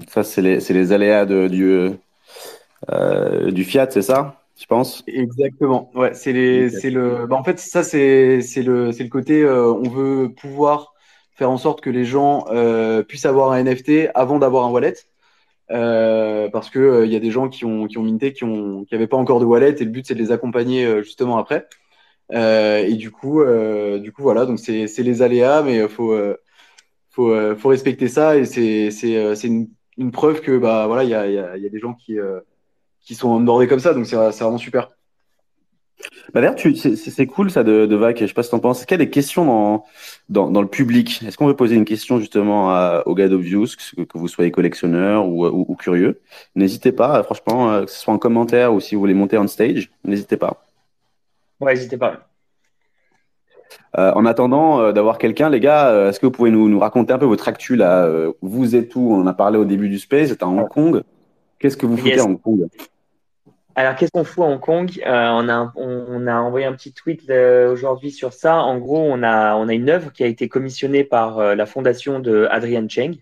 Ça, 0.08 0.24
c'est 0.24 0.42
les, 0.42 0.60
c'est 0.60 0.74
les 0.74 0.92
aléas 0.92 1.26
de, 1.26 1.48
du, 1.48 1.98
euh, 2.92 3.52
du 3.52 3.64
fiat, 3.64 3.90
c'est 3.90 4.02
ça, 4.02 4.44
je 4.60 4.66
pense? 4.66 5.04
Exactement. 5.08 5.90
Ouais, 5.96 6.14
c'est 6.14 6.34
les, 6.34 6.70
Ok. 6.74 6.82
c'est 6.82 6.90
le, 6.90 7.28
bah 7.28 7.38
en 7.38 7.44
fait, 7.44 7.60
ça, 7.60 7.82
c'est, 7.84 8.40
le, 8.58 8.92
c'est 8.92 9.04
le 9.04 9.10
côté, 9.10 9.42
euh, 9.42 9.72
on 9.72 9.90
veut 9.90 10.34
pouvoir 10.34 10.94
faire 11.34 11.50
en 11.50 11.58
sorte 11.58 11.82
que 11.82 11.90
les 11.90 12.04
gens 12.04 12.46
euh, 12.50 13.04
puissent 13.04 13.26
avoir 13.26 13.52
un 13.52 13.60
NFT 13.60 14.10
avant 14.16 14.38
d'avoir 14.40 14.66
un 14.66 14.72
wallet. 14.72 14.96
Euh, 15.72 16.50
parce 16.50 16.70
que 16.70 16.80
euh, 16.80 17.06
il 17.06 17.12
y 17.12 17.16
a 17.16 17.20
des 17.20 17.32
gens 17.32 17.50
qui 17.50 17.66
ont, 17.66 17.88
qui 17.88 17.98
ont 17.98 18.04
minté, 18.04 18.34
qui 18.34 18.44
ont, 18.46 18.86
qui 18.86 18.96
avaient 18.96 19.08
pas 19.08 19.18
encore 19.18 19.40
de 19.40 19.46
wallet, 19.46 19.76
et 19.80 19.84
le 19.86 19.92
but, 19.92 20.06
c'est 20.08 20.16
de 20.16 20.20
les 20.20 20.32
accompagner 20.32 20.86
euh, 20.86 21.04
justement 21.04 21.38
après. 21.38 21.68
Euh, 22.34 22.80
et 22.80 22.96
du 22.96 23.12
coup, 23.12 23.42
euh, 23.42 24.00
du 24.00 24.12
coup, 24.14 24.22
voilà, 24.24 24.46
donc 24.46 24.60
c'est, 24.60 24.88
c'est 24.88 25.04
les 25.04 25.22
aléas, 25.22 25.64
mais 25.64 25.80
euh, 25.80 25.88
faut, 25.90 26.14
euh, 26.14 26.38
faut, 27.12 27.32
euh, 27.32 27.56
faut 27.56 27.70
respecter 27.70 28.08
ça, 28.10 28.38
et 28.38 28.46
c'est, 28.46 28.92
c'est, 28.92 29.18
euh, 29.18 29.36
c'est 29.36 29.48
une, 29.48 29.70
une 29.98 30.12
preuve 30.12 30.42
que, 30.42 30.58
bah, 30.58 30.88
voilà, 30.88 31.04
il 31.04 31.10
y 31.12 31.14
a, 31.16 31.28
il 31.28 31.34
y 31.36 31.40
a, 31.40 31.58
y 31.58 31.66
a 31.66 31.70
des 31.70 31.80
gens 31.80 31.94
qui, 31.94 32.20
euh, 32.20 32.40
qui 33.02 33.16
sont 33.16 33.30
onboardés 33.30 33.68
comme 33.68 33.80
ça, 33.80 33.94
donc 33.94 34.08
c'est, 34.08 34.18
c'est 34.34 34.44
vraiment 34.44 34.58
super. 34.60 34.97
Bah, 36.34 36.42
d'ailleurs, 36.42 36.56
c'est, 36.58 37.26
cool 37.28 37.50
ça 37.50 37.64
de, 37.64 37.86
de 37.86 37.96
Vac. 37.96 38.20
Je 38.20 38.28
sais 38.28 38.34
pas 38.34 38.44
ce 38.44 38.50
que 38.50 38.52
t'en 38.52 38.60
penses. 38.60 38.80
Est-ce 38.80 38.88
qu'il 38.88 38.98
y 38.98 39.02
a 39.02 39.06
des 39.06 39.10
questions 39.10 39.46
dans, 39.46 39.86
dans, 40.30 40.52
dans 40.52 40.62
le 40.62 40.68
public? 40.68 41.24
Est-ce 41.26 41.38
qu'on 41.38 41.48
veut 41.48 41.56
poser 41.56 41.76
une 41.76 41.86
question 41.86 42.20
justement 42.20 42.70
à, 42.70 43.04
au 43.06 43.16
gars 43.16 43.28
d'Obvious, 43.28 43.68
que, 43.96 44.04
que 44.04 44.18
vous 44.18 44.28
soyez 44.28 44.52
collectionneur 44.52 45.28
ou, 45.28 45.48
ou, 45.48 45.66
ou 45.68 45.76
curieux? 45.76 46.20
N'hésitez 46.56 46.92
pas, 46.92 47.20
euh, 47.20 47.24
franchement, 47.24 47.72
euh, 47.72 47.86
que 47.86 47.92
ce 47.92 48.00
soit 48.00 48.14
en 48.14 48.20
commentaire 48.20 48.74
ou 48.74 48.80
si 48.80 48.96
vous 48.96 49.02
voulez 49.02 49.14
monter 49.14 49.38
on 49.38 49.48
stage, 49.48 49.90
n'hésitez 50.04 50.38
pas. 50.38 50.64
Ouais, 51.60 51.74
n'hésitez 51.74 51.98
pas. 51.98 52.28
Euh, 53.98 54.12
en 54.14 54.26
attendant 54.26 54.80
euh, 54.80 54.92
d'avoir 54.92 55.18
quelqu'un, 55.18 55.50
les 55.50 55.60
gars, 55.60 55.90
euh, 55.90 56.10
est-ce 56.10 56.20
que 56.20 56.26
vous 56.26 56.32
pouvez 56.32 56.52
nous, 56.52 56.70
nous 56.70 56.80
raconter 56.80 57.14
un 57.14 57.18
peu 57.18 57.26
votre 57.26 57.48
actu 57.48 57.76
là? 57.76 58.08
Vous 58.42 58.76
êtes 58.76 58.96
où? 58.96 59.14
On 59.14 59.22
en 59.22 59.28
a 59.28 59.34
parlé 59.34 59.58
au 59.58 59.66
début 59.66 59.90
du 59.90 59.98
space, 59.98 60.30
c'était 60.30 60.44
à 60.44 60.48
Hong 60.48 60.68
Kong. 60.68 61.02
Qu'est-ce 61.58 61.78
que 61.78 61.86
vous 61.86 61.98
foutez 61.98 62.12
Yes. 62.12 62.22
à 62.22 62.26
Hong 62.26 62.40
Kong? 62.40 62.68
Alors, 63.78 63.96
qu'est-ce 63.96 64.12
qu'on 64.12 64.24
fout 64.24 64.44
à 64.44 64.48
Hong 64.48 64.60
Kong? 64.60 64.90
Euh, 65.06 65.30
on 65.34 65.48
a, 65.50 65.72
on, 65.76 66.26
a 66.28 66.36
envoyé 66.42 66.66
un 66.66 66.74
petit 66.74 66.94
tweet 66.94 67.30
euh, 67.30 67.72
aujourd'hui 67.72 68.12
sur 68.12 68.34
ça. 68.34 68.58
En 68.58 68.80
gros, 68.80 69.00
on 69.00 69.22
a, 69.22 69.56
on 69.56 69.68
a 69.68 69.74
une 69.74 69.90
œuvre 69.90 70.12
qui 70.12 70.24
a 70.24 70.28
été 70.28 70.50
commissionnée 70.50 71.04
par 71.04 71.38
euh, 71.40 71.54
la 71.56 71.68
fondation 71.68 72.20
de 72.20 72.48
Adrian 72.50 72.90
Cheng. 72.90 73.18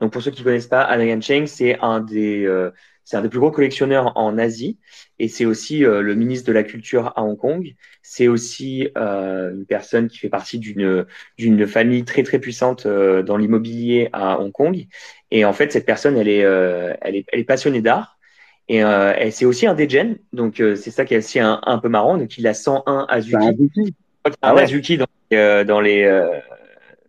Donc, 0.00 0.12
pour 0.12 0.22
ceux 0.22 0.30
qui 0.32 0.44
connaissent 0.44 0.68
pas, 0.68 0.82
Adrian 0.82 1.20
Cheng, 1.20 1.46
c'est 1.46 1.78
un 1.80 2.00
des, 2.00 2.44
euh, 2.46 2.70
c'est 3.04 3.16
un 3.16 3.22
des 3.22 3.30
plus 3.30 3.40
gros 3.40 3.50
collectionneurs 3.52 4.12
en 4.16 4.38
Asie 4.38 4.78
et 5.18 5.28
c'est 5.28 5.46
aussi 5.46 5.84
euh, 5.84 6.02
le 6.02 6.14
ministre 6.14 6.48
de 6.48 6.52
la 6.52 6.64
Culture 6.64 7.14
à 7.16 7.24
Hong 7.24 7.38
Kong. 7.38 7.74
C'est 8.02 8.28
aussi 8.28 8.88
euh, 8.98 9.52
une 9.54 9.66
personne 9.66 10.08
qui 10.08 10.18
fait 10.18 10.28
partie 10.28 10.58
d'une 10.60 11.06
d'une 11.38 11.66
famille 11.66 12.04
très 12.04 12.22
très 12.24 12.38
puissante 12.40 12.86
euh, 12.86 13.22
dans 13.22 13.38
l'immobilier 13.38 14.10
à 14.12 14.40
Hong 14.40 14.52
Kong. 14.52 14.86
Et 15.32 15.44
en 15.46 15.54
fait, 15.54 15.72
cette 15.72 15.86
personne, 15.86 16.18
elle 16.18 16.28
est, 16.28 16.44
euh, 16.44 16.94
elle 17.00 17.16
est, 17.16 17.24
elle 17.32 17.40
est 17.40 17.44
passionnée 17.44 17.82
d'art. 17.82 18.17
Et, 18.68 18.82
euh, 18.84 19.14
et 19.18 19.30
c'est 19.30 19.46
aussi 19.46 19.66
un 19.66 19.74
degen, 19.74 20.16
donc 20.32 20.60
euh, 20.60 20.76
c'est 20.76 20.90
ça 20.90 21.04
qui 21.04 21.14
est 21.14 21.18
aussi 21.18 21.40
un, 21.40 21.60
un 21.64 21.78
peu 21.78 21.88
marrant. 21.88 22.18
Donc 22.18 22.36
il 22.36 22.46
a 22.46 22.54
101 22.54 23.06
Azuki. 23.08 23.36
Un 23.36 23.48
Azuki. 23.48 23.94
Ah 24.42 24.54
ouais. 24.54 24.62
Azuki 24.62 24.98
dans, 24.98 25.06
euh, 25.32 25.64
dans 25.64 25.80
les 25.80 26.04
euh, 26.04 26.28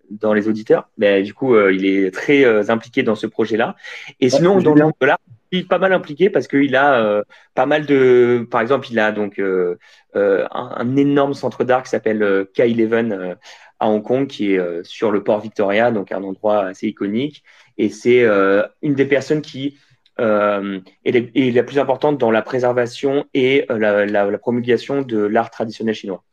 dans 0.10 0.34
les 0.34 0.48
auditeurs. 0.48 0.90
Mais 0.98 1.22
du 1.22 1.34
coup, 1.34 1.56
euh, 1.56 1.74
il 1.74 1.86
est 1.86 2.12
très 2.12 2.46
euh, 2.46 2.64
impliqué 2.70 3.04
dans 3.04 3.16
ce 3.16 3.28
projet-là. 3.28 3.76
Et 4.20 4.30
sinon, 4.30 4.60
dans 4.60 4.74
le 4.74 4.84
monde 4.84 4.94
de 5.02 5.06
l'art, 5.06 5.20
il 5.52 5.60
est 5.60 5.68
pas 5.68 5.80
mal 5.80 5.94
impliqué 5.94 6.30
parce 6.30 6.48
qu'il 6.48 6.76
a 6.76 7.02
euh, 7.04 7.24
pas 7.56 7.66
mal 7.66 7.86
de, 7.86 8.48
par 8.50 8.62
exemple, 8.62 8.88
il 8.92 9.00
a 9.00 9.12
donc 9.12 9.40
euh, 9.40 9.78
euh, 10.16 10.46
un, 10.52 10.74
un 10.78 10.96
énorme 10.96 11.34
centre 11.34 11.64
d'art 11.64 11.84
qui 11.84 11.90
s'appelle 11.90 12.24
euh, 12.24 12.46
K11 12.56 13.12
euh, 13.12 13.36
à 13.80 13.90
Hong 13.90 14.04
Kong, 14.04 14.28
qui 14.28 14.54
est 14.54 14.60
euh, 14.60 14.84
sur 14.84 15.12
le 15.12 15.24
port 15.24 15.40
Victoria, 15.40 15.92
donc 15.92 16.12
un 16.12 16.24
endroit 16.24 16.66
assez 16.66 16.88
iconique. 16.88 17.44
Et 17.78 17.90
c'est 17.90 18.24
euh, 18.24 18.64
une 18.82 18.94
des 18.94 19.06
personnes 19.06 19.42
qui 19.42 19.78
euh, 20.20 20.80
est, 21.06 21.12
les- 21.12 21.32
est 21.36 21.52
la 21.52 21.64
plus 21.64 21.80
importante 21.80 22.18
dans 22.18 22.32
la 22.32 22.42
préservation 22.42 23.26
et 23.34 23.66
euh, 23.72 23.78
la, 23.78 24.06
la- 24.06 24.30
la 24.30 24.38
promulgation 24.38 25.02
de 25.02 25.18
l'art 25.18 25.50
traditionnel 25.50 25.96
chinois 25.96 26.24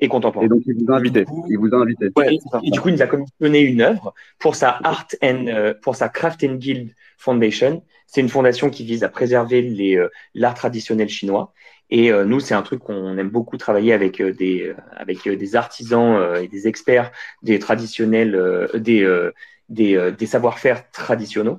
et 0.00 0.08
contemporain. 0.08 0.46
Et 0.46 0.48
donc, 0.48 0.62
il 0.66 0.74
vous 0.84 0.92
a 0.92 0.96
invité. 0.96 1.24
Coup- 1.24 1.46
Il 1.50 1.58
vous 1.58 1.74
a 1.74 1.78
invité. 1.78 2.08
Ouais, 2.16 2.34
Et, 2.34 2.38
et 2.68 2.70
du 2.70 2.80
coup, 2.80 2.88
il 2.88 2.94
nous 2.94 3.02
a 3.02 3.06
commissionné 3.06 3.60
une 3.60 3.80
œuvre 3.80 4.14
pour 4.38 4.54
sa 4.54 4.70
Art 4.84 5.08
and 5.22 5.46
euh, 5.48 5.74
pour 5.82 5.96
sa 5.96 6.08
Craft 6.08 6.44
and 6.44 6.54
Guild 6.54 6.94
Foundation. 7.18 7.82
C'est 8.06 8.20
une 8.20 8.28
fondation 8.28 8.70
qui 8.70 8.84
vise 8.84 9.02
à 9.04 9.08
préserver 9.08 9.60
les 9.60 9.96
euh, 9.96 10.08
l'art 10.34 10.54
traditionnel 10.54 11.08
chinois. 11.08 11.52
Et 11.90 12.12
euh, 12.12 12.24
nous, 12.24 12.38
c'est 12.40 12.54
un 12.54 12.62
truc 12.62 12.80
qu'on 12.80 13.16
aime 13.18 13.30
beaucoup 13.30 13.56
travailler 13.56 13.92
avec 13.92 14.20
euh, 14.20 14.32
des 14.32 14.68
euh, 14.68 14.76
avec 14.96 15.26
euh, 15.26 15.36
des 15.36 15.56
artisans 15.56 16.14
euh, 16.16 16.42
et 16.42 16.48
des 16.48 16.68
experts 16.68 17.10
des 17.42 17.58
traditionnels 17.58 18.34
euh, 18.34 18.68
des 18.74 19.02
euh, 19.02 19.32
des, 19.68 19.96
euh, 19.96 20.10
des 20.10 20.26
savoir-faire 20.26 20.90
traditionnels. 20.90 21.56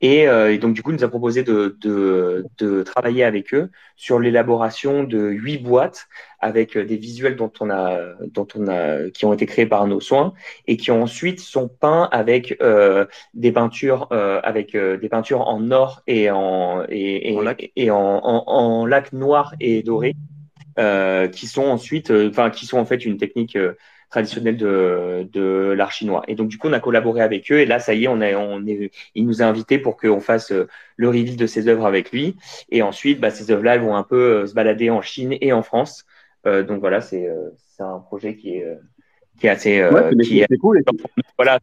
Et, 0.00 0.28
euh, 0.28 0.52
et 0.52 0.58
donc, 0.58 0.74
du 0.74 0.82
coup, 0.82 0.90
il 0.90 0.96
nous 0.96 1.04
a 1.04 1.08
proposé 1.08 1.42
de, 1.44 1.76
de, 1.80 2.44
de 2.58 2.82
travailler 2.82 3.24
avec 3.24 3.54
eux 3.54 3.70
sur 3.96 4.18
l'élaboration 4.20 5.04
de 5.04 5.18
huit 5.30 5.58
boîtes 5.58 6.06
avec 6.40 6.76
euh, 6.76 6.84
des 6.84 6.96
visuels 6.96 7.36
dont 7.36 7.52
on 7.60 7.70
a, 7.70 7.98
dont 8.32 8.46
on 8.54 8.66
a, 8.68 9.08
qui 9.10 9.24
ont 9.24 9.32
été 9.32 9.46
créés 9.46 9.66
par 9.66 9.86
nos 9.86 10.00
soins 10.00 10.34
et 10.66 10.76
qui 10.76 10.90
ensuite 10.90 11.40
sont 11.40 11.68
peints 11.68 12.08
avec 12.12 12.56
euh, 12.60 13.06
des 13.32 13.52
peintures, 13.52 14.08
euh, 14.12 14.40
avec 14.42 14.74
euh, 14.74 14.98
des 14.98 15.08
peintures 15.08 15.40
en 15.48 15.70
or 15.70 16.02
et 16.06 16.30
en 16.30 16.84
et, 16.88 17.32
et, 17.32 17.36
En 17.36 17.40
lac. 17.40 17.70
et 17.76 17.90
en, 17.90 17.96
en, 17.98 18.44
en 18.46 18.86
lac 18.86 19.12
noir 19.12 19.54
et 19.60 19.82
doré, 19.82 20.14
euh, 20.78 21.28
qui 21.28 21.46
sont 21.46 21.64
ensuite, 21.64 22.10
enfin, 22.10 22.50
qui 22.50 22.66
sont 22.66 22.78
en 22.78 22.84
fait 22.84 23.04
une 23.06 23.16
technique 23.16 23.56
traditionnelle 24.10 24.56
de, 24.56 25.28
de 25.32 25.72
l'art 25.76 25.92
chinois. 25.92 26.22
Et 26.28 26.34
donc, 26.34 26.48
du 26.48 26.58
coup, 26.58 26.68
on 26.68 26.72
a 26.72 26.80
collaboré 26.80 27.20
avec 27.22 27.50
eux. 27.52 27.58
Et 27.60 27.66
là, 27.66 27.78
ça 27.78 27.94
y 27.94 28.04
est, 28.04 28.08
on 28.08 28.20
est, 28.20 28.34
on 28.34 28.64
est, 28.66 28.90
il 29.14 29.26
nous 29.26 29.42
a 29.42 29.46
invités 29.46 29.78
pour 29.78 29.96
qu'on 29.96 30.20
fasse 30.20 30.52
euh, 30.52 30.68
le 30.96 31.08
reveal 31.08 31.36
de 31.36 31.46
ses 31.46 31.68
œuvres 31.68 31.86
avec 31.86 32.12
lui. 32.12 32.36
Et 32.70 32.82
ensuite, 32.82 33.20
bah, 33.20 33.30
ces 33.30 33.50
œuvres-là, 33.50 33.74
elles 33.76 33.80
vont 33.82 33.96
un 33.96 34.04
peu 34.04 34.42
euh, 34.42 34.46
se 34.46 34.54
balader 34.54 34.90
en 34.90 35.02
Chine 35.02 35.36
et 35.40 35.52
en 35.52 35.62
France. 35.62 36.04
Euh, 36.46 36.62
donc 36.62 36.80
voilà, 36.80 37.00
c'est 37.00 37.28
un 37.80 37.98
projet 38.00 38.36
qui 38.36 38.56
est, 38.56 38.66
qui 39.38 39.46
est 39.46 39.50
assez, 39.50 39.82
Ouais, 39.84 40.10
c'est 40.10 40.16
qui 40.24 40.40
est 40.40 40.46
c'est 40.48 40.58
cool. 40.58 40.82
Voilà, 41.36 41.58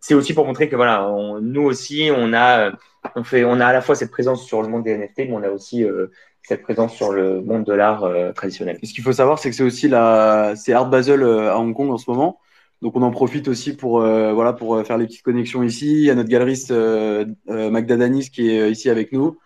c'est 0.00 0.14
aussi 0.14 0.34
pour 0.34 0.46
montrer 0.46 0.68
que 0.68 0.76
voilà, 0.76 1.10
on- 1.10 1.40
nous 1.40 1.62
aussi, 1.62 2.10
on 2.14 2.32
a, 2.32 2.72
on 3.16 3.24
fait, 3.24 3.44
on 3.44 3.58
a 3.60 3.66
à 3.66 3.72
la 3.72 3.80
fois 3.80 3.94
cette 3.94 4.10
présence 4.10 4.46
sur 4.46 4.62
le 4.62 4.68
monde 4.68 4.84
des 4.84 4.92
NFT, 4.92 5.24
mais 5.26 5.32
on 5.32 5.42
a 5.42 5.50
aussi 5.50 5.84
euh, 5.84 6.08
cette 6.48 6.62
présence 6.62 6.94
sur 6.94 7.12
le 7.12 7.42
monde 7.42 7.64
de 7.64 7.74
l'art 7.74 8.04
euh, 8.04 8.32
traditionnel. 8.32 8.78
Ce 8.82 8.94
qu'il 8.94 9.04
faut 9.04 9.12
savoir, 9.12 9.38
c'est 9.38 9.50
que 9.50 9.56
c'est 9.56 9.62
aussi 9.62 9.86
la, 9.86 10.54
c'est 10.56 10.72
Art 10.72 10.88
Basel 10.88 11.22
euh, 11.22 11.52
à 11.52 11.58
Hong 11.58 11.74
Kong 11.74 11.90
en 11.90 11.98
ce 11.98 12.10
moment. 12.10 12.38
Donc 12.80 12.96
on 12.96 13.02
en 13.02 13.10
profite 13.10 13.48
aussi 13.48 13.76
pour 13.76 14.00
euh, 14.00 14.32
voilà 14.32 14.54
pour 14.54 14.82
faire 14.86 14.96
les 14.96 15.06
petites 15.06 15.22
connexions 15.22 15.62
ici. 15.62 15.90
Il 15.92 16.04
y 16.04 16.10
a 16.10 16.14
notre 16.14 16.30
galeriste 16.30 16.72
Magda 17.46 17.96
Danis 17.96 18.30
qui 18.30 18.50
est 18.50 18.70
ici 18.70 18.88
avec 18.88 19.12
nous. 19.12 19.36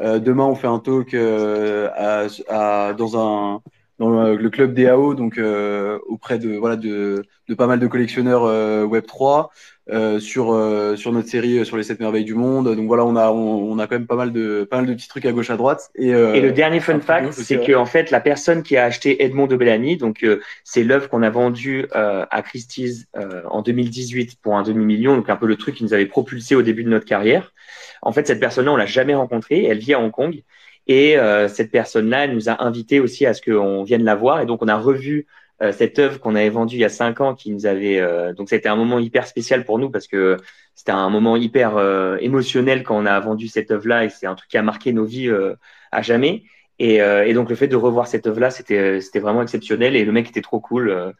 Demain 0.00 0.44
on 0.44 0.54
fait 0.54 0.66
un 0.66 0.80
talk 0.80 1.14
à- 1.14 2.92
dans 2.94 3.16
un 3.16 3.62
dans 4.00 4.08
le, 4.08 4.34
le 4.34 4.50
club 4.50 4.74
DAO 4.74 5.14
donc 5.14 5.38
euh, 5.38 5.98
auprès 6.08 6.38
de 6.38 6.56
voilà 6.56 6.76
de, 6.76 7.22
de 7.48 7.54
pas 7.54 7.66
mal 7.66 7.78
de 7.78 7.86
collectionneurs 7.86 8.44
euh, 8.44 8.84
Web 8.84 9.04
3 9.06 9.50
euh, 9.92 10.20
sur 10.20 10.52
euh, 10.52 10.96
sur 10.96 11.12
notre 11.12 11.28
série 11.28 11.58
euh, 11.58 11.64
sur 11.64 11.76
les 11.76 11.82
sept 11.82 12.00
merveilles 12.00 12.24
du 12.24 12.34
monde. 12.34 12.74
Donc 12.74 12.86
voilà 12.86 13.04
on 13.04 13.14
a 13.14 13.30
on, 13.30 13.70
on 13.70 13.78
a 13.78 13.86
quand 13.86 13.96
même 13.96 14.06
pas 14.06 14.16
mal 14.16 14.32
de 14.32 14.66
pas 14.70 14.78
mal 14.78 14.86
de 14.86 14.94
petits 14.94 15.08
trucs 15.08 15.26
à 15.26 15.32
gauche 15.32 15.50
à 15.50 15.56
droite. 15.56 15.90
Et, 15.96 16.14
euh, 16.14 16.32
Et 16.32 16.40
le 16.40 16.50
dernier 16.52 16.80
fun 16.80 16.98
fact, 17.00 17.32
c'est 17.32 17.60
que 17.60 17.74
en 17.74 17.84
fait, 17.84 18.10
la 18.10 18.20
personne 18.20 18.62
qui 18.62 18.76
a 18.78 18.84
acheté 18.84 19.22
Edmond 19.22 19.48
de 19.48 19.56
Bellamy, 19.56 19.98
donc 19.98 20.22
euh, 20.22 20.40
c'est 20.64 20.82
l'œuvre 20.82 21.08
qu'on 21.10 21.22
a 21.22 21.30
vendue 21.30 21.86
euh, 21.94 22.24
à 22.30 22.42
Christie's 22.42 23.06
euh, 23.16 23.42
en 23.50 23.60
2018 23.60 24.38
pour 24.40 24.56
un 24.56 24.62
demi-million, 24.62 25.16
donc 25.16 25.28
un 25.28 25.36
peu 25.36 25.46
le 25.46 25.56
truc 25.56 25.74
qui 25.74 25.84
nous 25.84 25.92
avait 25.92 26.06
propulsé 26.06 26.54
au 26.54 26.62
début 26.62 26.84
de 26.84 26.88
notre 26.88 27.06
carrière. 27.06 27.52
En 28.00 28.12
fait, 28.12 28.26
cette 28.26 28.40
personne-là, 28.40 28.72
on 28.72 28.76
l'a 28.76 28.86
jamais 28.86 29.14
rencontrée. 29.14 29.64
Elle 29.64 29.78
vit 29.78 29.92
à 29.92 30.00
Hong 30.00 30.10
Kong. 30.10 30.42
Et 30.86 31.16
euh, 31.18 31.48
cette 31.48 31.70
personne-là, 31.70 32.24
elle 32.24 32.34
nous 32.34 32.48
a 32.48 32.62
invités 32.64 33.00
aussi 33.00 33.26
à 33.26 33.34
ce 33.34 33.42
qu'on 33.42 33.82
vienne 33.84 34.04
la 34.04 34.14
voir. 34.14 34.40
Et 34.40 34.46
donc, 34.46 34.62
on 34.62 34.68
a 34.68 34.76
revu 34.76 35.26
euh, 35.62 35.72
cette 35.72 35.98
œuvre 35.98 36.18
qu'on 36.20 36.34
avait 36.34 36.48
vendue 36.50 36.76
il 36.76 36.80
y 36.80 36.84
a 36.84 36.88
cinq 36.88 37.20
ans, 37.20 37.34
qui 37.34 37.50
nous 37.52 37.66
avait. 37.66 38.00
euh, 38.00 38.32
donc, 38.32 38.48
c'était 38.48 38.68
un 38.68 38.76
moment 38.76 38.98
hyper 38.98 39.26
spécial 39.26 39.64
pour 39.64 39.78
nous 39.78 39.90
parce 39.90 40.06
que 40.08 40.36
c'était 40.74 40.92
un 40.92 41.10
moment 41.10 41.36
hyper 41.36 41.76
euh, 41.76 42.16
émotionnel 42.20 42.82
quand 42.82 42.96
on 42.98 43.06
a 43.06 43.20
vendu 43.20 43.48
cette 43.48 43.70
œuvre-là. 43.70 44.04
Et 44.04 44.08
c'est 44.10 44.26
un 44.26 44.34
truc 44.34 44.50
qui 44.50 44.58
a 44.58 44.62
marqué 44.62 44.92
nos 44.92 45.04
vies 45.04 45.28
euh, 45.28 45.54
à 45.92 46.02
jamais. 46.02 46.42
Et, 46.78 47.02
euh, 47.02 47.26
et 47.26 47.34
donc, 47.34 47.50
le 47.50 47.56
fait 47.56 47.68
de 47.68 47.76
revoir 47.76 48.06
cette 48.08 48.26
œuvre-là, 48.26 48.50
c'était 48.50 49.00
c'était 49.00 49.20
vraiment 49.20 49.42
exceptionnel. 49.42 49.96
Et 49.96 50.04
le 50.04 50.12
mec 50.12 50.28
était 50.28 50.40
trop 50.42 50.60
cool. 50.60 50.90
euh, 50.90 51.12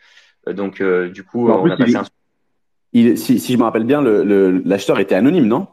donc, 0.52 0.80
euh, 0.80 1.10
du 1.10 1.22
coup, 1.24 1.50
on 1.50 1.68
a 1.70 1.76
passé 1.76 1.92
il- 1.92 1.96
un 1.98 2.04
il, 2.92 3.18
si, 3.18 3.38
si 3.40 3.52
je 3.52 3.58
me 3.58 3.64
rappelle 3.64 3.84
bien, 3.84 4.02
le- 4.02 4.24
le- 4.24 4.62
l'acheteur 4.64 4.98
était 5.00 5.14
anonyme, 5.14 5.46
non? 5.46 5.68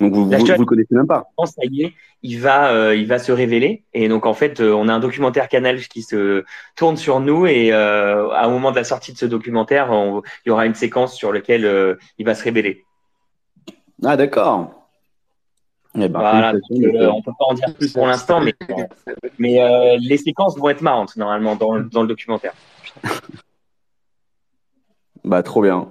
Donc 0.00 0.14
vous, 0.14 0.28
vous, 0.56 0.66
connaissez 0.66 0.94
même 0.94 1.06
pas. 1.06 1.30
ça 1.44 1.62
y 1.64 1.82
est, 1.84 1.92
il 2.22 2.40
va, 2.40 2.72
euh, 2.72 2.96
il 2.96 3.06
va 3.06 3.18
se 3.18 3.30
révéler. 3.30 3.84
Et 3.94 4.08
donc, 4.08 4.26
en 4.26 4.34
fait, 4.34 4.60
euh, 4.60 4.72
on 4.72 4.88
a 4.88 4.94
un 4.94 4.98
documentaire 5.00 5.48
Canal 5.48 5.78
qui 5.80 6.02
se 6.02 6.44
tourne 6.76 6.96
sur 6.96 7.20
nous. 7.20 7.46
Et 7.46 7.72
euh, 7.72 8.28
à 8.30 8.46
un 8.46 8.48
moment 8.50 8.70
de 8.72 8.76
la 8.76 8.84
sortie 8.84 9.12
de 9.12 9.18
ce 9.18 9.26
documentaire, 9.26 9.90
on- 9.92 10.22
il 10.44 10.48
y 10.48 10.50
aura 10.50 10.66
une 10.66 10.74
séquence 10.74 11.14
sur 11.14 11.32
laquelle 11.32 11.98
il 12.18 12.26
va 12.26 12.34
se 12.34 12.42
révéler. 12.42 12.84
Ah 14.04 14.16
d'accord. 14.16 14.88
Eh 15.94 16.08
ben, 16.08 16.18
Voilà, 16.18 16.52
donc, 16.52 16.62
on 16.70 17.22
peut 17.22 17.32
pas 17.38 17.44
en 17.44 17.54
dire 17.54 17.72
plus 17.74 17.92
pour 17.92 18.06
l'instant, 18.06 18.40
mais, 18.40 18.54
mais 19.38 19.98
les 19.98 20.16
séquences 20.16 20.56
vont 20.56 20.70
être 20.70 20.80
marrantes 20.80 21.16
normalement 21.16 21.54
dans, 21.54 21.74
le- 21.74 21.84
dans 21.84 22.02
le 22.02 22.08
documentaire. 22.08 22.54
Bah, 25.24 25.42
trop 25.44 25.62
bien. 25.62 25.88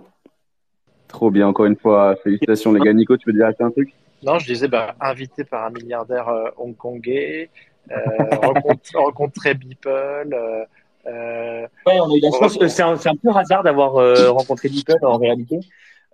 Trop 1.11 1.29
bien, 1.31 1.47
encore 1.47 1.65
une 1.65 1.75
fois. 1.75 2.15
Félicitations, 2.23 2.73
les 2.73 2.79
gars. 2.79 2.93
Nico, 2.93 3.17
tu 3.17 3.29
veux 3.31 3.33
dire 3.37 3.51
un 3.59 3.71
truc? 3.71 3.93
Non, 4.23 4.39
je 4.39 4.45
disais, 4.45 4.67
bah, 4.67 4.95
invité 5.01 5.43
par 5.43 5.65
un 5.65 5.71
milliardaire 5.71 6.29
euh, 6.29 6.49
hongkongais, 6.57 7.49
euh, 7.91 7.95
rencontre- 8.41 8.81
rencontrer 8.95 9.53
Beeple. 9.53 9.89
Euh, 9.89 10.63
euh, 11.07 11.67
Ouais, 11.85 11.99
on 11.99 12.11
a 12.11 12.15
eu 12.15 12.19
la 12.19 12.29
chance. 12.31 12.57
euh, 12.61 12.67
C'est 12.67 12.83
un, 12.83 12.95
c'est 12.97 13.09
un 13.09 13.15
pur 13.15 13.35
hasard 13.35 13.63
d'avoir 13.63 13.97
euh, 13.97 14.31
rencontré 14.31 14.69
Beeple 14.69 14.97
en 15.03 15.17
réalité. 15.17 15.59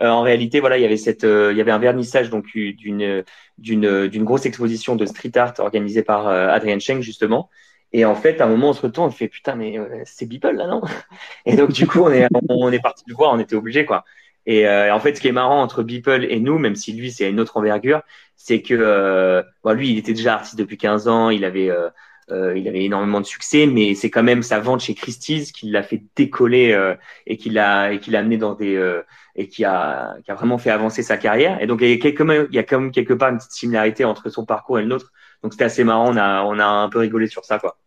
Euh, 0.02 0.10
en 0.10 0.22
réalité, 0.22 0.60
voilà, 0.60 0.78
il 0.78 0.82
y 0.82 0.86
avait 0.86 0.98
cette, 0.98 1.24
euh, 1.24 1.52
il 1.52 1.58
y 1.58 1.62
avait 1.62 1.72
un 1.72 1.80
vernissage 1.80 2.30
donc 2.30 2.46
euh, 2.56 2.72
d'une 2.74 3.24
d'une 3.58 4.08
d'une 4.08 4.24
grosse 4.24 4.46
exposition 4.46 4.96
de 4.96 5.06
street 5.08 5.36
art 5.38 5.54
organisée 5.58 6.04
par 6.04 6.28
euh, 6.28 6.50
Adrien 6.50 6.78
Cheng 6.80 7.02
justement. 7.02 7.50
Et 7.94 8.06
en 8.06 8.16
fait, 8.16 8.40
à 8.42 8.46
un 8.46 8.50
moment, 8.50 8.70
on 8.70 8.74
se 8.74 8.82
retourne, 8.82 9.08
on 9.08 9.12
fait 9.12 9.28
putain, 9.28 9.56
mais 9.56 9.78
euh, 9.80 10.02
c'est 10.06 10.28
Beeple 10.28 10.52
là, 10.56 10.68
non? 10.68 10.82
Et 11.46 11.56
donc 11.56 11.72
du 11.72 11.88
coup, 11.88 12.02
on 12.02 12.12
est 12.12 12.28
on 12.50 12.72
est 12.72 12.80
parti 12.82 13.04
le 13.08 13.16
voir, 13.16 13.34
on 13.34 13.40
était 13.40 13.56
obligé 13.56 13.86
quoi. 13.86 14.06
Et 14.48 14.68
euh, 14.68 14.94
en 14.96 15.00
fait, 15.02 15.16
ce 15.16 15.22
qui 15.22 15.30
est 15.30 15.34
marrant 15.34 15.62
entre 15.62 15.84
Beeple 15.84 16.26
et 16.30 16.40
nous, 16.40 16.60
même 16.60 16.76
si 16.76 16.94
lui 16.94 17.12
c'est 17.12 17.30
une 17.30 17.40
autre 17.42 17.58
envergure, 17.58 18.02
c'est 18.38 18.64
que 18.64 18.74
euh, 18.76 19.44
bon, 19.64 19.74
lui, 19.74 19.92
il 19.92 20.00
était 20.00 20.14
déjà 20.14 20.36
artiste 20.36 20.58
depuis 20.58 20.78
15 20.80 21.08
ans, 21.10 21.30
il 21.32 21.46
avait 21.46 21.70
euh, 21.70 21.90
euh, 22.32 22.58
il 22.58 22.68
avait 22.68 22.84
énormément 22.86 23.22
de 23.22 23.26
succès, 23.26 23.68
mais 23.68 23.96
c'est 23.96 24.10
quand 24.10 24.24
même 24.24 24.44
sa 24.44 24.60
vente 24.60 24.82
chez 24.82 24.96
Christie's 24.96 25.52
qui 25.54 25.70
l'a 25.70 25.84
fait 25.84 26.04
décoller 26.16 26.74
euh, 26.74 26.96
et 27.26 27.38
qui 27.38 27.50
l'a 27.50 27.94
et 27.94 28.00
qui 28.00 28.12
l'a 28.12 28.20
amené 28.20 28.38
dans 28.38 28.54
des 28.56 28.76
euh, 28.76 29.04
et 29.36 29.48
qui 29.50 29.64
a 29.66 30.16
qui 30.26 30.32
a 30.32 30.36
vraiment 30.36 30.58
fait 30.58 30.72
avancer 30.72 31.04
sa 31.04 31.18
carrière. 31.18 31.62
Et 31.62 31.68
donc 31.68 31.80
il 31.82 31.90
y 31.90 31.94
a 31.94 31.98
quelque 32.00 32.24
il 32.50 32.56
y 32.56 32.60
a 32.60 32.64
quand 32.64 32.80
même 32.82 32.92
quelque 32.92 33.14
part 33.14 33.30
une 33.30 33.38
petite 33.38 33.52
similarité 33.54 34.06
entre 34.06 34.30
son 34.30 34.46
parcours 34.46 34.80
et 34.80 34.82
le 34.84 34.88
nôtre. 34.90 35.12
Donc 35.44 35.54
c'était 35.54 35.66
assez 35.66 35.84
marrant, 35.84 36.10
on 36.14 36.18
a 36.18 36.44
on 36.44 36.60
a 36.60 36.66
un 36.66 36.90
peu 36.90 37.00
rigolé 37.00 37.28
sur 37.28 37.46
ça 37.46 37.60
quoi. 37.60 37.78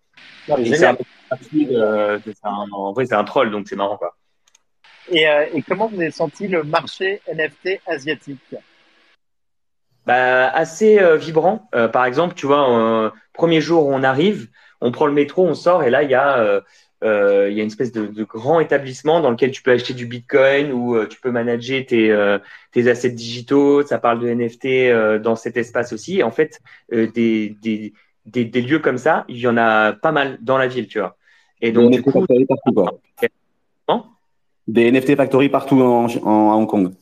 c'est 2.32 2.46
un- 2.46 2.66
en 2.72 2.92
vrai 2.92 3.06
c'est 3.06 3.14
un 3.14 3.24
troll 3.24 3.50
donc 3.50 3.68
c'est 3.68 3.76
marrant 3.76 3.96
quoi. 3.98 4.16
Et, 5.10 5.28
euh, 5.28 5.46
et 5.52 5.62
comment 5.62 5.88
vous 5.88 6.00
avez 6.00 6.10
senti 6.10 6.46
le 6.46 6.62
marché 6.62 7.20
NFT 7.26 7.80
asiatique? 7.86 8.54
Bah, 10.06 10.48
assez 10.48 10.98
euh, 11.00 11.16
vibrant. 11.16 11.68
Euh, 11.74 11.88
par 11.88 12.04
exemple, 12.04 12.34
tu 12.34 12.46
vois, 12.46 12.70
euh, 12.70 13.10
premier 13.32 13.60
jour 13.60 13.86
où 13.86 13.92
on 13.92 14.02
arrive, 14.02 14.48
on 14.80 14.92
prend 14.92 15.06
le 15.06 15.12
métro, 15.12 15.46
on 15.46 15.54
sort 15.54 15.82
et 15.82 15.90
là 15.90 16.02
il 16.02 16.10
y 16.10 16.14
a 16.14 16.38
euh, 16.38 16.60
euh, 17.02 17.48
il 17.50 17.56
y 17.56 17.60
a 17.60 17.62
une 17.62 17.68
espèce 17.68 17.92
de, 17.92 18.06
de 18.06 18.24
grand 18.24 18.60
établissement 18.60 19.20
dans 19.20 19.30
lequel 19.30 19.50
tu 19.50 19.62
peux 19.62 19.72
acheter 19.72 19.94
du 19.94 20.06
Bitcoin 20.06 20.72
ou 20.72 20.96
euh, 20.96 21.06
tu 21.06 21.20
peux 21.20 21.30
manager 21.30 21.84
tes 21.86 22.10
euh, 22.10 22.38
tes 22.72 22.88
assets 22.88 23.10
digitaux. 23.10 23.82
Ça 23.82 23.98
parle 23.98 24.20
de 24.20 24.28
NFT 24.28 24.66
euh, 24.66 25.18
dans 25.18 25.36
cet 25.36 25.56
espace 25.56 25.92
aussi. 25.92 26.18
Et 26.18 26.22
en 26.22 26.30
fait, 26.30 26.60
euh, 26.92 27.10
des, 27.10 27.56
des 27.62 27.92
des 28.26 28.44
des 28.44 28.62
lieux 28.62 28.78
comme 28.78 28.98
ça, 28.98 29.24
il 29.28 29.38
y 29.38 29.48
en 29.48 29.56
a 29.56 29.92
pas 29.92 30.12
mal 30.12 30.38
dans 30.40 30.58
la 30.58 30.66
ville, 30.66 30.88
tu 30.88 30.98
vois. 30.98 31.16
Et 31.60 31.72
donc 31.72 31.90
du 31.90 32.02
coup, 32.02 32.12
partout, 32.12 32.72
quoi. 32.74 33.00
Des 34.74 34.88
NFT 34.88 35.16
Factory 35.16 35.48
partout 35.48 35.80
en, 35.80 36.06
en- 36.06 36.50
à 36.52 36.54
Hong 36.56 36.66
Kong. 36.68 36.92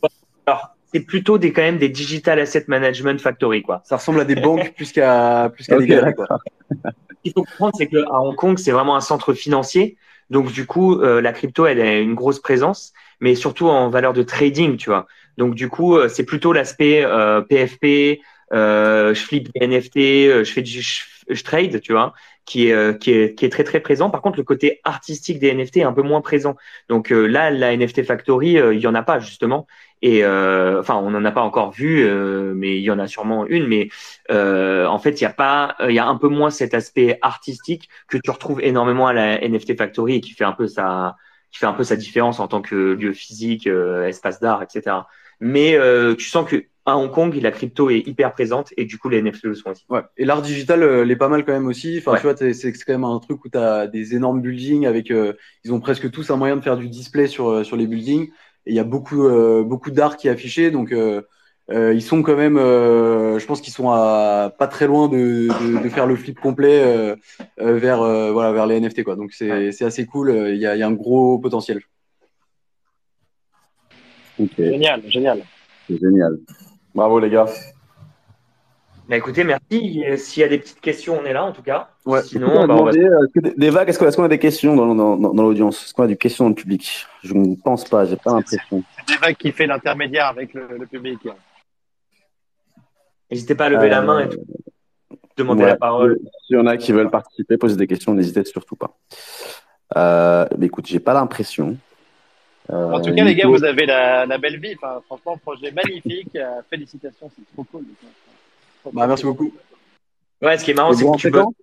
alors 0.47 0.69
c'est 0.93 1.01
plutôt 1.01 1.39
des 1.39 1.53
quand 1.53 1.63
même 1.63 1.79
des 1.79 1.89
digital 1.91 2.39
asset 2.41 2.65
management 2.69 3.21
factory 3.21 3.63
quoi. 3.63 3.83
Ça 3.85 3.97
ressemble 3.97 4.21
à 4.21 4.25
des 4.25 4.37
banques 4.37 4.73
plus 4.77 4.93
qu'à 4.93 5.51
plus 5.55 5.67
qu'à 5.67 5.77
Ok, 5.77 5.83
des 5.83 5.87
galeries, 5.89 6.15
quoi. 6.15 6.27
Ce 7.11 7.17
qu'il 7.23 7.33
faut 7.33 7.45
comprendre, 7.45 7.75
c'est 7.77 7.89
qu'à 7.89 7.99
Hong 8.21 8.35
Kong, 8.37 8.59
c'est 8.59 8.71
vraiment 8.73 8.97
un 8.97 9.01
centre 9.01 9.35
financier. 9.35 9.97
Donc, 10.31 10.53
du 10.53 10.67
coup, 10.67 11.01
euh, 11.01 11.21
la 11.21 11.33
crypto, 11.33 11.67
elle 11.67 11.81
a 11.81 11.99
une 11.99 12.15
grosse 12.15 12.41
présence, 12.41 12.93
mais 13.21 13.35
surtout 13.35 13.69
en 13.69 13.91
valeur 13.91 14.13
de 14.13 14.23
trading, 14.23 14.77
tu 14.77 14.91
vois. 14.91 15.07
Donc, 15.39 15.55
du 15.55 15.69
coup, 15.69 15.97
euh, 15.97 16.09
c'est 16.09 16.25
plutôt 16.25 16.53
l'aspect 16.53 17.03
euh, 17.05 17.41
PFP, 17.43 18.21
euh, 18.53 19.15
je 19.15 19.21
flippe 19.23 19.49
des 19.55 19.65
NFT, 19.65 20.29
euh, 20.29 20.45
je 20.45 20.53
fais 20.53 20.63
du 20.63 20.83
je, 20.83 21.01
je 21.29 21.43
trade, 21.45 21.81
tu 21.81 21.93
vois, 21.93 22.13
qui 22.49 22.69
est, 22.69 22.73
euh, 22.73 22.95
qui 22.95 23.11
est 23.13 23.35
qui 23.35 23.45
est 23.45 23.51
très 23.51 23.63
très 23.63 23.81
présent. 23.81 24.09
Par 24.09 24.23
contre, 24.23 24.39
le 24.39 24.43
côté 24.43 24.81
artistique 24.83 25.39
des 25.39 25.53
NFT 25.55 25.79
est 25.79 25.83
un 25.83 25.93
peu 25.93 26.03
moins 26.03 26.23
présent. 26.23 26.57
Donc 26.89 27.13
euh, 27.13 27.27
là, 27.27 27.51
la 27.51 27.77
NFT 27.77 28.05
Factory, 28.05 28.59
euh, 28.59 28.75
il 28.75 28.81
y 28.81 28.87
en 28.87 28.95
a 28.95 29.03
pas 29.03 29.19
justement. 29.19 29.67
Et 30.01 30.25
euh, 30.25 30.81
enfin, 30.81 30.97
on 30.97 31.11
n'en 31.11 31.25
a 31.27 31.33
pas 31.33 31.43
encore 31.43 31.73
vu, 31.73 32.07
euh, 32.07 32.55
mais 32.55 32.79
il 32.79 32.83
y 32.83 32.91
en 32.91 32.99
a 32.99 33.07
sûrement 33.07 33.47
une. 33.47 33.67
Mais 33.67 33.91
euh, 34.31 34.87
en 34.87 34.99
fait, 34.99 35.21
il 35.21 35.25
y 35.25 35.27
a 35.27 35.33
pas, 35.33 35.77
il 35.89 35.95
y 35.95 35.99
a 35.99 36.07
un 36.07 36.17
peu 36.17 36.29
moins 36.29 36.51
cet 36.51 36.73
aspect 36.73 37.19
artistique 37.21 37.89
que 38.09 38.17
tu 38.17 38.31
retrouves 38.31 38.63
énormément 38.63 39.09
à 39.09 39.13
la 39.13 39.47
NFT 39.47 39.77
Factory 39.77 40.17
et 40.17 40.21
qui 40.23 40.33
fait 40.33 40.45
un 40.45 40.53
peu 40.53 40.69
sa, 40.69 41.17
qui 41.51 41.59
fait 41.59 41.67
un 41.67 41.75
peu 41.75 41.85
sa 41.85 41.97
différence 41.97 42.41
en 42.41 42.49
tant 42.49 42.63
que 42.63 42.75
lieu 42.95 43.13
physique, 43.13 43.67
euh, 43.67 44.07
espace 44.07 44.41
d'art, 44.41 44.63
etc. 44.63 44.97
Mais 45.41 45.77
euh, 45.77 46.15
tu 46.15 46.25
sens 46.25 46.49
que 46.49 46.65
à 46.93 46.97
Hong 46.97 47.11
Kong, 47.11 47.35
la 47.41 47.51
crypto 47.51 47.91
est 47.91 48.07
hyper 48.07 48.33
présente 48.33 48.73
et 48.77 48.85
du 48.85 48.99
coup, 48.99 49.09
les 49.09 49.21
NFT 49.23 49.45
le 49.45 49.55
sont 49.55 49.71
aussi. 49.71 49.85
Ouais. 49.89 50.01
Et 50.17 50.25
l'art 50.25 50.43
digital 50.43 50.83
euh, 50.83 51.05
l'est 51.05 51.17
pas 51.17 51.29
mal 51.29 51.45
quand 51.45 51.53
même 51.53 51.67
aussi. 51.67 51.99
Enfin, 51.99 52.13
Ouais. 52.13 52.19
tu 52.19 52.23
vois, 52.25 52.37
c'est 52.37 52.73
quand 52.73 52.93
même 52.93 53.05
un 53.05 53.19
truc 53.19 53.45
où 53.45 53.49
tu 53.49 53.59
as 53.59 53.87
des 53.87 54.15
énormes 54.15 54.41
buildings 54.41 54.87
avec. 54.87 55.11
euh, 55.11 55.33
ils 55.65 55.73
ont 55.73 55.81
presque 55.81 56.11
tous 56.11 56.31
un 56.31 56.37
moyen 56.37 56.57
de 56.57 56.61
faire 56.63 56.77
du 56.77 56.89
display 56.89 57.27
sur, 57.27 57.49
euh, 57.51 57.65
sur 57.65 57.77
les 57.77 57.87
buildings. 57.87 58.29
Et 58.67 58.71
il 58.73 58.75
y 58.75 58.79
a 58.81 58.85
beaucoup, 58.85 59.27
euh, 59.27 59.63
beaucoup 59.63 59.91
d'art 59.91 60.17
qui 60.17 60.29
est 60.29 60.31
affiché. 60.31 60.71
Donc, 60.71 60.93
euh, 60.93 61.23
euh, 61.71 61.93
ils 61.95 62.03
sont 62.03 62.23
quand 62.23 62.37
même. 62.37 62.57
euh, 62.57 63.39
je 63.39 63.47
pense 63.47 63.61
qu'ils 63.61 63.73
sont 63.73 63.91
à 63.91 64.53
pas 64.59 64.67
très 64.69 64.87
loin 64.87 65.09
de, 65.09 65.49
de, 65.49 65.83
de 65.83 65.89
faire 65.91 66.07
le 66.07 66.17
flip 66.17 66.39
complet 66.41 66.83
euh, 66.83 67.15
euh, 67.61 67.75
vers, 67.79 68.01
euh, 68.03 68.33
voilà, 68.33 68.53
vers 68.53 68.67
les 68.67 68.77
NFT. 68.81 69.05
Quoi. 69.05 69.17
Donc, 69.17 69.33
c'est 69.33 69.51
Ouais. 69.51 69.83
assez 69.83 70.07
cool. 70.07 70.31
Euh, 70.31 70.55
Il 70.55 70.61
y 70.61 70.67
a, 70.67 70.75
il 70.77 70.79
y 70.79 70.83
a 70.83 70.87
un 70.87 70.93
gros 70.93 71.39
potentiel. 71.39 71.81
Génial, 74.57 75.03
génial. 75.09 75.43
c'est 75.89 75.99
génial. 75.99 76.39
Bravo, 76.99 77.21
les 77.21 77.31
gars. 77.31 77.47
Bah 79.09 79.17
écoutez, 79.17 79.45
merci. 79.45 80.03
S'il 80.17 80.41
y 80.41 80.45
a 80.45 80.49
des 80.49 80.59
petites 80.59 80.81
questions, 80.81 81.17
on 81.23 81.25
est 81.25 81.33
là 81.33 81.45
en 81.45 81.53
tout 81.53 81.63
cas. 81.63 81.91
Ouais. 82.05 82.19
Est-ce 82.19 82.37
qu'on 82.37 82.47
Sinon, 82.47 82.63
a 82.63 82.67
bah, 82.67 82.75
on 82.75 82.85
va... 82.87 82.91
euh, 82.91 83.27
que 83.33 83.39
des- 83.39 83.55
des 83.55 83.71
vagues, 83.71 83.89
est-ce 83.89 84.17
qu'on 84.17 84.25
a 84.25 84.29
des 84.29 84.41
questions 84.41 84.75
dans, 84.75 84.93
dans, 84.97 85.17
dans, 85.17 85.33
dans 85.33 85.43
l'audience? 85.45 85.85
Est-ce 85.85 85.95
qu'on 85.95 86.03
a 86.03 86.07
des 86.09 86.17
questions 86.17 86.47
dans 86.47 86.49
le 86.49 86.57
public? 86.57 87.07
Je 87.23 87.35
ne 87.35 87.55
pense 87.55 87.85
pas, 87.85 88.05
j'ai 88.05 88.17
pas 88.17 88.33
l'impression. 88.33 88.83
C'est 89.07 89.15
Deva 89.15 89.33
qui 89.33 89.53
fait 89.53 89.69
l'intermédiaire 89.69 90.27
avec 90.27 90.53
le, 90.55 90.77
le 90.77 90.87
public. 90.87 91.21
n'hésitez 93.31 93.55
pas 93.55 93.67
à 93.67 93.69
lever 93.69 93.91
la 93.91 94.03
main 94.03 94.29
et 94.29 94.29
demander 95.37 95.63
Ouais. 95.63 95.69
la 95.71 95.77
parole. 95.77 96.19
S'il 96.49 96.57
y 96.57 96.61
en 96.61 96.67
a 96.67 96.77
qui 96.77 96.91
veulent 96.91 97.11
participer, 97.11 97.57
poser 97.59 97.77
des 97.77 97.87
questions, 97.87 98.13
n'hésitez 98.13 98.45
surtout 98.45 98.75
pas. 98.75 98.99
Euh, 99.97 100.47
mais 100.59 100.67
écoute, 100.67 100.87
j'ai 100.89 100.99
pas 100.99 101.15
l'impression. 101.15 101.77
Euh, 102.71 102.93
En 102.93 103.01
tout 103.01 103.15
cas, 103.15 103.25
les 103.25 103.35
gars, 103.35 103.47
vous 103.49 103.65
avez 103.65 103.87
la, 103.87 104.27
la 104.27 104.39
belle 104.39 104.59
vie. 104.61 104.75
Enfin, 104.77 105.01
franchement, 105.07 105.37
projet 105.39 105.71
magnifique. 105.73 106.35
Euh, 106.37 106.61
félicitations, 106.69 107.31
c'est 107.35 107.45
trop 107.55 107.65
cool. 107.65 107.85
Bah, 108.93 109.07
merci 109.07 109.25
beaucoup. 109.25 109.53
Ouais, 110.43 110.57
ce 110.59 110.65
qui 110.65 110.71
est 110.71 110.75
marrant, 110.75 110.93
c'est 110.93 111.05
que 111.05 111.17
tu 111.17 111.31
bosses, 111.31 111.55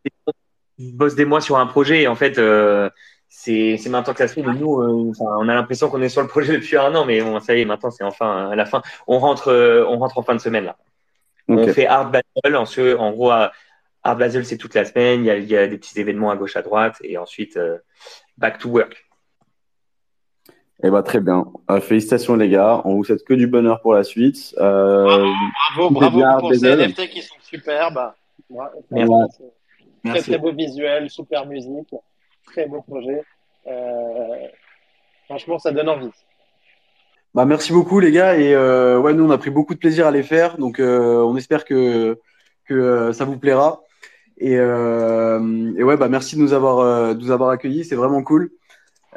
tu 0.78 0.92
bosses 0.92 1.16
des 1.16 1.26
mois 1.26 1.42
sur 1.42 1.58
un 1.58 1.66
projet 1.68 2.02
et 2.04 2.08
en 2.08 2.16
fait, 2.16 2.38
euh, 2.38 2.90
c'est 3.30 3.78
maintenant 3.88 4.14
que 4.14 4.20
ça 4.20 4.28
se 4.28 4.34
fait. 4.34 4.42
Mais 4.44 4.54
nous, 4.54 4.82
euh, 4.82 5.12
on 5.20 5.48
a 5.48 5.54
l'impression 5.54 5.90
qu'on 5.90 6.02
est 6.02 6.10
sur 6.10 6.22
le 6.22 6.28
projet 6.28 6.54
depuis 6.54 6.76
un 6.78 6.94
an, 6.96 7.06
mais 7.06 7.22
bon, 7.22 7.40
ça 7.40 7.56
y 7.56 7.62
est, 7.62 7.66
maintenant 7.66 7.92
c'est 7.92 8.04
enfin 8.04 8.50
à 8.50 8.56
la 8.56 8.66
fin. 8.66 8.82
On 9.08 9.18
rentre, 9.20 9.48
euh, 9.50 9.86
on 9.88 9.98
rentre 9.98 10.18
en 10.18 10.24
fin 10.24 10.36
de 10.36 10.42
semaine 10.42 10.66
là. 10.66 10.76
On 11.48 11.68
fait 11.74 11.86
Art 11.88 12.12
Basel. 12.12 12.56
En, 12.58 12.66
ce- 12.66 12.96
en 12.98 13.12
gros, 13.12 13.32
Art 13.32 14.18
Basel, 14.18 14.46
c'est 14.46 14.58
toute 14.58 14.74
la 14.74 14.84
semaine. 14.84 15.22
Il 15.22 15.28
y, 15.28 15.32
a, 15.32 15.38
il 15.38 15.48
y 15.48 15.56
a 15.56 15.68
des 15.68 15.78
petits 15.78 16.00
événements 16.00 16.32
à 16.32 16.36
gauche, 16.36 16.56
à 16.58 16.62
droite, 16.64 16.98
et 17.04 17.18
ensuite 17.18 17.56
euh, 17.58 17.78
back 18.38 18.58
to 18.58 18.68
work. 18.70 19.05
Eh 20.84 20.90
ben, 20.90 21.02
très 21.04 21.20
bien. 21.22 21.46
Euh, 21.72 21.80
félicitations, 21.80 22.36
les 22.36 22.50
gars. 22.50 22.82
On 22.86 22.96
vous 22.96 23.04
souhaite 23.04 23.24
que 23.24 23.34
du 23.34 23.48
bonheur 23.48 23.82
pour 23.82 23.94
la 23.94 24.04
suite. 24.04 24.54
Euh, 24.60 25.26
Bravo, 25.78 25.90
bravo 25.90 26.22
pour 26.40 26.54
ces. 26.54 26.76
NFT 26.76 27.10
qui 27.10 27.22
sont 27.22 27.36
superbes. 27.42 28.12
Ouais, 28.50 28.66
Merci. 28.92 29.10
Très, 29.10 30.14
Merci. 30.14 30.30
très 30.30 30.38
beau 30.38 30.52
visuel, 30.52 31.10
super 31.10 31.48
musique, 31.48 31.96
très 32.46 32.68
beau 32.68 32.82
projet. 32.82 33.24
Euh, 33.66 34.48
franchement, 35.26 35.58
ça 35.58 35.72
donne 35.72 35.90
envie. 35.90 36.12
Bah, 37.34 37.44
merci 37.46 37.74
beaucoup 37.74 38.00
les 38.00 38.12
gars 38.12 38.38
et 38.38 38.54
euh, 38.54 38.98
ouais 38.98 39.14
nous 39.14 39.26
on 39.26 39.30
a 39.30 39.38
pris 39.38 39.50
beaucoup 39.50 39.74
de 39.74 39.80
plaisir 39.80 40.08
à 40.08 40.12
les 40.12 40.24
faire 40.24 40.58
donc 40.58 40.80
euh, 40.80 41.18
on 41.18 41.36
espère 41.36 41.66
que 41.66 42.18
que 42.64 42.74
euh, 42.74 43.12
ça 43.12 43.26
vous 43.26 43.38
plaira 43.38 43.82
et, 44.38 44.56
euh, 44.58 45.74
et 45.78 45.84
ouais 45.84 45.98
bah 45.98 46.08
merci 46.08 46.38
de 46.38 46.42
nous 46.42 46.54
avoir 46.54 46.80
euh, 46.80 47.14
de 47.14 47.20
nous 47.20 47.32
avoir 47.32 47.50
accueillis 47.50 47.84
c'est 47.84 47.96
vraiment 47.96 48.24
cool. 48.24 48.52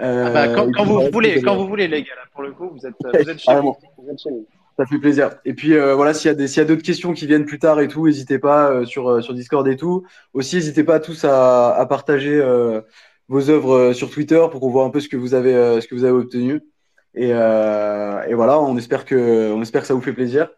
Euh, 0.01 0.25
Ah 0.27 0.31
bah, 0.31 0.49
quand, 0.55 0.85
vous 0.85 0.99
ouais, 0.99 1.11
voulez, 1.11 1.43
quand 1.43 1.57
vous 1.57 1.67
voulez, 1.67 1.89
les 1.89 2.03
gars, 2.03 2.15
là, 2.17 2.23
pour 2.33 2.43
le 2.43 2.53
coup, 2.53 2.71
vous 2.71 2.87
êtes, 2.87 2.95
vous 3.03 3.31
êtes 3.31 3.39
chez 3.39 3.47
vous. 3.47 3.47
Carrément. 3.47 3.79
Vous 3.99 4.11
êtes 4.11 4.21
chez 4.21 4.31
vous. 4.31 4.47
Ça 4.79 4.87
fait 4.87 4.99
plaisir. 4.99 5.31
Et 5.45 5.55
puis 5.55 5.75
euh, 5.75 5.97
voilà, 5.97 6.15
s'il 6.15 6.29
y 6.29 6.31
a 6.31 6.35
des 6.35 6.47
s'il 6.47 6.59
y 6.59 6.61
a 6.61 6.65
d'autres 6.65 6.85
questions 6.85 7.13
qui 7.13 7.27
viennent 7.27 7.47
plus 7.47 7.59
tard 7.59 7.81
et 7.81 7.89
tout, 7.89 8.07
n'hésitez 8.07 8.39
pas 8.39 8.71
euh, 8.71 8.85
sur 8.85 9.09
euh, 9.11 9.21
sur 9.21 9.35
Discord 9.35 9.67
et 9.67 9.75
tout. 9.75 10.05
Aussi, 10.35 10.55
n'hésitez 10.55 10.85
pas 10.85 11.01
tous 11.01 11.25
à, 11.25 11.75
à 11.75 11.85
partager 11.87 12.41
vos 13.29 13.51
œuvres 13.51 13.93
sur 13.93 14.09
Twitter 14.09 14.41
pour 14.53 14.61
qu'on 14.61 14.71
voit 14.71 14.85
un 14.85 14.91
peu 14.91 15.01
ce 15.01 15.09
que 15.09 15.17
vous 15.17 15.35
avez 15.35 15.81
ce 15.81 15.89
que 15.89 15.97
vous 15.97 16.05
avez 16.05 16.13
obtenu. 16.17 16.61
Et, 17.17 17.31
et 17.31 18.35
voilà, 18.35 18.61
on 18.61 18.77
espère 18.77 19.05
que 19.05 19.51
on 19.53 19.61
espère 19.63 19.81
que 19.81 19.89
ça 19.89 19.95
vous 19.95 20.01
fait 20.01 20.13
plaisir. 20.13 20.49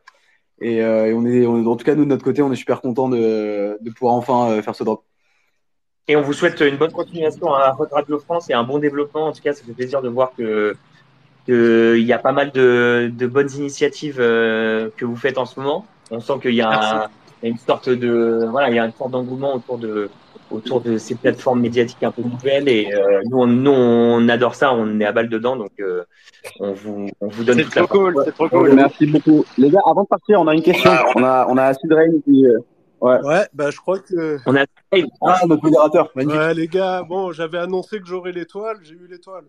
Et, 0.61 0.76
et 0.76 1.14
on 1.14 1.24
est 1.24 1.47
on- 1.47 1.64
en 1.66 1.76
tout 1.76 1.86
cas 1.86 1.95
nous 1.95 2.05
de 2.05 2.11
notre 2.11 2.22
côté, 2.24 2.43
on 2.43 2.53
est 2.53 2.57
super 2.57 2.82
content 2.82 3.09
de 3.09 3.78
de 3.80 3.91
pouvoir 3.91 4.12
enfin 4.16 4.61
faire 4.61 4.74
ce 4.74 4.84
drop. 4.84 5.03
Et 6.11 6.17
on 6.17 6.23
vous 6.23 6.33
souhaite 6.33 6.59
une 6.61 6.77
bonne 6.77 6.91
continuation 6.91 7.55
à 7.55 7.77
Radio 7.93 8.19
France 8.19 8.51
et 8.51 8.53
un 8.53 8.65
bon 8.65 8.81
développement. 8.81 9.27
En 9.29 9.33
tout 9.33 9.41
cas, 9.41 9.53
ça 9.53 9.63
fait 9.65 9.73
plaisir 9.73 10.03
de 10.03 10.09
voir 10.09 10.33
que 10.37 10.75
qu'il 11.47 12.05
y 12.05 12.13
a 12.13 12.19
pas 12.19 12.33
mal 12.33 12.51
de, 12.51 13.13
de 13.17 13.27
bonnes 13.29 13.53
initiatives 13.53 14.19
euh, 14.19 14.91
que 14.97 15.05
vous 15.05 15.15
faites 15.15 15.39
en 15.39 15.47
ce 15.47 15.61
moment. 15.61 15.87
On 16.11 16.19
sent 16.19 16.33
qu'il 16.43 16.57
y 16.57 16.63
a 16.63 17.09
y 17.45 17.49
une 17.49 17.59
sorte 17.59 17.89
de 17.89 18.45
voilà, 18.51 18.71
il 18.71 18.75
y 18.75 18.81
a 18.81 18.87
une 18.87 18.93
sorte 18.93 19.13
d'engouement 19.13 19.55
autour 19.55 19.79
de 19.79 20.11
autour 20.51 20.81
de 20.81 20.99
ces 20.99 21.15
plateformes 21.15 21.61
médiatiques 21.61 22.03
un 22.03 22.11
peu 22.11 22.23
nouvelles 22.23 22.69
et 22.69 22.93
euh, 22.93 23.21
nous, 23.31 23.39
on, 23.39 23.47
nous 23.47 23.71
on 23.71 24.29
adore 24.29 24.57
ça, 24.57 24.75
on 24.75 24.99
est 24.99 25.05
à 25.05 25.13
balle 25.13 25.29
dedans 25.29 25.55
donc 25.55 25.71
euh, 25.79 26.03
on 26.59 26.73
vous 26.73 27.09
on 27.21 27.29
vous 27.29 27.45
donne 27.45 27.59
C'est 27.59 27.65
toute 27.67 27.77
la 27.77 27.83
trop 27.85 27.99
cool, 27.99 28.17
c'est 28.25 28.35
trop 28.35 28.49
cool. 28.49 28.75
Merci 28.75 29.07
beaucoup. 29.07 29.45
Les 29.59 29.71
gars, 29.71 29.79
avant 29.89 30.03
de 30.03 30.09
partir, 30.09 30.41
on 30.41 30.49
a 30.49 30.55
une 30.55 30.63
question. 30.63 30.91
On 31.15 31.23
a, 31.23 31.47
on 31.49 31.57
a 31.57 31.63
Acid 31.67 31.93
Rain 31.93 32.11
qui. 32.25 32.47
euh, 32.47 32.59
Ouais, 33.01 33.48
bah 33.55 33.70
je 33.70 33.76
crois 33.78 33.98
que. 33.98 34.38
On 34.46 34.55
a 34.57 34.64
Ah, 35.22 35.40
notre 35.46 35.62
modérateur, 35.64 36.11
magnifique. 36.14 36.38
Ouais, 36.40 36.55
les 36.55 36.68
gars, 36.68 37.03
bon, 37.03 37.32
j'avais 37.32 37.59
annoncé 37.59 37.98
que 38.01 38.07
j'aurais 38.07 38.32
l'étoile, 38.32 38.78
j'ai 38.82 38.94
eu 38.94 39.07
l'étoile. 39.09 39.44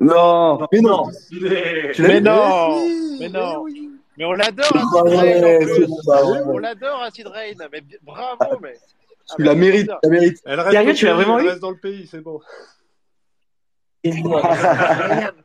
Non, 0.00 0.58
Mais 0.72 0.80
non, 0.80 1.08
Tu 1.30 1.38
tu 1.38 2.02
l'as 2.02 2.08
Mais 2.08 2.14
vu 2.18 2.22
non, 2.22 2.76
oui, 2.76 3.16
mais 3.20 3.28
non. 3.28 3.60
oui. 3.62 3.90
Mais 4.16 4.24
on 4.24 4.32
l'adore, 4.32 4.66
Acid 4.66 4.92
Rain, 4.92 5.12
ouais, 5.14 5.66
ouais. 5.66 6.42
On 6.46 6.58
l'adore, 6.58 7.02
Acid 7.02 7.26
Rain. 7.28 7.52
Mais 7.72 7.82
bravo, 8.02 8.58
mais. 8.60 8.74
Ah, 9.30 9.34
Tu 9.36 9.42
bah, 9.42 9.48
la 9.50 9.54
mérites, 9.54 9.82
putain. 9.86 9.98
tu 10.02 10.08
la 10.10 10.20
mérites. 10.20 10.38
Elle 10.44 10.60
reste 10.60 10.72
Sérieux, 10.72 10.94
tu 10.94 11.04
l'as 11.06 11.12
pays, 11.14 11.22
vraiment 11.24 11.38
elle 11.38 11.44
eu 11.44 11.48
reste 11.50 11.60
dans 11.62 11.70
le 11.70 11.76
pays, 11.78 12.06
c'est 12.08 12.20
bon. 12.20 12.40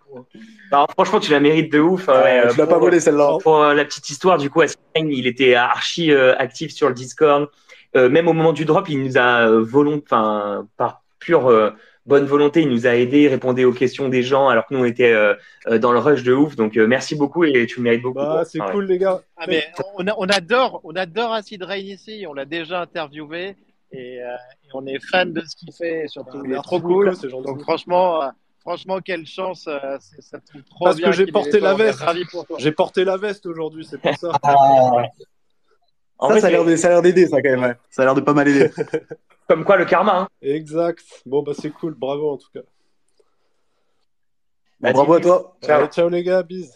Alors, 0.71 0.87
franchement, 0.91 1.19
tu 1.19 1.31
la 1.31 1.39
mérites 1.39 1.71
de 1.71 1.79
ouf. 1.79 2.09
hein, 2.09 2.21
Ouais, 2.23 2.45
euh, 2.45 2.51
tu 2.51 2.57
l'as 2.57 2.67
pas 2.67 2.77
volé 2.77 2.99
celle-là. 2.99 3.37
Pour 3.41 3.57
euh, 3.63 3.73
la 3.73 3.85
petite 3.85 4.09
histoire, 4.09 4.37
du 4.37 4.49
coup, 4.49 4.61
il 4.95 5.27
était 5.27 5.55
archi 5.55 6.11
euh, 6.11 6.35
actif 6.37 6.71
sur 6.71 6.87
le 6.89 6.93
Discord. 6.93 7.49
Euh, 7.95 8.07
même 8.09 8.27
au 8.27 8.33
moment 8.33 8.53
du 8.53 8.65
drop, 8.65 8.87
il 8.89 9.03
nous 9.03 9.17
a 9.17 9.47
euh, 9.47 9.61
volont, 9.63 10.01
enfin, 10.03 10.67
par 10.77 11.01
pure 11.19 11.47
euh, 11.47 11.71
bonne 12.05 12.25
volonté, 12.25 12.61
il 12.61 12.69
nous 12.69 12.85
a 12.87 12.95
aidé, 12.95 13.23
il 13.23 13.27
répondait 13.29 13.65
aux 13.65 13.73
questions 13.73 14.09
des 14.09 14.21
gens, 14.23 14.47
alors 14.47 14.65
que 14.67 14.73
nous 14.73 14.81
on 14.81 14.85
était 14.85 15.11
euh, 15.11 15.33
euh, 15.67 15.79
dans 15.79 15.91
le 15.91 15.99
rush 15.99 16.23
de 16.23 16.33
ouf. 16.33 16.55
Donc 16.55 16.77
euh, 16.77 16.85
merci 16.87 17.15
beaucoup 17.15 17.43
et 17.43 17.65
tu 17.65 17.77
le 17.79 17.83
mérites 17.83 18.01
beaucoup. 18.03 18.19
Bah, 18.19 18.43
c'est 18.45 18.59
Ah 18.61 18.67
ouais. 18.67 18.71
cool, 18.73 18.85
les 18.85 18.97
gars. 18.99 19.21
Ah, 19.37 19.45
mais 19.47 19.65
on, 19.95 20.07
a- 20.07 20.13
on 20.17 20.27
adore, 20.27 20.81
on 20.83 20.95
adore 20.95 21.33
Acid 21.33 21.63
Rain 21.63 21.77
ici. 21.77 22.25
On 22.27 22.33
l'a 22.33 22.45
déjà 22.45 22.81
interviewé 22.81 23.55
et, 23.91 24.21
euh, 24.21 24.35
et 24.65 24.69
on 24.73 24.85
est 24.85 24.99
fan 25.03 25.33
de 25.33 25.41
ce 25.41 25.55
qu'il 25.55 25.73
fait. 25.73 26.07
Surtout, 26.07 26.37
Bah, 26.37 26.43
il 26.45 26.53
est 26.53 26.61
trop 26.61 26.79
cool. 26.79 27.11
Donc 27.43 27.61
franchement, 27.61 28.21
euh, 28.23 28.27
franchement, 28.59 28.99
quelle 28.99 29.25
chance. 29.25 29.67
euh, 29.67 29.97
ça 30.19 30.39
trop 30.69 30.85
Parce 30.85 30.97
bien 30.97 31.09
que 31.09 31.15
j'ai 31.15 31.27
porté 31.27 31.59
la 31.59 31.73
veste. 31.73 32.03
J'ai 32.57 32.71
porté 32.71 33.03
la 33.05 33.17
veste 33.17 33.45
aujourd'hui, 33.45 33.85
c'est 33.85 33.99
pour 33.99 34.15
ça. 34.15 34.31
En 36.21 36.27
ça, 36.27 36.33
vrai, 36.33 36.41
ça 36.41 36.47
a 36.87 36.89
l'air 36.91 37.01
d'aider, 37.01 37.27
ça, 37.27 37.41
quand 37.41 37.49
même. 37.49 37.61
ouais. 37.63 37.75
Ça 37.89 38.01
a 38.01 38.05
l'air 38.05 38.15
de 38.15 38.19
pas 38.21 38.33
mal 38.33 38.47
aider. 38.47 38.69
comme 39.47 39.63
quoi 39.63 39.77
le 39.77 39.85
karma. 39.85 40.19
Hein. 40.21 40.27
Exact. 40.41 41.03
Bon, 41.25 41.41
bah, 41.43 41.53
c'est 41.57 41.69
cool, 41.69 41.93
bravo 41.95 42.31
en 42.31 42.37
tout 42.37 42.49
cas. 42.53 42.59
Bah, 44.81 44.91
Bravo 44.93 45.13
à 45.13 45.21
toi. 45.21 45.57
Ciao. 45.63 45.79
Allez, 45.81 45.87
ciao 45.89 46.09
les 46.09 46.23
gars, 46.23 46.43
bis. 46.43 46.69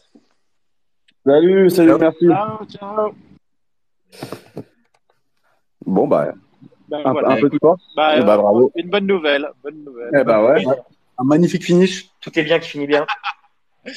salut, 1.26 1.70
salut, 1.70 1.90
Ciao. 1.90 2.00
merci. 2.00 2.26
Ciao, 2.28 2.66
ciao. 2.66 3.12
Bon, 5.86 6.08
bah, 6.08 6.34
Ben, 6.88 7.02
un, 7.06 7.12
voilà. 7.12 7.30
un 7.32 7.40
peu 7.42 7.50
de 7.50 7.58
force. 7.60 7.82
Bah, 7.98 8.14
Eh 8.16 8.22
euh, 8.22 8.24
bah, 8.24 8.38
bravo. 8.38 8.72
Une 8.76 8.90
bonne 8.90 9.08
nouvelle. 9.08 9.50
Bonne 9.62 9.84
nouvelle. 9.84 10.12
Eh 10.18 10.24
bah 10.24 10.44
ouais. 10.44 10.64
Un 11.24 11.26
magnifique 11.26 11.64
finish. 11.64 12.10
Tout 12.20 12.38
est 12.38 12.44
bien 12.44 12.60
qui 12.60 12.70
finit 12.70 12.88
bien. 12.88 13.06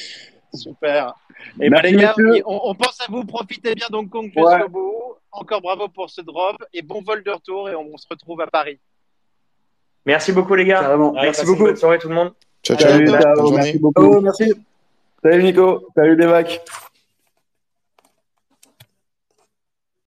Super. 0.53 1.13
Et 1.59 1.69
Merci, 1.69 1.95
bah, 1.95 2.13
les 2.15 2.39
gars, 2.39 2.43
on, 2.45 2.61
on 2.63 2.73
pense 2.73 3.01
à 3.01 3.05
vous. 3.09 3.25
Profitez 3.25 3.75
bien 3.75 3.87
d'Hong 3.89 4.09
Kong 4.09 4.31
Ouais. 4.35 4.53
jusqu'au 4.55 4.69
bout. 4.69 4.93
Encore 5.31 5.61
bravo 5.61 5.89
pour 5.89 6.09
ce 6.09 6.21
drop 6.21 6.55
et 6.73 6.81
bon 6.81 7.01
vol 7.01 7.21
de 7.23 7.31
retour. 7.31 7.69
Et 7.69 7.75
on, 7.75 7.89
on 7.93 7.97
se 7.97 8.07
retrouve 8.09 8.39
à 8.41 8.47
Paris. 8.47 8.79
Merci 10.05 10.31
beaucoup 10.31 10.55
les 10.55 10.63
gars. 10.65 10.79
Carrément. 10.79 11.11
Merci 11.11 11.45
beaucoup. 11.45 11.65
Bonne 11.65 11.75
soirée 11.75 11.99
tout 11.99 12.07
le 12.07 12.15
monde. 12.15 12.33
Ciao, 12.63 12.77
ciao. 12.77 12.91
Salut, 12.91 13.11
merci 13.53 13.77
beaucoup. 13.77 14.01
Oh, 14.03 14.21
merci. 14.21 14.53
Salut 15.21 15.43
Nico, 15.43 15.89
salut 15.95 16.15
Devac. 16.15 16.61